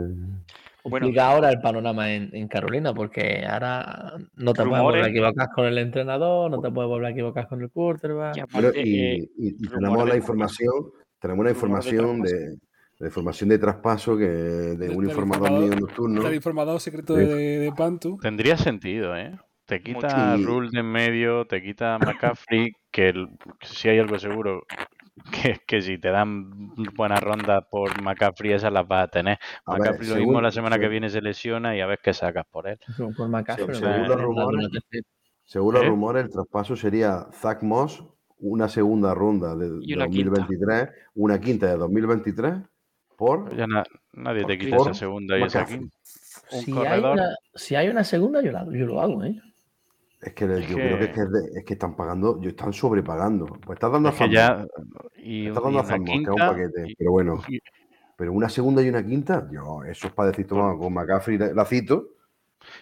[0.84, 5.06] Bueno, Explica ahora el panorama en, en Carolina, porque ahora no te puedes volver Rumores.
[5.06, 8.38] a equivocar con el entrenador, no te puedes volver a equivocar con el quarterback.
[8.38, 10.74] y Bueno, aparte, y, eh, y- y rumores tenemos de la información,
[11.20, 12.40] tenemos la rumores de información de,
[13.00, 16.26] de información de traspaso que de un informador mío nocturno.
[16.26, 17.26] El informador secreto de,
[17.60, 18.18] de Pantu.
[18.22, 19.38] Tendría sentido, ¿eh?
[19.68, 20.48] Te quita Mucho.
[20.48, 23.28] Rule de en medio, te quita McCaffrey, que el-
[23.62, 24.64] si hay algo seguro,
[25.56, 29.38] que, que si te dan buenas rondas por McCaffrey, esas las vas a tener.
[29.66, 32.00] A ver, McCaffrey lo según- mismo la semana que viene se lesiona y a ver
[32.02, 32.80] qué sacas por él.
[33.18, 34.68] Por- McCaffrey, Sí, según los rumores,
[35.44, 35.88] Según los ¿Eh?
[35.88, 38.04] rumores, el traspaso sería Zach Moss,
[38.40, 42.54] una segunda ronda de, una 2023, una quinta de 2023
[43.18, 43.84] por Ya na-
[44.14, 45.94] nadie Por te quita esa segunda y esa quinta.
[46.52, 47.14] Un Si hay, corredor.
[47.14, 49.42] una, si hay una segunda, yo, la- yo lo hago, ¿eh?
[50.22, 53.46] Es que yo Es creo que es que- es que están pagando, yo están sobrepagando.
[53.46, 54.66] Pues estás dando Es a Zach ya.
[55.18, 56.50] Y, estás y dando a una Zach Moss, que es un quinta.
[56.50, 56.86] paquete.
[56.88, 57.60] y- Pero bueno, y-
[58.16, 61.66] pero una segunda y una quinta, yo, eso es para decir, toma, con McCaffrey la
[61.66, 62.10] cito.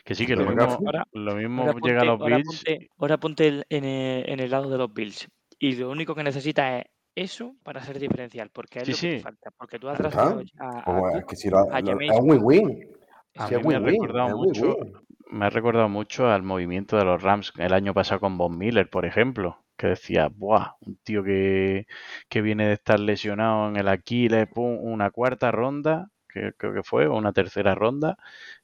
[0.06, 2.64] que sí, que lo mismo, Ahora- lo mismo ahora llega a los ahora Bills.
[2.64, 5.28] ponte- ahora ponte el- en, el, en el lado de los Bills.
[5.60, 9.08] Y lo único que necesita es eso para ser diferencial, porque es Sí, lo que
[9.10, 9.24] te sí.
[9.24, 9.52] falta.
[9.58, 10.10] Porque tú has ¿Está?
[10.10, 12.90] traspasado a, a Como es Cook, que si lo, a lo- Jameis es un win-win.
[13.38, 14.94] A Sí, mí es me ha win-win, recordado es mucho, win-win.
[15.30, 18.90] Me ha recordado mucho al movimiento de los Rams el año pasado con Von Miller,
[18.90, 20.74] por ejemplo, que decía, ¡buah!
[20.82, 21.88] Un tío que,
[22.30, 26.84] que viene de estar lesionado en el Aquiles, pum, una cuarta ronda, que creo que
[26.84, 28.18] fue, o una tercera ronda,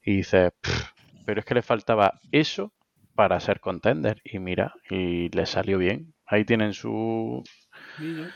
[0.03, 0.91] y dices, "Pff,
[1.25, 2.73] pero es que le faltaba eso
[3.15, 6.13] para ser contender, y mira, y le salió bien.
[6.25, 7.43] Ahí tienen su,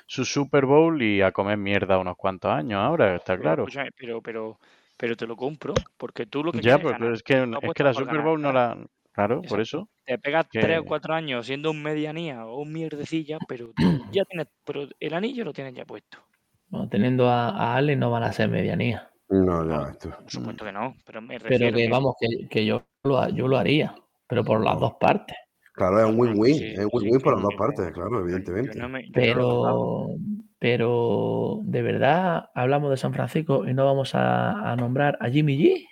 [0.08, 3.66] su Super Bowl y a comer mierda unos cuantos años ahora, está claro.
[3.98, 4.60] pero, pero,
[4.98, 7.00] pero te lo compro, porque tú lo que Ya, quieres es ganar.
[7.00, 8.78] pero es que, No es que apuestas la Super ganar, Bowl no la...
[9.12, 9.90] Claro, por eso.
[10.06, 13.86] Te pegas que- tres o cuatro años siendo un medianía o un mierdecilla, pero tú
[14.12, 16.18] ya tienes, pero el anillo lo tienes ya puesto.
[16.68, 19.10] Bueno, teniendo a, a Allen no van a ser medianía.
[19.30, 20.10] No, ya, esto.
[20.12, 23.48] Por supuesto que no, pero me Pero que que- vamos, que, que yo, lo, yo
[23.48, 23.96] lo haría,
[24.28, 25.36] pero por las dos partes.
[25.74, 26.56] Claro, es un win-win.
[26.56, 28.80] Sí, es un sí, win-win por las dos partes, claro, evidentemente.
[28.80, 30.08] no me- no dudado.
[30.66, 35.60] Pero, de verdad hablamos de San Francisco y no vamos a, a nombrar a Jimmy
[35.60, 35.88] G.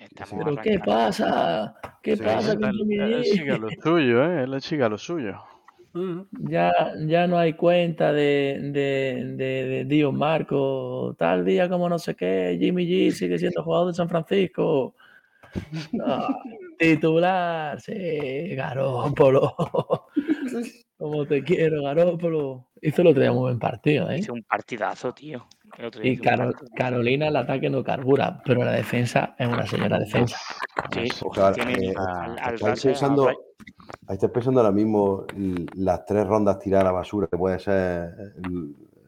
[0.00, 1.74] Estamos ¿Pero qué pasa?
[2.04, 3.60] ¿Qué Sí, pasa con Él, Jimmy él sigue a G?
[3.60, 4.44] lo suyo, ¿eh?
[4.44, 5.42] Él sigue a lo suyo.
[6.38, 6.72] Ya,
[7.04, 12.14] ya no hay cuenta de, de, de, de Dios Marco, tal día como no sé
[12.14, 14.94] qué, Jimmy G sigue siendo jugador de San Francisco.
[16.06, 16.28] Ah,
[16.78, 19.52] titular, sí, Garópolo.
[21.02, 22.68] Como te quiero, Garópolo.
[22.80, 24.18] Hizo el otro día muy buen partido, ¿eh?
[24.18, 25.44] Hizo un partidazo, tío.
[25.76, 26.20] El otro día Y.
[26.76, 30.38] Carolina el ataque no carbura, pero la defensa es una señora defensa.
[30.92, 33.32] Sí, O sea, tiene eh, al, al estáis pensando,
[34.08, 35.26] estáis pensando ahora mismo
[35.74, 38.36] las tres rondas tiradas a la basura que puede ser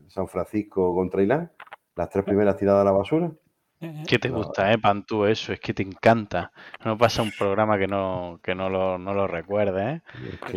[0.09, 1.53] San Francisco contra Ilán.
[1.95, 3.31] Las tres primeras tiradas a la basura.
[4.09, 5.27] ¿Qué te gusta, eh, Pantú?
[5.27, 6.51] Eso, es que te encanta.
[6.85, 10.03] No pasa un programa que no, que no lo, no lo recuerde, ¿eh?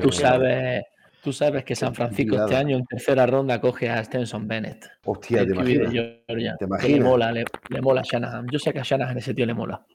[0.01, 0.83] Tú sabes,
[1.27, 4.89] tú sabes que San Francisco este año en tercera ronda coge a Stenson Bennett.
[5.03, 5.91] Hostia, ¿te imaginas?
[5.91, 7.03] Georgia, ¿Te que le imaginas?
[7.03, 8.47] mola, le, le mola a Shanahan.
[8.49, 9.85] Yo sé que a Shanahan ese tío le mola.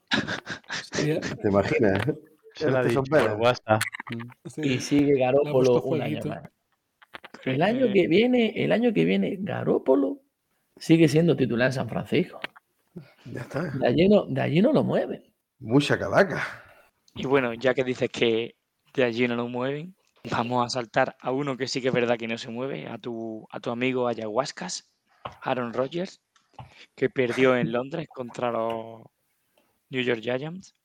[0.91, 2.03] Sí, ¿Te imaginas?
[2.53, 3.39] Se Este dicho son por Bennett.
[3.39, 3.81] WhatsApp.
[4.45, 4.61] sí.
[4.61, 6.43] Y sigue Garópolo un año más.
[7.45, 10.21] El año que viene, el año que viene, Garópolo
[10.77, 12.39] sigue siendo titular en San Francisco.
[13.25, 13.71] Ya está.
[13.71, 15.23] De allí no, de allí no lo mueven.
[15.57, 16.43] Mucha calaca.
[17.15, 18.55] Y bueno, ya que dices que
[18.93, 19.95] de allí no lo mueven,
[20.31, 22.97] vamos a saltar a uno que sí que es verdad que no se mueve, a
[22.97, 24.89] tu, a tu amigo Ayahuascas,
[25.41, 26.21] Aaron Rodgers,
[26.95, 29.03] que perdió en Londres contra los
[29.89, 30.75] New York Giants.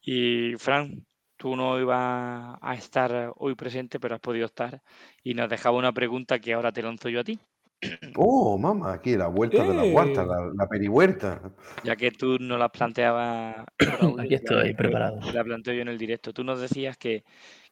[0.00, 1.02] Y Frank,
[1.36, 4.80] tú no ibas a estar hoy presente, pero has podido estar.
[5.24, 7.38] Y nos dejaba una pregunta que ahora te lanzo yo a ti,
[8.16, 9.92] Oh, mamá, aquí la vuelta de la ¡Eh!
[9.92, 11.52] cuarta, la, la perihuerta.
[11.84, 13.66] ya que tú no las planteabas.
[14.18, 15.20] Aquí la- estoy, preparado.
[15.32, 16.32] La planteo yo en el directo.
[16.32, 17.24] Tú nos decías que,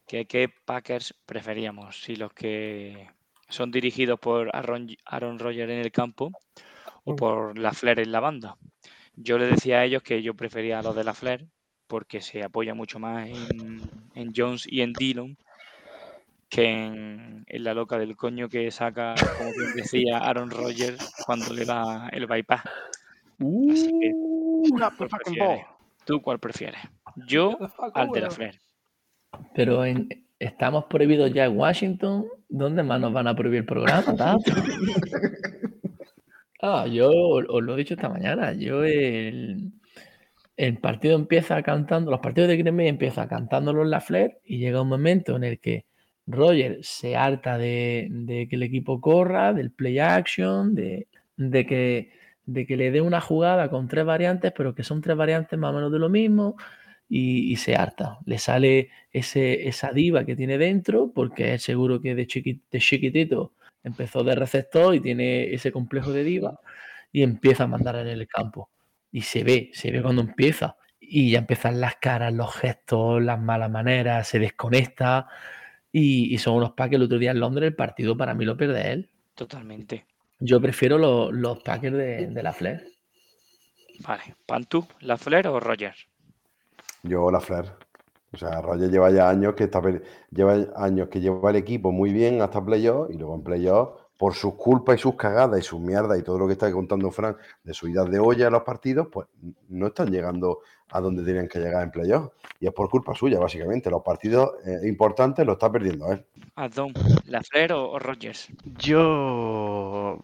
[0.07, 3.09] que qué Packers preferíamos, si los que
[3.49, 6.31] son dirigidos por Aaron, Aaron Rodgers en el campo
[7.03, 8.57] o por la Flair en la banda.
[9.15, 11.47] Yo le decía a ellos que yo prefería a los de la Flair
[11.87, 13.81] porque se apoya mucho más en,
[14.15, 15.37] en Jones y en Dillon
[16.49, 21.53] que en, en la loca del coño que saca, como bien decía Aaron Rodgers cuando
[21.53, 22.61] le da el bypass.
[23.71, 24.11] Así que,
[25.37, 25.65] ¿cuál?
[26.05, 26.81] ¿Tú cuál prefieres?
[27.27, 27.57] Yo
[27.93, 28.61] al de la Flair.
[29.53, 30.09] Pero en,
[30.39, 32.25] estamos prohibidos ya en Washington.
[32.49, 34.37] ¿Dónde más nos van a prohibir el programa?
[36.61, 38.53] Ah, yo os lo he dicho esta mañana.
[38.53, 39.71] Yo el,
[40.57, 44.57] el partido empieza cantando, los partidos de Green Bay empieza cantándolo en la Flair y
[44.57, 45.85] llega un momento en el que
[46.27, 51.07] Roger se harta de, de que el equipo corra, del play action, de,
[51.37, 52.11] de que,
[52.45, 55.71] de que le dé una jugada con tres variantes, pero que son tres variantes más
[55.71, 56.55] o menos de lo mismo,
[57.07, 58.19] y, y se harta.
[58.25, 62.79] Le sale ese, esa diva que tiene dentro, porque es seguro que de, chiqui- de
[62.79, 63.53] chiquitito
[63.83, 66.59] empezó de receptor y tiene ese complejo de diva,
[67.11, 68.69] y empieza a mandar en el campo.
[69.11, 70.75] Y se ve, se ve cuando empieza.
[70.99, 75.27] Y ya empiezan las caras, los gestos, las malas maneras, se desconecta.
[75.91, 78.57] Y, y son unos Packers el otro día en Londres, el partido para mí lo
[78.57, 79.09] pierde él.
[79.35, 80.05] Totalmente.
[80.39, 82.83] Yo prefiero los, los Packers de, de la Flair.
[83.99, 84.35] Vale.
[84.45, 85.95] ¿Pantú, la Flair o Roger?
[87.07, 87.71] Yo la Flair.
[88.33, 89.81] O sea, Roger lleva ya años que está
[90.29, 94.33] lleva años que lleva el equipo muy bien hasta playoff y luego en playoff, por
[94.33, 97.37] sus culpas y sus cagadas y sus mierdas y todo lo que está contando Frank
[97.63, 99.27] de su ida de olla a los partidos, pues
[99.69, 100.59] no están llegando
[100.89, 102.31] a donde tenían que llegar en playoff.
[102.59, 103.89] Y es por culpa suya, básicamente.
[103.89, 106.25] Los partidos eh, importantes los está perdiendo él.
[106.55, 106.93] Adón,
[107.25, 108.49] ¿la Flair o, o Rogers?
[108.77, 110.19] Yo,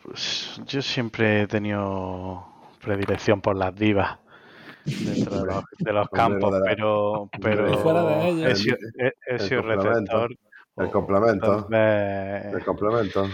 [0.65, 2.45] yo siempre he tenido
[2.81, 4.19] predilección por las divas
[4.85, 8.29] dentro de los, de los campos, de pero, pero fuera de
[9.27, 10.31] El receptor.
[10.77, 11.31] El o- complemento.
[11.69, 13.27] entonces, El complemento.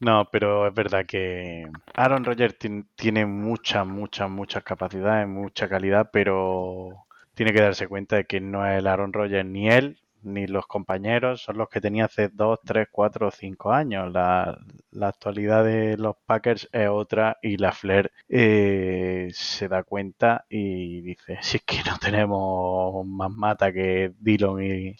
[0.00, 6.10] No, pero es verdad que Aaron Rodgers tien- tiene muchas, muchas, muchas capacidades, mucha calidad,
[6.12, 7.04] pero
[7.34, 10.66] tiene que darse cuenta de que no es el Aaron Rodgers ni él ni los
[10.66, 14.12] compañeros, son los que tenía hace 2, 3, 4 o 5 años.
[14.12, 14.58] La,
[14.90, 21.00] la actualidad de los Packers es otra y la Flair eh, se da cuenta y
[21.02, 24.96] dice, si es que no tenemos más mata que Dillon y,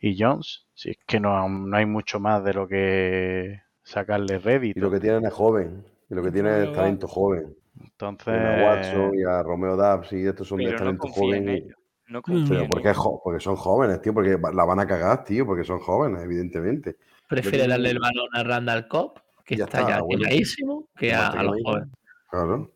[0.00, 4.38] y Jones, si es que no, no hay mucho más de lo que sacarle Y
[4.38, 4.80] rédito.
[4.80, 5.84] lo que tienen es joven.
[6.08, 7.54] Y lo que tienen es talento joven.
[7.80, 11.74] Entonces, Tienen a Watson y a Romeo Dubs y estos son de no talento joven.
[12.08, 12.48] No Mm.
[12.48, 16.96] Pero porque, son jóvenes, tío, porque la van a cagar, tío, porque son jóvenes, evidentemente.
[17.28, 20.20] Prefiere darle el balón a Randall Cobb, que Ya está, está, ya bueno.
[20.24, 21.88] tiradísimo, que a, a los jóvenes.
[22.30, 22.70] Claro.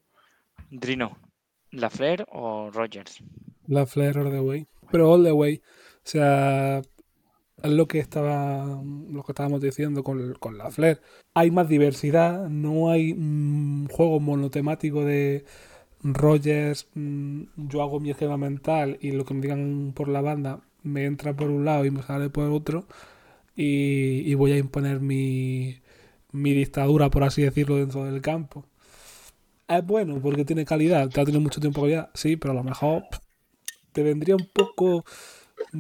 [0.71, 1.17] Drino,
[1.71, 3.23] ¿la Flair o Rogers?
[3.67, 4.67] La Flair all the way.
[4.91, 5.63] Pero all the way.
[5.97, 6.79] O sea,
[7.63, 11.01] es lo que estaba lo que estábamos diciendo con, con la Flair.
[11.35, 15.45] Hay más diversidad, no hay un juego monotemático de
[16.03, 20.61] Rogers, mm, yo hago mi esquema mental y lo que me digan por la banda
[20.83, 22.87] me entra por un lado y me sale por otro
[23.57, 25.81] y, y voy a imponer mi,
[26.33, 28.65] mi dictadura, por así decirlo, dentro del campo.
[29.69, 32.65] Es bueno porque tiene calidad, te ha tenido mucho tiempo calidad, sí, pero a lo
[32.65, 33.05] mejor
[33.93, 35.05] te vendría un poco,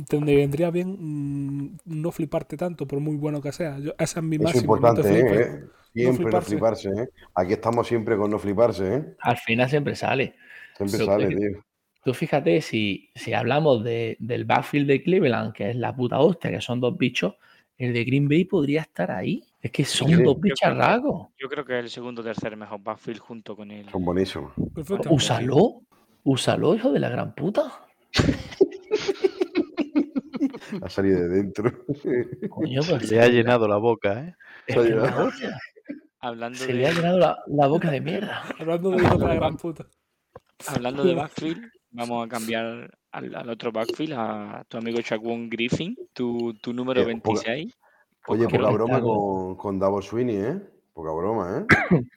[0.08, 3.78] te vendría bien mm, no fliparte tanto, por muy bueno que sea.
[3.78, 4.80] Yo, esa es mi es máxima.
[4.80, 5.42] no te importante.
[5.42, 5.64] ¿eh?
[5.92, 6.88] Siempre no fliparse.
[6.88, 7.08] fliparse, ¿eh?
[7.34, 9.04] Aquí estamos siempre con no fliparse, ¿eh?
[9.20, 10.34] Al final siempre sale.
[10.76, 11.64] Siempre sale, tío.
[12.04, 16.50] Tú fíjate, si, si hablamos de- del backfield de Cleveland, que es la puta hostia,
[16.50, 17.34] que son dos bichos,
[17.76, 19.42] el de Green Bay podría estar ahí.
[19.60, 20.22] Es que son Sí.
[20.22, 21.28] dos bicharracos.
[21.38, 23.88] Yo creo que es el segundo o tercer mejor backfield junto con el.
[23.90, 24.52] Son buenísimos.
[25.10, 25.82] Úsalo.
[26.22, 27.70] Úsalo, hijo de la gran puta.
[30.82, 31.70] Ha salido de dentro.
[32.48, 34.34] Coño, pues le ha llenado la boca, ¿eh?
[34.66, 35.58] es que es la hostia.
[36.20, 38.42] Hablando Se le ha llenado la, la boca de mierda.
[38.58, 39.86] Hablando de hijo de la gran puta.
[40.68, 45.96] hablando de backfield, vamos a cambiar al, al otro backfield, a tu amigo Shaquon Griffin,
[46.12, 47.74] tu, tu número Eh, poca- 26.
[48.26, 50.60] Oye, poca broma con, con Davos Sweeney, ¿eh?
[50.92, 51.66] Poca broma, ¿eh?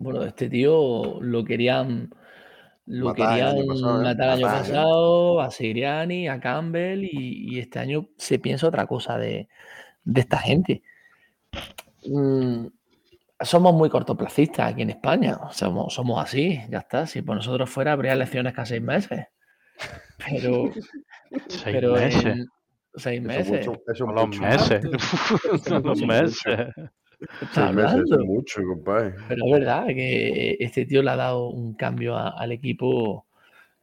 [0.00, 2.08] Bueno, este tío lo querían
[2.86, 4.04] lo Matar el querían año pasado, ¿eh?
[4.04, 4.68] matar el año Matar, ¿eh?
[4.68, 9.48] pasado, a Siriani, a Campbell, y, y este año se piensa otra cosa de,
[10.04, 10.82] de esta gente.
[12.06, 12.66] Mm,
[13.40, 17.06] somos muy cortoplacistas aquí en España, somos, somos así, ya está.
[17.06, 19.26] Si por nosotros fuera, habría elecciones cada seis meses.
[20.28, 20.70] Pero,
[21.48, 22.24] Seis pero meses.
[22.24, 22.46] en
[22.94, 23.66] seis Eso meses.
[23.68, 24.42] mucho, eso Son los mucho.
[24.42, 24.82] meses.
[25.64, 26.42] Son los Mucho, meses.
[26.44, 26.64] ¿qué
[27.42, 29.14] estás Seis meses, es mucho, compadre.
[29.28, 33.26] Pero es verdad que este tío le ha dado un cambio a- al equipo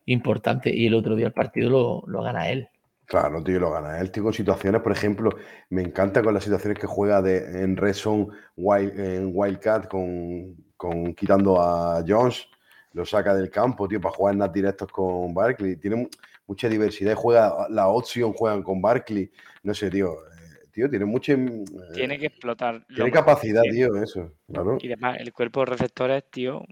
[0.06, 2.68] importante y el otro día el partido lo, lo gana él.
[3.06, 5.30] Claro, tío, lo gana él, tío, con situaciones, por ejemplo,
[5.70, 10.56] me encanta con las situaciones que juega de, en Red Zone Wild, en Wildcat con,
[10.76, 12.48] con quitando a Jones,
[12.94, 15.76] lo saca del campo, tío, para jugar en nat directos con Barkley.
[15.76, 16.10] Tiene mu-
[16.48, 19.30] mucha diversidad, juega la opción, juegan con Barkley,
[19.64, 21.64] no sé, tío, eh, tío, tiene mucha eh,
[21.94, 22.76] Tiene que explotar.
[22.88, 23.78] lo tiene capacidad, tiene.
[23.78, 24.78] tío, eso, claro.
[24.82, 26.64] Y además, el cuerpo de receptores, tío,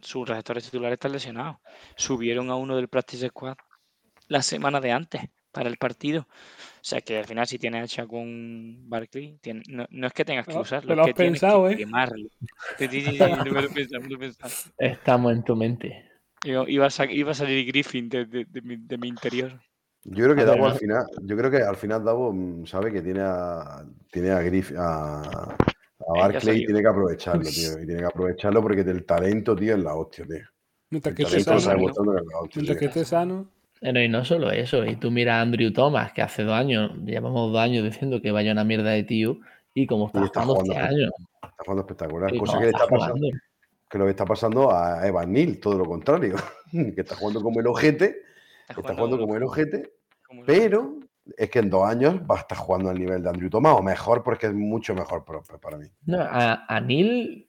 [0.00, 1.56] sus receptores titulares están lesionados.
[1.96, 3.56] Subieron a uno del Practice Squad
[4.28, 5.22] la semana de antes.
[5.52, 6.22] Para el partido.
[6.22, 10.24] O sea que al final si tienes a Chacón Barkley, tiene- no, no es que
[10.24, 11.76] tengas que Ah, usarlo, te lo es que has tienes pensado, que ¿eh?
[11.76, 12.28] quemarlo.
[12.78, 14.56] Sí, sí, sí, sí, no me lo he pensado, no me lo he pensado.
[14.76, 16.04] Estamos en tu mente.
[16.50, 19.50] Iba, iba a, iba a salir Griffin de, de- de mi, de mi interior.
[20.04, 20.66] Yo creo que Davo no.
[20.66, 24.40] al final, yo creo que al final Davo mm, sabe que tiene a tiene a
[24.42, 27.78] Griff, a, a ya Barclay y tiene que aprovecharlo, tío.
[27.80, 30.38] Y tiene que aprovecharlo porque el talento, tío, es la hostia, tío.
[30.90, 31.76] Mientras El que esté sano,
[32.54, 33.48] mientras que esté sano,
[33.82, 36.92] Bueno, y no solo eso, y tú mira a Andrew Thomas, que hace dos años,
[37.04, 39.38] llevamos dos años diciendo que vaya una mierda de tío,
[39.74, 41.10] y como está, Y está jugando este jugando año,
[41.42, 42.34] Está jugando espectacular.
[42.34, 43.38] y Cosa que le está está pasando, jugando,
[43.90, 46.36] que lo que está pasando a Evan Neal, todo lo contrario.
[46.70, 48.22] que está jugando como el ojete,
[48.68, 49.92] está jugando como el ojete,
[50.28, 51.00] como pero
[51.36, 53.82] es que en dos años va a estar jugando al nivel de Andrew Thomas, o
[53.82, 55.86] mejor, porque es mucho mejor profe para mí.
[56.06, 57.48] No, a, a Neil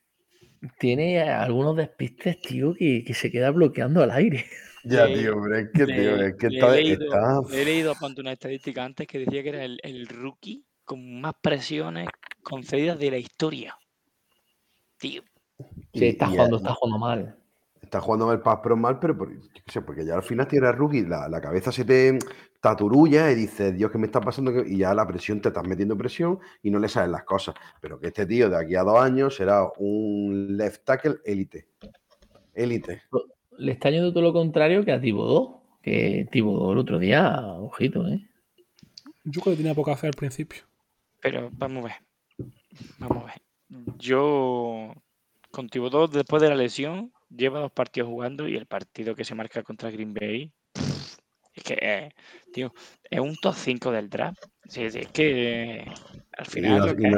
[0.79, 4.45] tiene algunos despistes, tío, que, que se queda bloqueando al aire.
[4.83, 7.65] Ya, Le- tío, pero es que, le- tío, es que está, he leído, está- he
[7.65, 12.09] leído una estadística antes que decía que era el, el rookie con más presiones
[12.41, 13.77] concedidas de la historia.
[14.97, 15.23] Tío,
[15.93, 17.37] Sí, está y jugando, es- está jugando mal.
[17.81, 19.31] Está jugando el pass pro mal, pero por-
[19.67, 22.17] sé, porque ya al final tienes rookie, la, la cabeza se te
[22.59, 24.51] taturulla y dices, Dios, ¿qué me está pasando?
[24.51, 27.55] que-?" Y ya la presión, te estás metiendo presión y no le salen las cosas.
[27.79, 31.67] Pero que este tío de aquí a dos años será un left tackle élite.
[32.53, 33.03] Élite.
[33.57, 38.07] Le está yendo todo lo contrario que a Tibodó, que Tibodó el otro día, ojito,
[38.07, 38.27] ¿eh?
[39.23, 40.63] yo creo que tenía poca fe al principio.
[41.21, 41.95] pero vamos a ver.
[42.99, 43.41] Vamos a ver.
[43.97, 44.93] Yo,
[45.51, 49.35] con Thibodeau, después de la lesión, lleva dos partidos jugando y el partido que se
[49.35, 51.17] marca contra Green Bay, pff,
[51.55, 52.09] es que, eh,
[52.51, 52.73] tío,
[53.09, 54.43] es un top 5 del draft.
[54.67, 55.85] Sí, sí, es que eh,
[56.37, 57.11] al Y final lo que y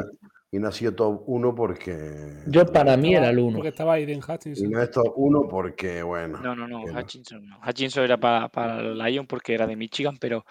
[0.65, 2.43] ha sido top 1 porque.
[2.47, 3.55] Yo para mí Estaba- era el uno.
[3.57, 4.69] Porque estaba Aiden Y Hutchinson.
[4.71, 6.39] no es top 1 porque, bueno.
[6.41, 6.99] No, no, no, no.
[6.99, 7.59] Hutchinson no.
[7.67, 10.45] Hutchinson era para, para los Lions porque era de Michigan, pero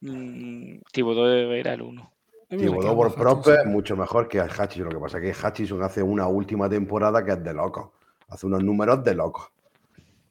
[0.00, 2.12] mm, Thibodeau era el uno.
[2.50, 3.60] A mí me Thibodeau reclama por Prope Hutchinson.
[3.60, 4.84] es mucho mejor que Hutchinson.
[4.84, 7.92] Lo que pasa es que Hutchinson hace una última temporada que es de loco.
[8.28, 9.50] Hace unos números de loco.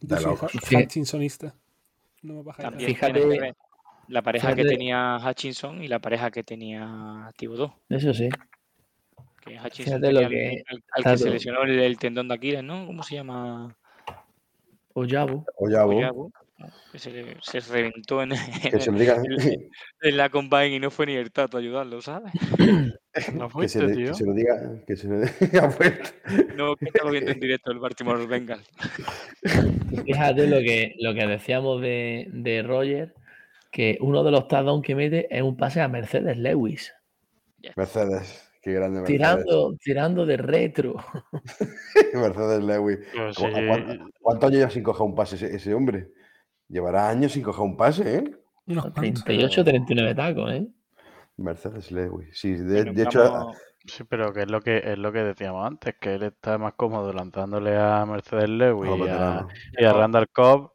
[0.02, 0.76] De Sí.
[0.76, 1.54] Hutchinsonista.
[2.24, 3.56] No me baja de También Fíjate- tienes que ver
[4.08, 7.72] la pareja que tenía Hutchinson y la pareja que tenía Thibodeau.
[7.90, 8.30] Eso sí.
[9.46, 10.64] Que Hutchinson lo al- que-
[10.96, 12.86] al, que se lesionó el, el tendón de Aquiles, ¿no?
[12.88, 13.76] ¿Cómo se llama?
[14.94, 16.32] Oyabo, Oyabu, ¿no?
[16.92, 18.30] Que se, le- se reventó en,
[18.72, 19.18] que se le diga.
[19.18, 19.70] en-
[20.02, 22.32] en la combine y no fue ni el tato a ayudarlo, ¿sabes?
[23.34, 24.08] No Que se, fuiste, le, tío.
[24.08, 24.82] que se lo diga.
[24.88, 26.10] Que se lo diga fuerte.
[26.56, 28.68] No, que estaba viendo en directo el Baltimore Bengals.
[30.06, 33.14] Fíjate lo que, lo que decíamos de, de Roger,
[33.72, 36.94] que uno de los touchdowns que mete es un pase a Mercedes Lewis.
[37.76, 38.45] Mercedes.
[38.66, 39.20] Qué grande Mercedes.
[39.20, 40.96] Tirando, tirando de retro.
[42.16, 42.98] Mercedes Lewis.
[43.16, 46.10] Pues ¿Cu- sí, a cuán- ¿Cuántos años lleva sin coger un pase ese, ese hombre?
[46.68, 48.24] Llevará años sin coger un pase, ¿eh?
[48.66, 49.24] Unos cuantos.
[49.24, 50.68] 38, 39 tacos, ¿eh?
[51.38, 52.30] Mercedes Lewis.
[52.34, 53.52] Sí, de, hecho,
[53.86, 56.74] Sí, pero que es lo que es lo que decíamos antes, que él está más
[56.74, 59.54] cómodo lanzándole a Mercedes Lewis y a, veteranos.
[59.78, 60.72] y a Randall Cobb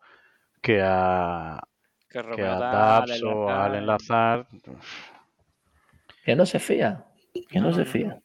[0.62, 1.60] que a,
[2.08, 4.76] que a Dal, Dubs o a Allen Lazar, Lazar.
[6.24, 7.04] Que no se fía.
[7.48, 8.20] Que no, No, se fía.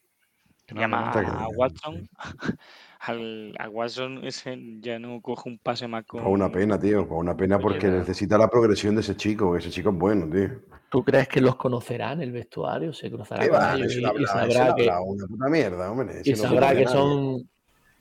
[0.72, 1.48] no, llama a.
[1.48, 2.08] Watson.
[2.98, 6.22] Al, a Watson ese ya no coge un pase más con.
[6.22, 7.06] Fue una pena, tío.
[7.06, 9.56] Fue una pena porque Oye, necesita la progresión de ese chico.
[9.56, 10.60] Ese chico es bueno, tío.
[10.88, 12.92] ¿Tú crees que los conocerá en el vestuario?
[12.92, 13.74] Se cruzará ¿Qué con va?
[13.76, 16.22] ellos y, habla- sabrá que, habla una puta mierda, hombre.
[16.24, 17.48] Y no sabrá que son,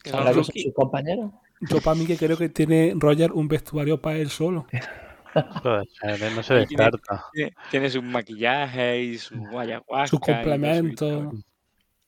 [0.03, 0.63] sabrá que son rookie.
[0.63, 1.31] sus compañeros.
[1.61, 4.65] Yo para mí que creo que tiene Roger un vestuario para él solo.
[5.63, 7.25] Joder, no se descarta.
[7.33, 10.07] Tiene, tiene su maquillaje y su ayahuasca.
[10.07, 11.09] Sus y toda su complementos.
[11.09, 11.43] historia.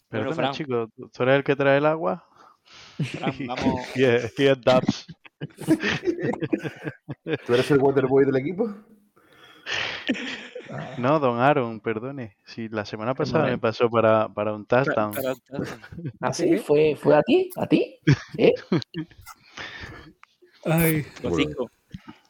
[0.10, 0.52] Perdona, Fran.
[0.54, 2.26] chico, ¿tú eres el que trae el agua?
[2.98, 3.82] Fran, vamos.
[3.95, 5.08] Y es, y es Dubs.
[7.45, 8.74] ¿Tú eres el waterboy del equipo?
[10.98, 12.36] No, don Aaron, perdone.
[12.44, 15.14] Si la semana pasada me pasó para, para un touchdown.
[16.20, 16.58] ¿Así?
[16.58, 17.49] ¿Fue, ¿Fue a ti?
[17.56, 17.98] ¿A ti?
[18.38, 18.54] ¿Eh?
[20.66, 21.72] Ay, Rocico,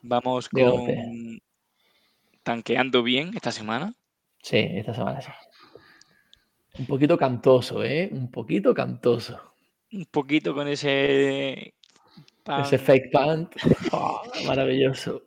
[0.02, 1.40] Vamos con
[2.44, 3.94] tanqueando bien esta semana.
[4.42, 5.32] Sí, esta semana sí.
[6.80, 8.10] Un poquito cantoso, ¿eh?
[8.12, 9.54] Un poquito cantoso.
[9.92, 11.74] Un poquito con ese.
[12.44, 13.56] pan- Ese fake punt.
[13.92, 15.24] Oh, maravilloso.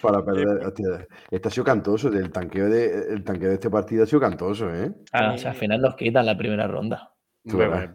[0.00, 0.66] Para perder.
[0.66, 2.08] Hostia, este ha sido cantoso.
[2.08, 4.92] El tanqueo, de, el tanqueo de este partido ha sido cantoso, ¿eh?
[5.12, 7.12] Ah, o sea, al final nos quitan la primera ronda.
[7.44, 7.90] Tú verás.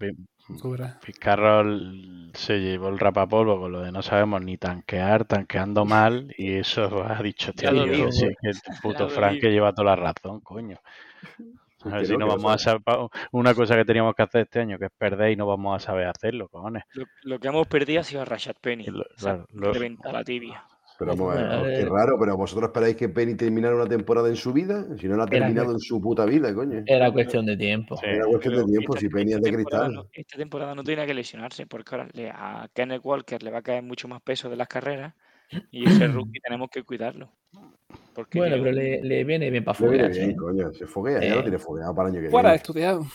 [1.19, 6.53] Carroll se llevó el rapapolvo con lo de no sabemos ni tanquear, tanqueando mal, y
[6.57, 6.81] eso
[7.19, 10.79] ha dicho, Ya tío, sí, que el puto Frank que lleva toda la razón, coño.
[11.85, 12.81] A ver si no, vamos a saber,
[13.31, 15.85] una cosa que teníamos que hacer este año, que es perder y no vamos a
[15.85, 16.83] saber hacerlo, cojones.
[16.93, 18.85] Lo, lo que hemos perdido ha sido a Rashad Penny.
[18.87, 20.63] Lo- O sea, claro, lo- reventa la tibia.
[20.99, 24.29] Pero vamos a ver, qué eh, raro, pero vosotros esperáis que Penny terminara una temporada
[24.29, 26.81] en su vida, si no la ha terminado en su puta vida, coño.
[26.87, 27.95] Era cuestión de tiempo.
[27.97, 28.05] Sí.
[28.07, 29.93] Era cuestión de tiempo, esta- si Penny es de temporada cristal.
[29.93, 33.59] no- esta temporada no tiene que lesionarse porque ahora le- a Kenneth Walker le va
[33.59, 35.13] a caer mucho más peso de las carreras
[35.69, 37.29] y ese rookie tenemos que cuidarlo.
[38.15, 40.35] Porque Bueno, yo- pero le, le viene bien para ¿eh?
[40.35, 41.35] coño, se foguea, ya Eh.
[41.35, 42.55] lo tiene fogueado para el año que Fuera viene.
[42.57, 43.05] estudiado.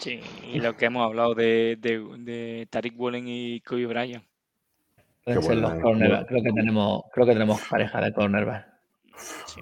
[0.00, 0.18] sí,
[0.52, 4.24] y lo que hemos hablado de, de, de Tariq Woolen y Kobe Bryant.
[5.34, 6.28] Pueden Qué ser buena, los cornerbacks.
[6.28, 8.66] Creo que tenemos, creo que tenemos pareja de cornerback.
[9.46, 9.60] Sí.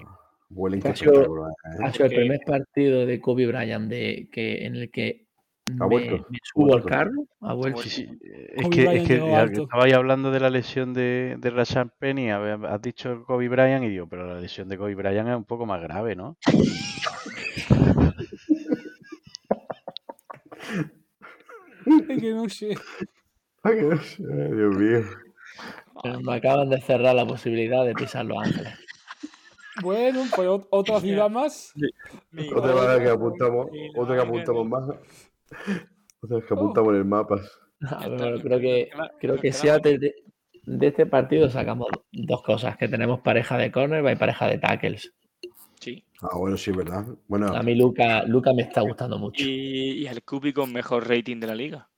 [0.83, 1.51] Ha sido- ¿eh?
[1.83, 5.27] Ha sido el primer partido de Kobe Bryant de, que, en el que
[5.69, 6.89] Ha me, vuelto, me ha subo al vuelto.
[6.89, 7.11] carro.
[7.41, 7.81] Ha vuelto.
[7.83, 8.09] Sí, sí,
[8.55, 12.81] Es Kobe que, es que estabais hablando de la lesión de, de Rashan Penny, has
[12.81, 15.81] dicho Kobe Bryant y digo, pero la lesión de Kobe Bryant es un poco más
[15.83, 16.37] grave, ¿no?
[21.85, 22.75] Es que no sé.
[23.63, 25.01] Ay, que no sé, ay, Dios mío.
[26.03, 28.73] Pero me acaban de cerrar la posibilidad de pisar Los Ángeles.
[29.81, 31.73] Bueno, pues ot- otra ciudad más.
[32.53, 34.89] Otra vez que apuntamos, mi- otra que apuntamos más.
[36.21, 37.39] Otra vez que apuntamos en el mapa.
[37.79, 38.89] Bueno, creo que,
[39.21, 39.53] creo que.
[39.53, 40.15] Seattle de,
[40.65, 45.13] de este partido sacamos dos cosas, que tenemos pareja de cornerback y pareja de tackles.
[45.79, 46.03] Sí.
[46.21, 47.05] Ah, bueno, sí, ¿verdad?
[47.29, 49.45] Bueno, A mí Luca, Luca me está gustando mucho.
[49.45, 51.89] Y, y el Cubi con mejor rating de la liga.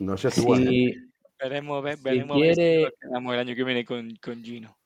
[0.00, 0.66] no sé si igual, ¿eh?
[0.68, 1.09] Si,
[1.42, 4.42] Veremos, ve- Si veremos a ver si quiere- quedamos el año que viene con, con
[4.44, 4.76] Gino.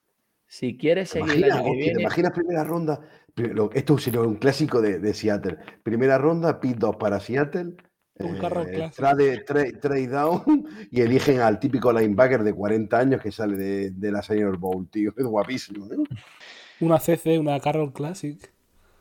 [0.47, 3.01] si quieres ¿Te seguir el imaginas, año que hostia, ¿Te viene, imaginas primera ronda?
[3.75, 5.57] Esto sería un clásico de, de Seattle.
[5.83, 7.75] Primera ronda, pit 2 para Seattle.
[8.21, 8.95] Un carro clásico.
[8.95, 10.45] trade, trade, trade down
[10.93, 14.89] y eligen al típico linebacker de 40 años que sale de, de la Senior Bowl,
[14.89, 15.13] tío.
[15.17, 15.97] Es guapísimo, ¿eh?
[16.79, 18.39] Una CC, una Carroll Classic.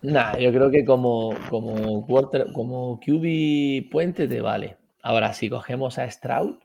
[0.01, 4.77] Nah, yo creo que como, como, quarter- como QB puente te vale.
[5.03, 6.55] Ahora, si cogemos a Stroud,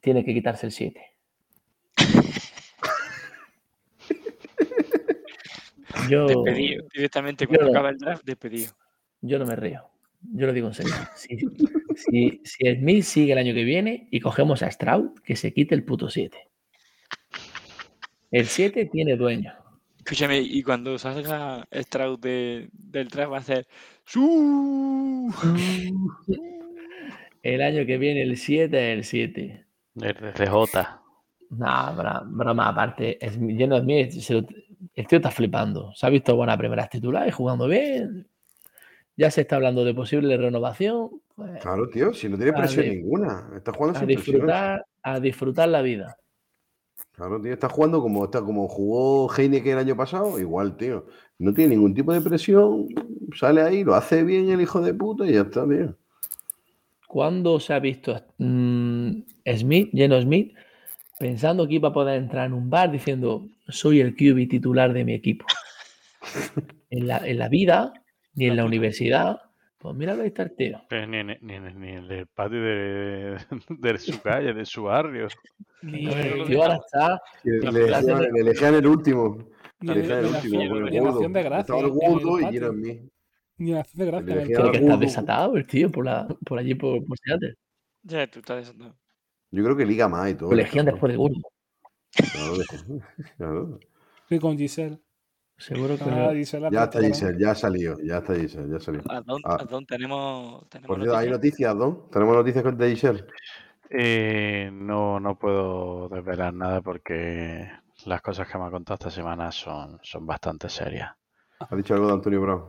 [0.00, 1.00] tiene que quitarse el 7.
[6.08, 6.84] Yo, Despedido.
[6.92, 7.70] Directamente yo cuando no.
[7.70, 8.72] acaba el draft, despedido.
[9.20, 9.84] yo no me río.
[10.22, 10.92] Yo lo digo en serio.
[11.14, 11.38] Si,
[11.94, 15.74] si, si Smith sigue el año que viene y cogemos a Stroud, que se quite
[15.74, 16.36] el puto 7.
[18.30, 19.54] El 7 tiene dueño.
[19.98, 23.62] Escúchame, y cuando salga Stroud de, del draft va a
[24.04, 25.32] ¡Su!
[27.42, 29.64] El año que viene el 7 es el 7.
[29.96, 31.00] El CJ.
[31.50, 34.46] Nah, bra- broma, aparte, es, lleno de mí, se lo-
[34.94, 35.92] el tío está flipando.
[35.94, 38.28] Se ha visto buena primera titular y jugando bien.
[39.16, 41.10] Ya se está hablando de posible renovación.
[41.34, 43.50] Pues, Claro, tío, si no tiene presión ninguna.
[43.56, 44.34] Está jugando a sin presión.
[44.36, 46.16] disfrutar, a disfrutar la vida.
[47.12, 51.06] Claro, tío, está jugando como, está, como jugó Heineken el año pasado, igual, tío.
[51.38, 52.86] No tiene ningún tipo de presión,
[53.34, 55.96] sale ahí, lo hace bien el hijo de puta y ya está, tío.
[57.06, 59.10] ¿Cuándo se ha visto mm,
[59.56, 60.54] Smith, Geno Smith,
[61.18, 65.04] pensando que iba a poder entrar en un bar diciendo soy el QB titular de
[65.04, 65.44] mi equipo?
[66.90, 67.92] En la, en la vida,
[68.34, 69.40] ni en la universidad.
[69.78, 70.82] Pues mira, ahí está el tío.
[70.88, 74.82] Pero ni, en- ni, en- ni en el patio de, de su calle, de su
[74.84, 75.28] barrio.
[75.82, 79.38] Ni, El tío ahora está Le, La elegían- de- le elegían el último.
[79.80, 81.60] ni Le elegían el último, ni de gracia.
[81.60, 83.00] Estaba el gordo y era mí.
[83.56, 84.26] Ni acción de gracia.
[84.26, 84.96] Tiene que gordo.
[84.98, 87.54] desatado el tío por, la, por allí, por, por Seattle.
[88.02, 88.96] Ya, tú estás desatado.
[89.50, 90.50] Yo creo que liga más y todo.
[90.50, 90.84] Cabrón.
[90.86, 91.40] después de Gordo.
[92.12, 92.54] Claro,
[93.36, 93.78] claro.
[94.28, 94.98] Sí, con Giselle.
[95.56, 97.00] Seguro que Ah, Giselle Ya está.
[97.02, 99.02] Giselle, ya ha salido, ya está Giselle, ya salió.
[99.08, 99.58] Adón, Ah.
[99.60, 101.76] Adón, tenemos, tenemos Por cierto, hay noticias.
[101.76, 102.08] ¿no?
[102.10, 103.24] Tenemos noticias con- de Giselle.
[103.90, 107.68] Eh, no, no puedo desvelar nada porque
[108.06, 111.10] las cosas que me ha contado esta semana son, son bastante serias.
[111.58, 112.64] ¿Ha dicho algo de Antonio Brown?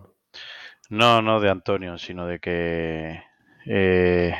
[0.89, 3.21] No, no de Antonio, sino de que,
[3.65, 4.33] eh,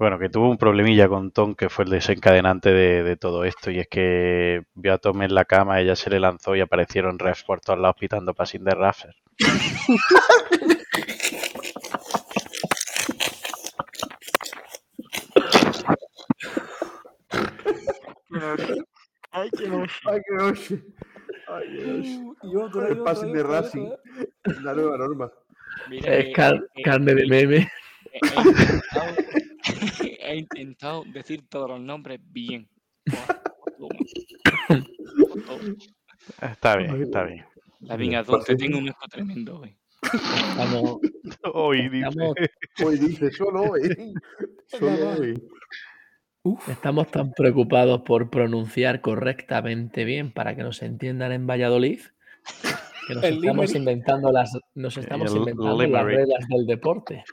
[0.00, 3.70] bueno, que tuvo un problemilla con Tom que fue el desencadenante de, de todo esto
[3.70, 7.18] y es que vio a Tom en la cama, ella se le lanzó y aparecieron
[7.18, 9.14] refs por todos lados pitando passing de Raffer.
[19.32, 19.92] Ay, qué noche.
[20.06, 20.82] Ay, qué noche.
[21.48, 22.18] Ay, qué noche.
[22.20, 23.88] Uh, Y otro, El passing de Racing.
[24.62, 25.30] La nueva norma.
[25.88, 27.68] Mira, Es eh, car- eh, carne de eh, meme.
[28.22, 29.14] Intentado,
[30.20, 32.68] he intentado decir todos los nombres bien.
[36.40, 37.44] Está bien, está bien.
[37.80, 39.76] La Vingador, te tengo un hijo tremendo hoy.
[40.02, 40.98] Estamos,
[41.52, 42.34] Hoy dice, estamos,
[42.84, 44.14] Hoy dice, solo hoy.
[44.66, 45.42] Solo hoy.
[46.42, 52.00] Uf, estamos tan preocupados por pronunciar correctamente bien para que nos entiendan en Valladolid
[53.06, 53.76] que nos El estamos limerick.
[53.76, 57.24] inventando las, nos estamos El inventando las reglas del deporte.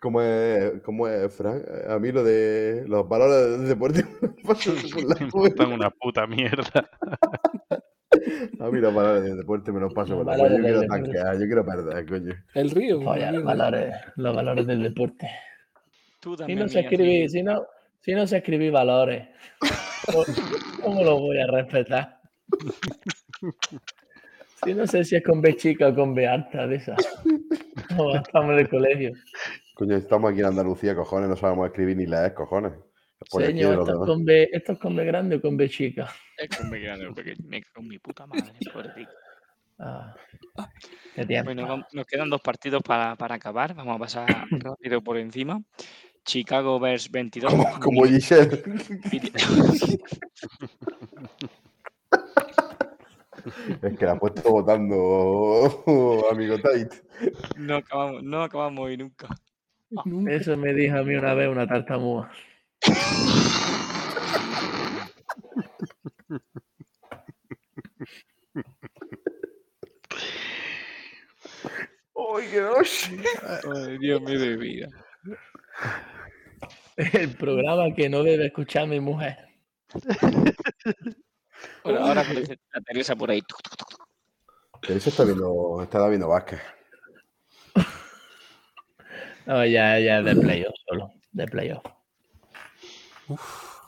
[0.00, 1.62] ¿Cómo es, cómo es, Frank?
[1.88, 5.72] A mí lo de los valores del deporte me lo paso por la Me importan
[5.72, 6.88] una puta mierda.
[8.60, 10.48] A mí los valores del deporte me los paso Los por la.
[10.56, 12.34] Yo quiero tanquear, yo quiero perder, coño.
[12.54, 13.00] El río.
[13.00, 15.28] Vaya, los valores, los valores del deporte.
[16.20, 17.38] Tú Si no escribir, sí.
[17.38, 17.66] si no,
[18.00, 19.28] si no sé escribir valores,
[20.06, 20.24] ¿cómo-
[20.82, 22.20] ¿cómo lo voy a respetar?
[24.64, 26.96] Si no sé si es con B chica o con B alta de esas.
[27.96, 29.12] Como estamos en el colegio.
[29.74, 32.72] Coño, estamos aquí en Andalucía, cojones, no sabemos escribir ni leer, cojones.
[33.30, 36.10] Señor, ¿esto es con B, esto es con B grande o con B chica?
[36.36, 38.52] Es con mi grande, porque me cago en mi puta madre.
[38.72, 39.10] pobrecito.
[39.78, 40.14] Ah,
[41.26, 41.52] tiempo.
[41.52, 43.74] Bueno, nos quedan dos partidos para, para acabar.
[43.74, 45.60] Vamos a pasar rápido por encima.
[46.24, 47.50] Chicago Bears 22.
[47.50, 48.62] Como, como Giselle.
[53.82, 57.02] Es que la ha puesto votando amigo Tate.
[57.56, 59.28] No acabamos, no acabamos hoy nunca.
[60.28, 62.30] Eso me dijo a mí una vez una tartamúa.
[72.14, 73.22] ¡Uy, qué noche!
[73.72, 74.88] Ay, Dios mío de vida.
[76.96, 79.36] El programa que no debe escuchar mi mujer.
[81.82, 83.40] Bueno, ahora aparece la Teresa por ahí.
[83.42, 84.08] Tuc, tuc, tuc, tuc.
[84.86, 86.60] Teresa está viendo, está viendo básquet.
[89.46, 91.12] No, ya, ya de playoff solo.
[91.32, 91.84] De playoff.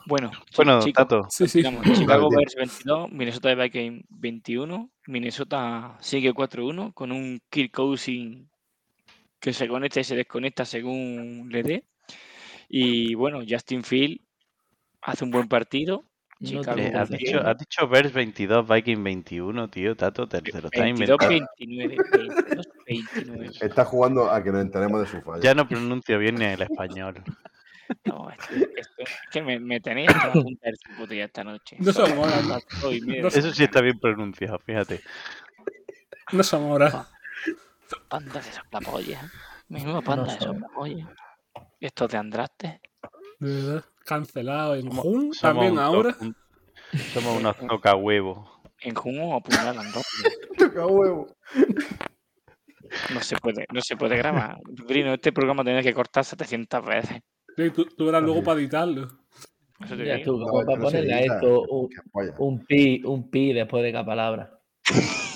[0.05, 1.63] Bueno, Bueno, chicos, Tato, Sí, sí.
[1.93, 4.89] Chicago Bears 22, Minnesota Vikings 21.
[5.07, 8.47] Minnesota sigue 4-1 con un Kirk Cousins
[9.39, 11.85] que se conecta y se desconecta según le dé.
[12.69, 14.21] Y bueno, Justin Field
[15.01, 16.05] hace un buen partido.
[16.39, 20.51] No eh, Claro, has, dicho, has dicho Bears 22, Viking 21, tío, Tato, te, te
[20.61, 21.47] lo estás 22 inventando.
[21.57, 23.51] 29, 22 29.
[23.61, 25.41] Está jugando a que nos enteremos de su falla.
[25.41, 27.23] Ya no pronuncio bien ni el español.
[28.05, 31.43] No, esto- esto- es que me, me tenéis hasta la punta del cipote ya esta
[31.43, 31.77] noche.
[31.79, 32.27] No somos
[33.05, 33.21] media.
[33.21, 35.01] No Eso sí está bien pronunciado, fíjate.
[36.33, 37.07] No somos ahora.
[38.09, 39.31] Panda de soplapolla.
[39.69, 41.07] Mismo panda de soplapolla.
[41.79, 42.81] Estos de Andraste.
[43.39, 43.85] De verdad.
[44.07, 46.15] Cancelado en Somos- Jun somos también un ahora.
[46.21, 46.35] un-
[47.13, 48.49] somos unos toca huevos.
[48.81, 50.03] En Juno apuñalan rápido.
[50.57, 51.27] Toca huevo.
[53.13, 54.57] No se puede, no se puede grabar.
[54.87, 57.19] Brino, este programa tiene que cortar 700 veces.
[57.57, 59.07] Sí, tú, tú verás luego para editarlo.
[59.83, 60.33] Eso te Ya digo.
[60.33, 61.61] tú, No, como es que para no ponerle a esto
[62.39, 64.59] un pi, un pi después de cada palabra.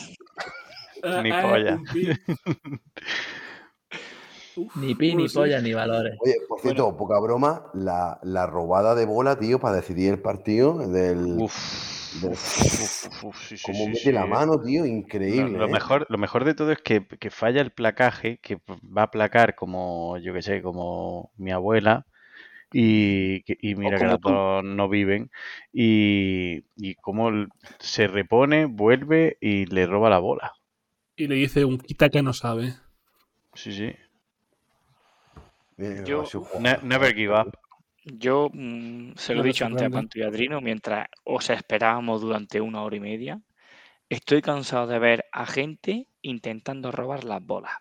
[1.04, 1.80] Eh, Ni eh, polla.
[4.56, 6.18] Uf, Ni pi, ni polla, ni valores.
[6.20, 10.78] Oye, por cierto, poca broma, la, la robada de bola, tío, para decidir el partido
[10.88, 11.38] del.
[11.38, 11.56] Uf,
[12.22, 14.28] del- uf, uf, sí, sí, mete sí, la eh.
[14.28, 15.58] mano, tío, increíble.
[15.58, 15.72] lo ¿eh?
[15.74, 18.58] mejor, lo mejor de todo es que, que falla el placaje, que
[18.98, 22.06] va a placar como, yo que sé, como mi abuela,
[22.74, 24.32] y, que- y mira que como las tú.
[24.34, 25.32] dos no viven,
[25.74, 27.32] y, y cómo
[27.80, 30.54] se repone, vuelve y le roba la bola.
[31.16, 32.76] Y le dice un quita que no sabe.
[33.54, 33.94] Sí, sí.
[35.90, 36.24] Mira, Yo-
[36.60, 37.52] Ne- never give up.
[38.04, 39.98] Yo mm, se lo he dicho antes a Fernando.
[39.98, 43.42] Panto y Adrino, mientras os esperábamos durante una hora y media.
[44.10, 47.72] Estoy cansado de ver a gente intentando robar las bolas.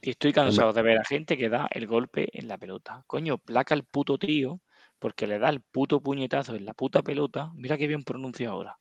[0.00, 3.02] Y estoy cansado de ver a gente que da el golpe en la pelota.
[3.06, 4.60] Coño, placa el puto tío
[4.98, 7.50] porque le da el puto puñetazo en la puta pelota.
[7.54, 8.78] Mira qué bien pronuncia ahora.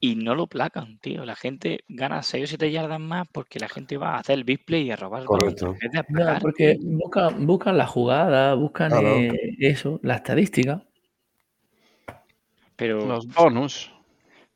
[0.00, 1.24] Y no lo placan, tío.
[1.24, 4.44] La gente gana 6 o 7 yardas más porque la gente va a hacer el
[4.44, 5.74] big play y a robar Correcto.
[6.08, 9.16] No, porque buscan, buscan la jugada, buscan Claro.
[9.16, 10.84] eh, eso, la estadística.
[12.76, 13.92] Pero, Los bonus.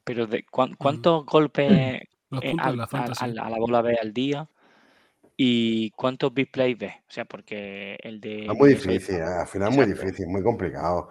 [0.04, 4.48] pero de, ¿cuán- ¿cuántos golpes eh, la a la bola ve al día
[5.36, 6.94] y cuántos big plays ves.
[7.08, 8.46] O sea, porque el de.
[8.46, 9.22] Es muy difícil, ¿eh?
[9.40, 11.08] al final es muy difícil, muy complicado.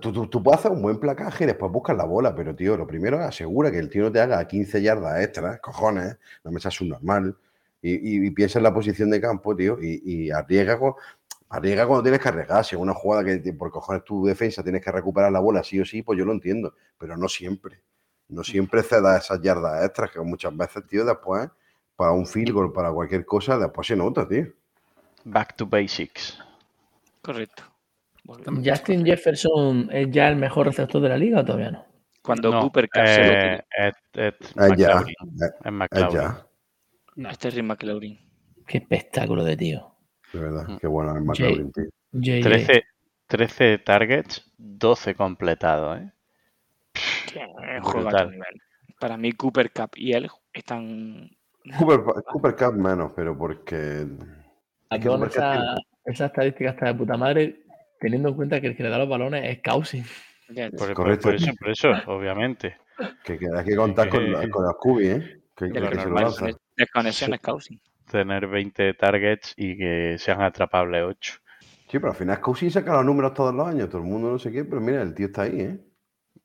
[0.00, 2.76] Tú, tú- tú puedes hacer un buen placaje y después buscas la bola, pero tío,
[2.76, 6.50] lo primero es asegura que el tío no te haga 15 yardas extras, cojones, no
[6.50, 7.36] me seas subnormal.
[7.80, 10.94] Y, y, y piensa en la posición de campo, tío, y, y arriesga, con-
[11.48, 12.64] arriesga cuando tienes que arriesgar.
[12.64, 15.80] Si es una jugada que por cojones tu defensa tienes que recuperar la bola sí
[15.80, 17.80] o sí, pues yo lo entiendo, pero no siempre.
[18.28, 21.48] No siempre cedas esas yardas extras, que muchas veces, tío, después,
[21.96, 24.46] para un field goal, para cualquier cosa, después se nota, tío.
[25.24, 26.38] Back to basics.
[27.22, 27.62] Correcto.
[28.64, 31.86] ¿Justin Jefferson es ya el mejor receptor de la liga o todavía no?
[32.22, 35.04] Cuando No, Cooper Cup se lo eh, es, es Es ya,
[35.94, 36.46] es- ya.
[37.30, 38.18] Este es Rick McLaurin.
[38.66, 39.94] Qué espectáculo de tío.
[40.32, 40.76] De verdad, Mm.
[40.78, 41.84] qué bueno es McLaurin, tío.
[42.12, 42.42] JJ.
[42.42, 42.84] 13,
[43.26, 46.12] 13 targets, 12 completados, ¿eh?
[47.82, 48.30] Brutal.
[48.30, 48.60] nivel.
[48.98, 51.30] Para mí, Cooper Cup y él están.
[51.78, 54.06] Cooper, Cooper Cup menos, pero porque
[54.90, 57.62] esa estadística está de puta madre,
[58.00, 60.04] teniendo en cuenta que el que le da los balones es Cousin.
[60.48, 61.28] Ya, Por, por- Correcto.
[61.28, 62.76] por eso, por eso, obviamente.
[63.24, 65.40] Que, que hay que contar con, con las cubi, ¿eh?
[65.56, 66.32] Que, lo normal,
[66.76, 67.40] desconexiones.
[68.10, 71.34] Tener 20 targets y que sean atrapables 8.
[71.88, 74.38] Sí, pero al final Cousin saca los números todos los años, todo el mundo no
[74.38, 75.78] sé qué, pero mira, el tío está ahí, ¿eh?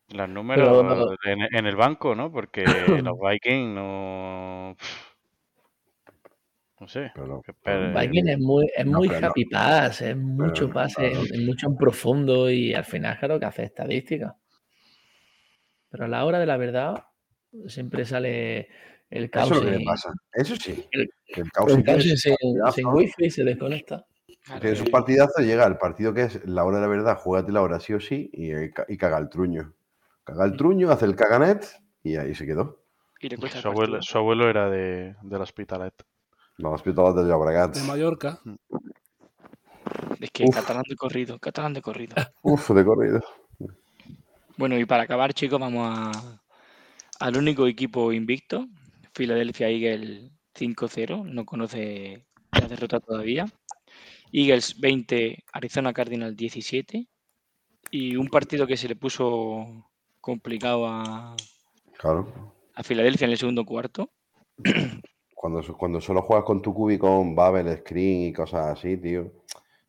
[0.10, 2.32] Los números Pero- en, en el banco, ¿no?
[2.32, 2.64] Porque
[3.04, 4.76] los Vikings no.
[6.80, 7.12] No sé.
[7.16, 7.42] Pero,
[8.00, 11.24] Viking es muy, es no, muy happy pass, es mucho pase, claro.
[11.32, 14.36] es mucho en profundo y al final, claro, que hace estadística.
[15.90, 17.06] Pero a la hora de la verdad,
[17.68, 18.68] siempre sale
[19.10, 19.86] el Eso es lo que le Cousin.
[19.86, 20.14] pasa.
[20.34, 20.86] Eso sí.
[20.92, 24.06] El- que el El tiene Cousin sus sin, partidazos, sin wifi se desconecta.
[24.60, 27.62] tiene sus partidazos, llega al partido que es la hora de la verdad, juégate la
[27.62, 29.74] hora sí o sí y, y caga el truño.
[30.26, 31.66] Caga el truño, hace el caganet
[32.04, 32.84] y ahí se quedó.
[33.22, 35.94] Y le cuesta el Su abuelo, su abuelo era de, del Hospitalet.
[36.58, 37.76] Los hospitales de Llobregat.
[37.76, 38.40] De Mallorca.
[40.20, 40.56] Es que Uf.
[40.56, 42.16] catalán de corrido, catalán de corrido.
[42.42, 43.22] Uf, de corrido.
[44.58, 46.42] Bueno, y para acabar, chicos, vamos a,
[47.20, 48.68] al único equipo invicto,
[49.14, 53.46] Philadelphia Eagles 5-0, no conoce la derrota todavía.
[54.32, 57.08] Eagles 20, Arizona Cardinals 17.
[57.92, 59.92] Y un partido que se le puso
[60.22, 61.36] complicado a,
[62.00, 62.54] Claro.
[62.74, 64.10] a Filadelfia en el segundo cuarto.
[65.46, 69.32] Cuando, cuando solo juegas con tu cubi con Babel, Screen y cosas así, tío.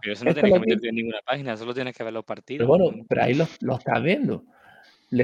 [0.00, 2.04] pero eso no esto tienes lo que meterte quito- en ninguna página, solo tienes que
[2.04, 2.58] ver los partidos.
[2.66, 4.44] Pero bueno, pero ahí lo, lo estás viendo.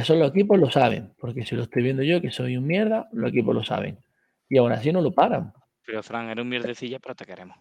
[0.02, 1.12] Son los equipos lo saben.
[1.18, 3.98] Porque si lo estoy viendo yo, que soy un mierda, los equipos lo saben.
[4.48, 5.52] Y aún así no lo paran.
[5.86, 7.56] Pero Fran, era un mierdecilla, pero te queremos.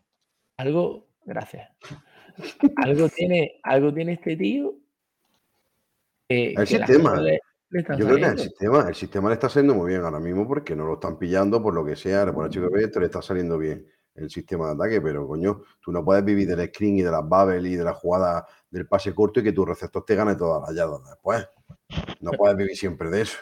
[0.57, 1.69] Algo, gracias.
[2.77, 4.73] algo tiene, algo tiene este tío.
[6.27, 7.15] Que- El que las sistema.
[7.21, 7.39] le-
[7.69, 10.47] le Yo creo que el sistema, el sistema le está saliendo muy bien ahora mismo
[10.47, 13.07] porque no lo están pillando por lo que sea, por el chico que esto le
[13.07, 13.85] está saliendo bien
[14.15, 17.23] el sistema de ataque, pero coño, tú no puedes vivir del screen y de las
[17.27, 20.61] bubbles y de la jugada del pase corto y que tu receptor te gane todas
[20.61, 21.49] las yardas después.
[22.21, 23.37] No puedes vivir siempre de eso.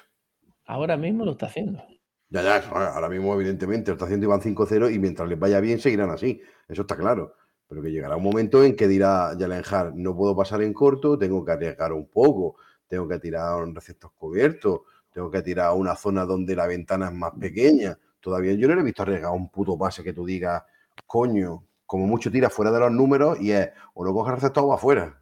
[0.66, 1.84] Ahora mismo lo está haciendo.
[2.30, 5.78] Ya, ya, ahora mismo evidentemente lo está haciendo Iván 5-0 y mientras les vaya bien
[5.78, 7.36] seguirán así, eso está claro.
[7.68, 11.20] Pero que llegará un momento en que dirá Jalen Hart, no puedo pasar en corto,
[11.20, 12.56] tengo que arriesgar un poco,
[12.94, 17.08] tengo que tirar un receptor cubierto, tengo que tirar a una zona donde la ventana
[17.08, 17.98] es más pequeña.
[18.20, 20.62] Todavía yo no le he visto arriesgar un puto pase que tú digas,
[21.08, 24.64] coño, como mucho tira fuera de los números y es o lo coge el receptor
[24.64, 25.20] o va afuera.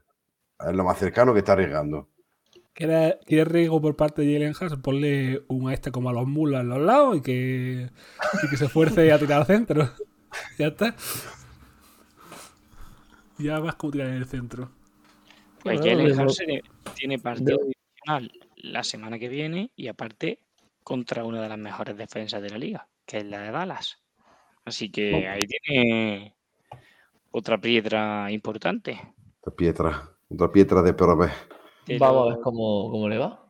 [0.60, 2.10] Es lo más cercano que está arriesgando.
[2.74, 4.76] ¿Quieres, ¿Quieres riesgo por parte de Jalen Hurts?
[4.82, 7.90] Ponle un a este como a los mulas en los lados y que,
[8.44, 9.90] y que se esfuerce a tirar al centro.
[10.60, 10.94] ya está.
[13.38, 14.72] Ya vas como tirar en el centro.
[15.64, 16.42] Pues Jalen Hurts
[16.96, 20.40] tiene- partido divisional la semana que viene y aparte
[20.84, 24.00] contra una de las mejores defensas de la liga, que es la de Dallas.
[24.66, 26.36] Así que ahí tiene
[27.32, 29.00] otra piedra importante.
[29.42, 30.94] Otra piedra, otra piedra de.
[30.94, 31.16] Pero,
[32.00, 33.44] Vamos a ver cómo, cómo le va.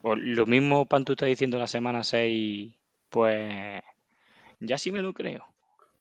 [0.00, 2.74] pues, lo mismo Pantu está diciendo la semana 6,
[3.10, 3.82] pues
[4.60, 5.44] ya sí me lo creo.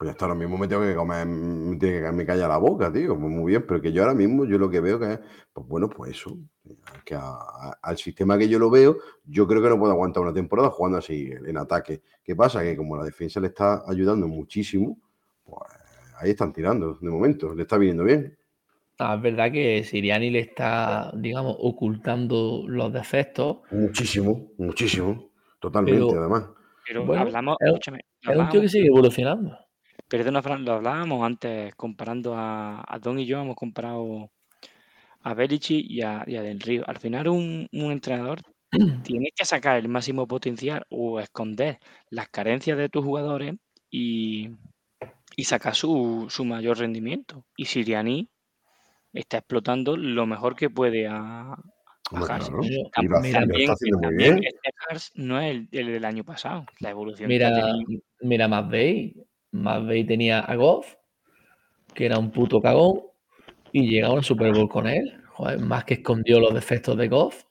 [0.02, 2.58] Pues ya está, ahora mismo me tengo que comer, me tiene que me calla la
[2.58, 3.10] boca, tío.
[3.10, 5.20] Pues muy bien, pero que yo ahora mismo yo lo que veo que es,
[5.54, 6.36] pues bueno, pues eso.
[7.06, 10.24] Que a- a- al sistema que yo lo veo, yo creo que no puedo aguantar
[10.24, 12.02] una temporada jugando así en ataque.
[12.24, 12.64] ¿Qué pasa?
[12.64, 14.98] Que como la defensa le está ayudando muchísimo,
[15.46, 15.62] pues
[16.18, 18.36] ahí están tirando de momento, le está viniendo bien.
[18.98, 23.58] Ah, es verdad que Siriani le está, digamos, ocultando los defectos.
[23.70, 25.30] Muchísimo, muchísimo.
[25.60, 26.46] Totalmente, Pero- además.
[26.88, 29.56] Pero Bueno, hablamos, es- escúchame, Es un tío que sigue evolucionando.
[30.12, 34.30] Perdona, Fran, lo hablábamos antes comparando a, a Don y yo, hemos comparado
[35.22, 36.84] a Belichick y a, y a Del Río.
[36.86, 38.42] Al final un, un entrenador
[39.06, 41.80] tiene que sacar el máximo potencial o esconder
[42.10, 43.56] las carencias de tus jugadores
[43.90, 44.50] y,
[45.38, 47.46] y sacar su, su mayor rendimiento.
[47.56, 48.28] Y Siriani
[49.14, 51.56] está explotando lo mejor que puede a,
[52.12, 53.80] este
[55.16, 56.66] no es el, el del año pasado.
[56.82, 58.02] La evolución que ha Mira, tenido.
[58.20, 58.48] mira
[59.52, 59.82] McVeigh.
[59.82, 60.96] McVeigh tenía a Goff,
[61.94, 63.02] que era un puto cagón,
[63.72, 65.22] y llegaba al Super Bowl con él.
[65.34, 67.44] Joder, más que escondió los defectos de Goff.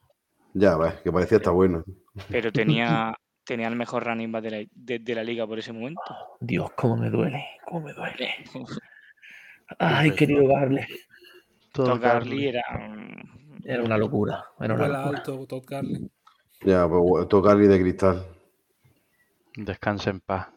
[0.54, 1.84] Ya, ves, que parecía estar bueno.
[2.28, 3.14] pero tenía,
[3.44, 6.02] tenía el mejor running back de la, de, de la liga por ese momento.
[6.40, 8.30] Dios, cómo me duele, cómo me duele.
[9.78, 10.86] Ay, querido Garle.
[11.72, 12.64] Todd Gurley era
[13.64, 14.44] Era una locura.
[14.58, 15.18] Era una locura.
[15.18, 15.64] alto, Todd.
[16.62, 18.26] Ya, pues tocarle de cristal.
[19.56, 20.48] Descansa en paz.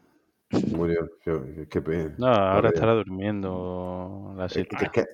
[0.71, 1.09] Murió.
[1.23, 2.13] Qué, qué pena.
[2.17, 5.05] No, ahora estará durmiendo la Es, que- es que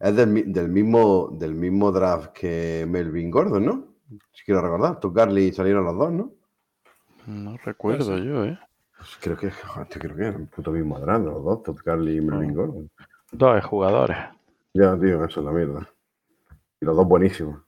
[0.00, 3.88] es del, del mismo, del mismo draft que Melvin Gordon, ¿no?
[4.32, 4.98] Si quiero recordar.
[5.00, 6.32] Todd Gurley salieron los dos, ¿no?
[7.26, 8.58] No recuerdo yo, ¿eh?
[8.96, 12.18] Pues creo que, joder, creo que eran el puto mismo draft, los dos, Todd Gurley
[12.18, 12.90] y Melvin Gordon.
[13.30, 14.16] Dos jugadores.
[14.74, 15.88] Ya, tío, eso es la mierda.
[16.80, 17.62] Y los dos buenísimos.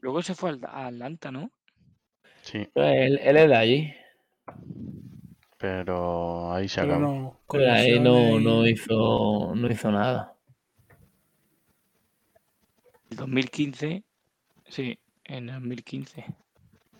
[0.00, 1.50] Luego se fue al- a Atlanta, ¿no?
[2.42, 3.94] Sí, Él, él es de allí.
[5.58, 7.00] Pero ahí se acabó.
[7.00, 10.34] no, Pero ahí no, no hizo, no hizo nada.
[13.10, 14.02] El 2015,
[14.68, 16.24] sí, en el 2015.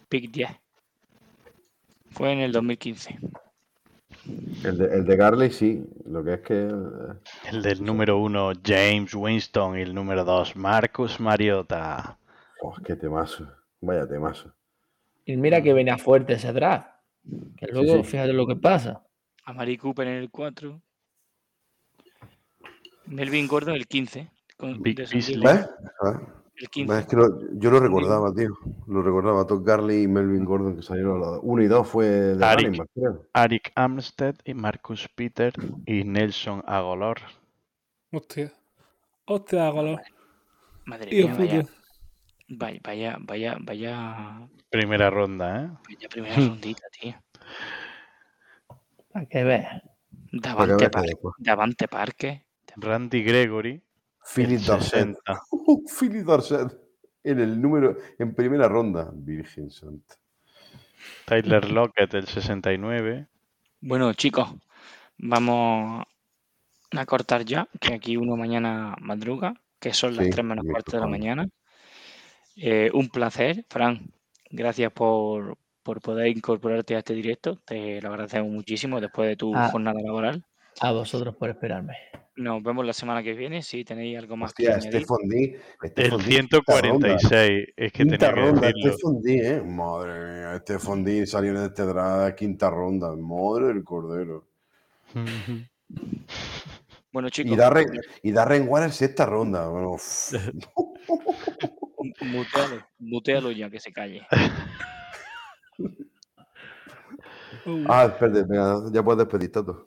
[0.08, 0.50] Pick 10.
[2.10, 3.18] Fue en el 2015.
[4.64, 8.52] El de, el de Garley sí, lo que es que eh, El del número uno,
[8.64, 12.18] James Winston, y el número dos, Marcus Mariota.
[12.62, 13.46] oh, qué temazo,
[13.80, 14.52] vaya temazo.
[15.24, 16.95] Y mira que venía fuerte ese draft.
[17.56, 18.10] Que luego, sí.
[18.10, 19.02] fíjate lo que pasa.
[19.44, 20.80] A Mari Cooper en el 4.
[23.06, 24.30] Melvin Gordon el 15.
[24.56, 25.68] Con, Big ¿Ves?
[26.02, 26.20] Ah,
[26.56, 26.98] El 15.
[26.98, 28.56] Es que lo- yo lo recordaba, tío.
[28.86, 29.46] Lo recordaba.
[29.46, 31.40] Todd Garley y Melvin Gordon que salieron los dos.
[31.42, 33.22] Uno y dos fue de creo.
[33.34, 35.52] Arik Armstead y Marcus Peter
[35.84, 37.18] y Nelson Agolor.
[38.12, 38.52] Hostia.
[39.26, 40.00] Hostia, Golor.
[40.86, 41.66] Madre mía,
[42.48, 45.70] vaya, vaya, vaya, vaya, Primera ronda, ¿eh?
[45.88, 47.14] vaya primera rondita, tío.
[49.12, 49.82] Para que veas.
[50.32, 51.34] Davante, veas que Par- después.
[51.38, 52.46] Davante Parque.
[52.76, 53.82] Randy Gregory,
[54.34, 55.16] Philip Dorset.
[55.16, 55.40] 60.
[56.00, 56.76] Philip Dorset.
[57.24, 59.10] En el número, en primera ronda.
[59.12, 60.14] Virgen Santa.
[61.24, 63.26] Tyler Lockett, el 69.
[63.80, 64.54] Bueno, chicos,
[65.18, 66.04] vamos
[66.92, 70.92] a cortar ya, que aquí uno mañana madruga, que son las Sí, 3 menos cuarto
[70.92, 71.48] de la mañana.
[72.56, 74.10] Eh, un placer, Fran.
[74.50, 77.60] Gracias por, por poder incorporarte a este directo.
[77.64, 79.68] Te lo agradecemos muchísimo después de tu Ah.
[79.70, 80.44] jornada laboral.
[80.80, 81.94] A vosotros por esperarme.
[82.36, 84.92] Nos vemos la semana que viene si tenéis algo más Hostia, que añadir.
[85.04, 85.60] Stefan D.
[85.96, 86.24] El ronda.
[86.26, 87.68] 146.
[87.76, 88.92] Es que Quinta tenía que ronda, decirlo.
[88.92, 89.60] Stefan D, ¿eh?
[89.62, 93.14] Madre mía, Stefan D salió en este draft, quinta ronda.
[93.16, 94.44] Madre del cordero.
[97.10, 97.86] Bueno, chicos, Y Darren,
[98.22, 99.68] y Darren Waller, sexta ronda.
[99.68, 99.96] Bueno.
[102.20, 104.26] mutealo, mutealo ya, que se calle.
[107.88, 108.46] ah, espérate,
[108.92, 109.86] ya puedes despedir, Tato.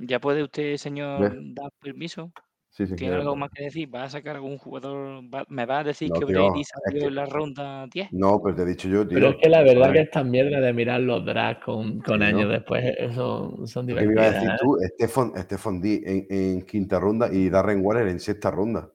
[0.00, 2.32] ¿Ya puede usted, señor, dar permiso?
[2.70, 3.92] Sí, sí, ¿Tiene algo más que decir?
[3.92, 5.22] ¿Va a sacar algún jugador?
[5.24, 8.08] ¿Va- ¿Me va a decir No, que Brady es salió que- en la ronda 10?
[8.12, 9.16] No, pero te he dicho yo, tío.
[9.18, 12.24] Pero es que la verdad que esta mierda de mirar los drafts con, con Sí,
[12.24, 12.48] años ¿no?
[12.48, 14.34] después eso son ¿Qué me ibas a divertidas.
[14.34, 14.56] decir ¿eh?
[14.60, 14.78] tú?
[14.94, 18.88] Stefan, Stefan D en, en quinta ronda y Darren Waller en sexta ronda.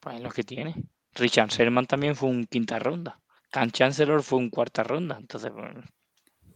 [0.00, 0.74] Pues es lo que tiene.
[1.16, 3.18] Richard Sherman también fue un quinta ronda.
[3.50, 5.16] Can Chancellor fue un cuarta ronda.
[5.18, 5.74] Entonces, pues,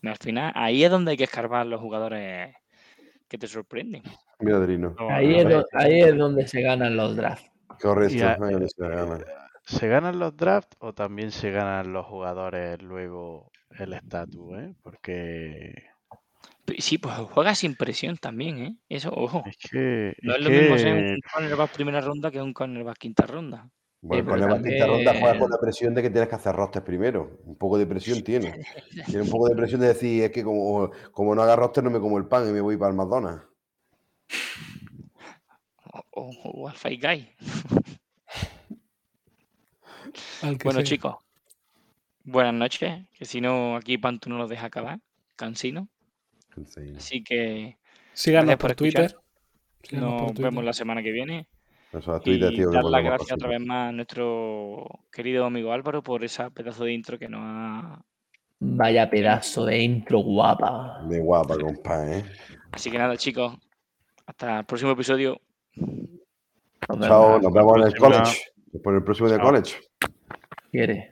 [0.03, 2.55] al final, ahí es donde hay que escarbar los jugadores
[3.29, 4.03] que te sorprenden.
[4.41, 4.95] Mira, Adrino.
[4.99, 7.51] No, Ahí, es ver, do- ahí es donde se ganan los drafts.
[7.81, 8.25] Correcto.
[8.27, 9.19] A- ahí se gana.
[9.65, 14.59] ¿Se ganan los drafts o también se ganan los jugadores luego el estatus?
[14.59, 14.75] ¿eh?
[14.83, 15.75] Porque
[16.79, 18.77] Sí, pues juega sin presión también, ¿eh?
[18.89, 19.45] Eso, ojo.
[19.47, 22.97] es que, No es es lo mismo ser un cornerback primera ronda que un cornerback
[22.99, 23.69] quinta ronda.
[24.03, 26.55] Bueno, pero con la quinta ronda juega con la presión de que tienes que hacer
[26.57, 27.39] rosters primero.
[27.45, 28.65] Un poco de presión tiene.
[29.07, 31.91] Tiene un poco de presión de decir, es que como, como no haga roster no
[31.91, 33.45] me como el pan y me voy para el McDonald's.
[35.93, 36.31] O, o,
[36.63, 37.29] o al Fight Guy.
[40.59, 40.83] Que Bueno, sea.
[40.83, 41.17] chicos,
[42.25, 43.07] buenas noches.
[43.17, 44.99] Que si no, aquí Pantu no lo deja acabar.
[45.37, 45.89] Cansino.
[46.67, 46.95] Sí.
[46.97, 47.77] Así que
[48.13, 48.77] Síganos gracias por por.
[48.77, 49.17] Twitter.
[49.83, 50.45] Síganos por Nos Twitter.
[50.45, 51.47] vemos la semana que viene.
[51.93, 56.03] Eso a Y tío, dar las gracias otra vez más a nuestro querido amigo Álvaro
[56.03, 58.01] por esa pedazo de intro que nos ha.
[58.61, 61.03] Vaya pedazo de intro guapa.
[61.09, 62.25] De guapa, compa, ¿eh?
[62.71, 63.55] Así que nada, chicos.
[64.27, 65.41] Hasta el próximo episodio.
[65.77, 67.01] Nos.
[67.01, 68.39] Chao, nos vemos en el college.
[68.73, 69.41] En el próximo Chao.
[69.41, 69.77] college.
[70.71, 71.10] Quiere.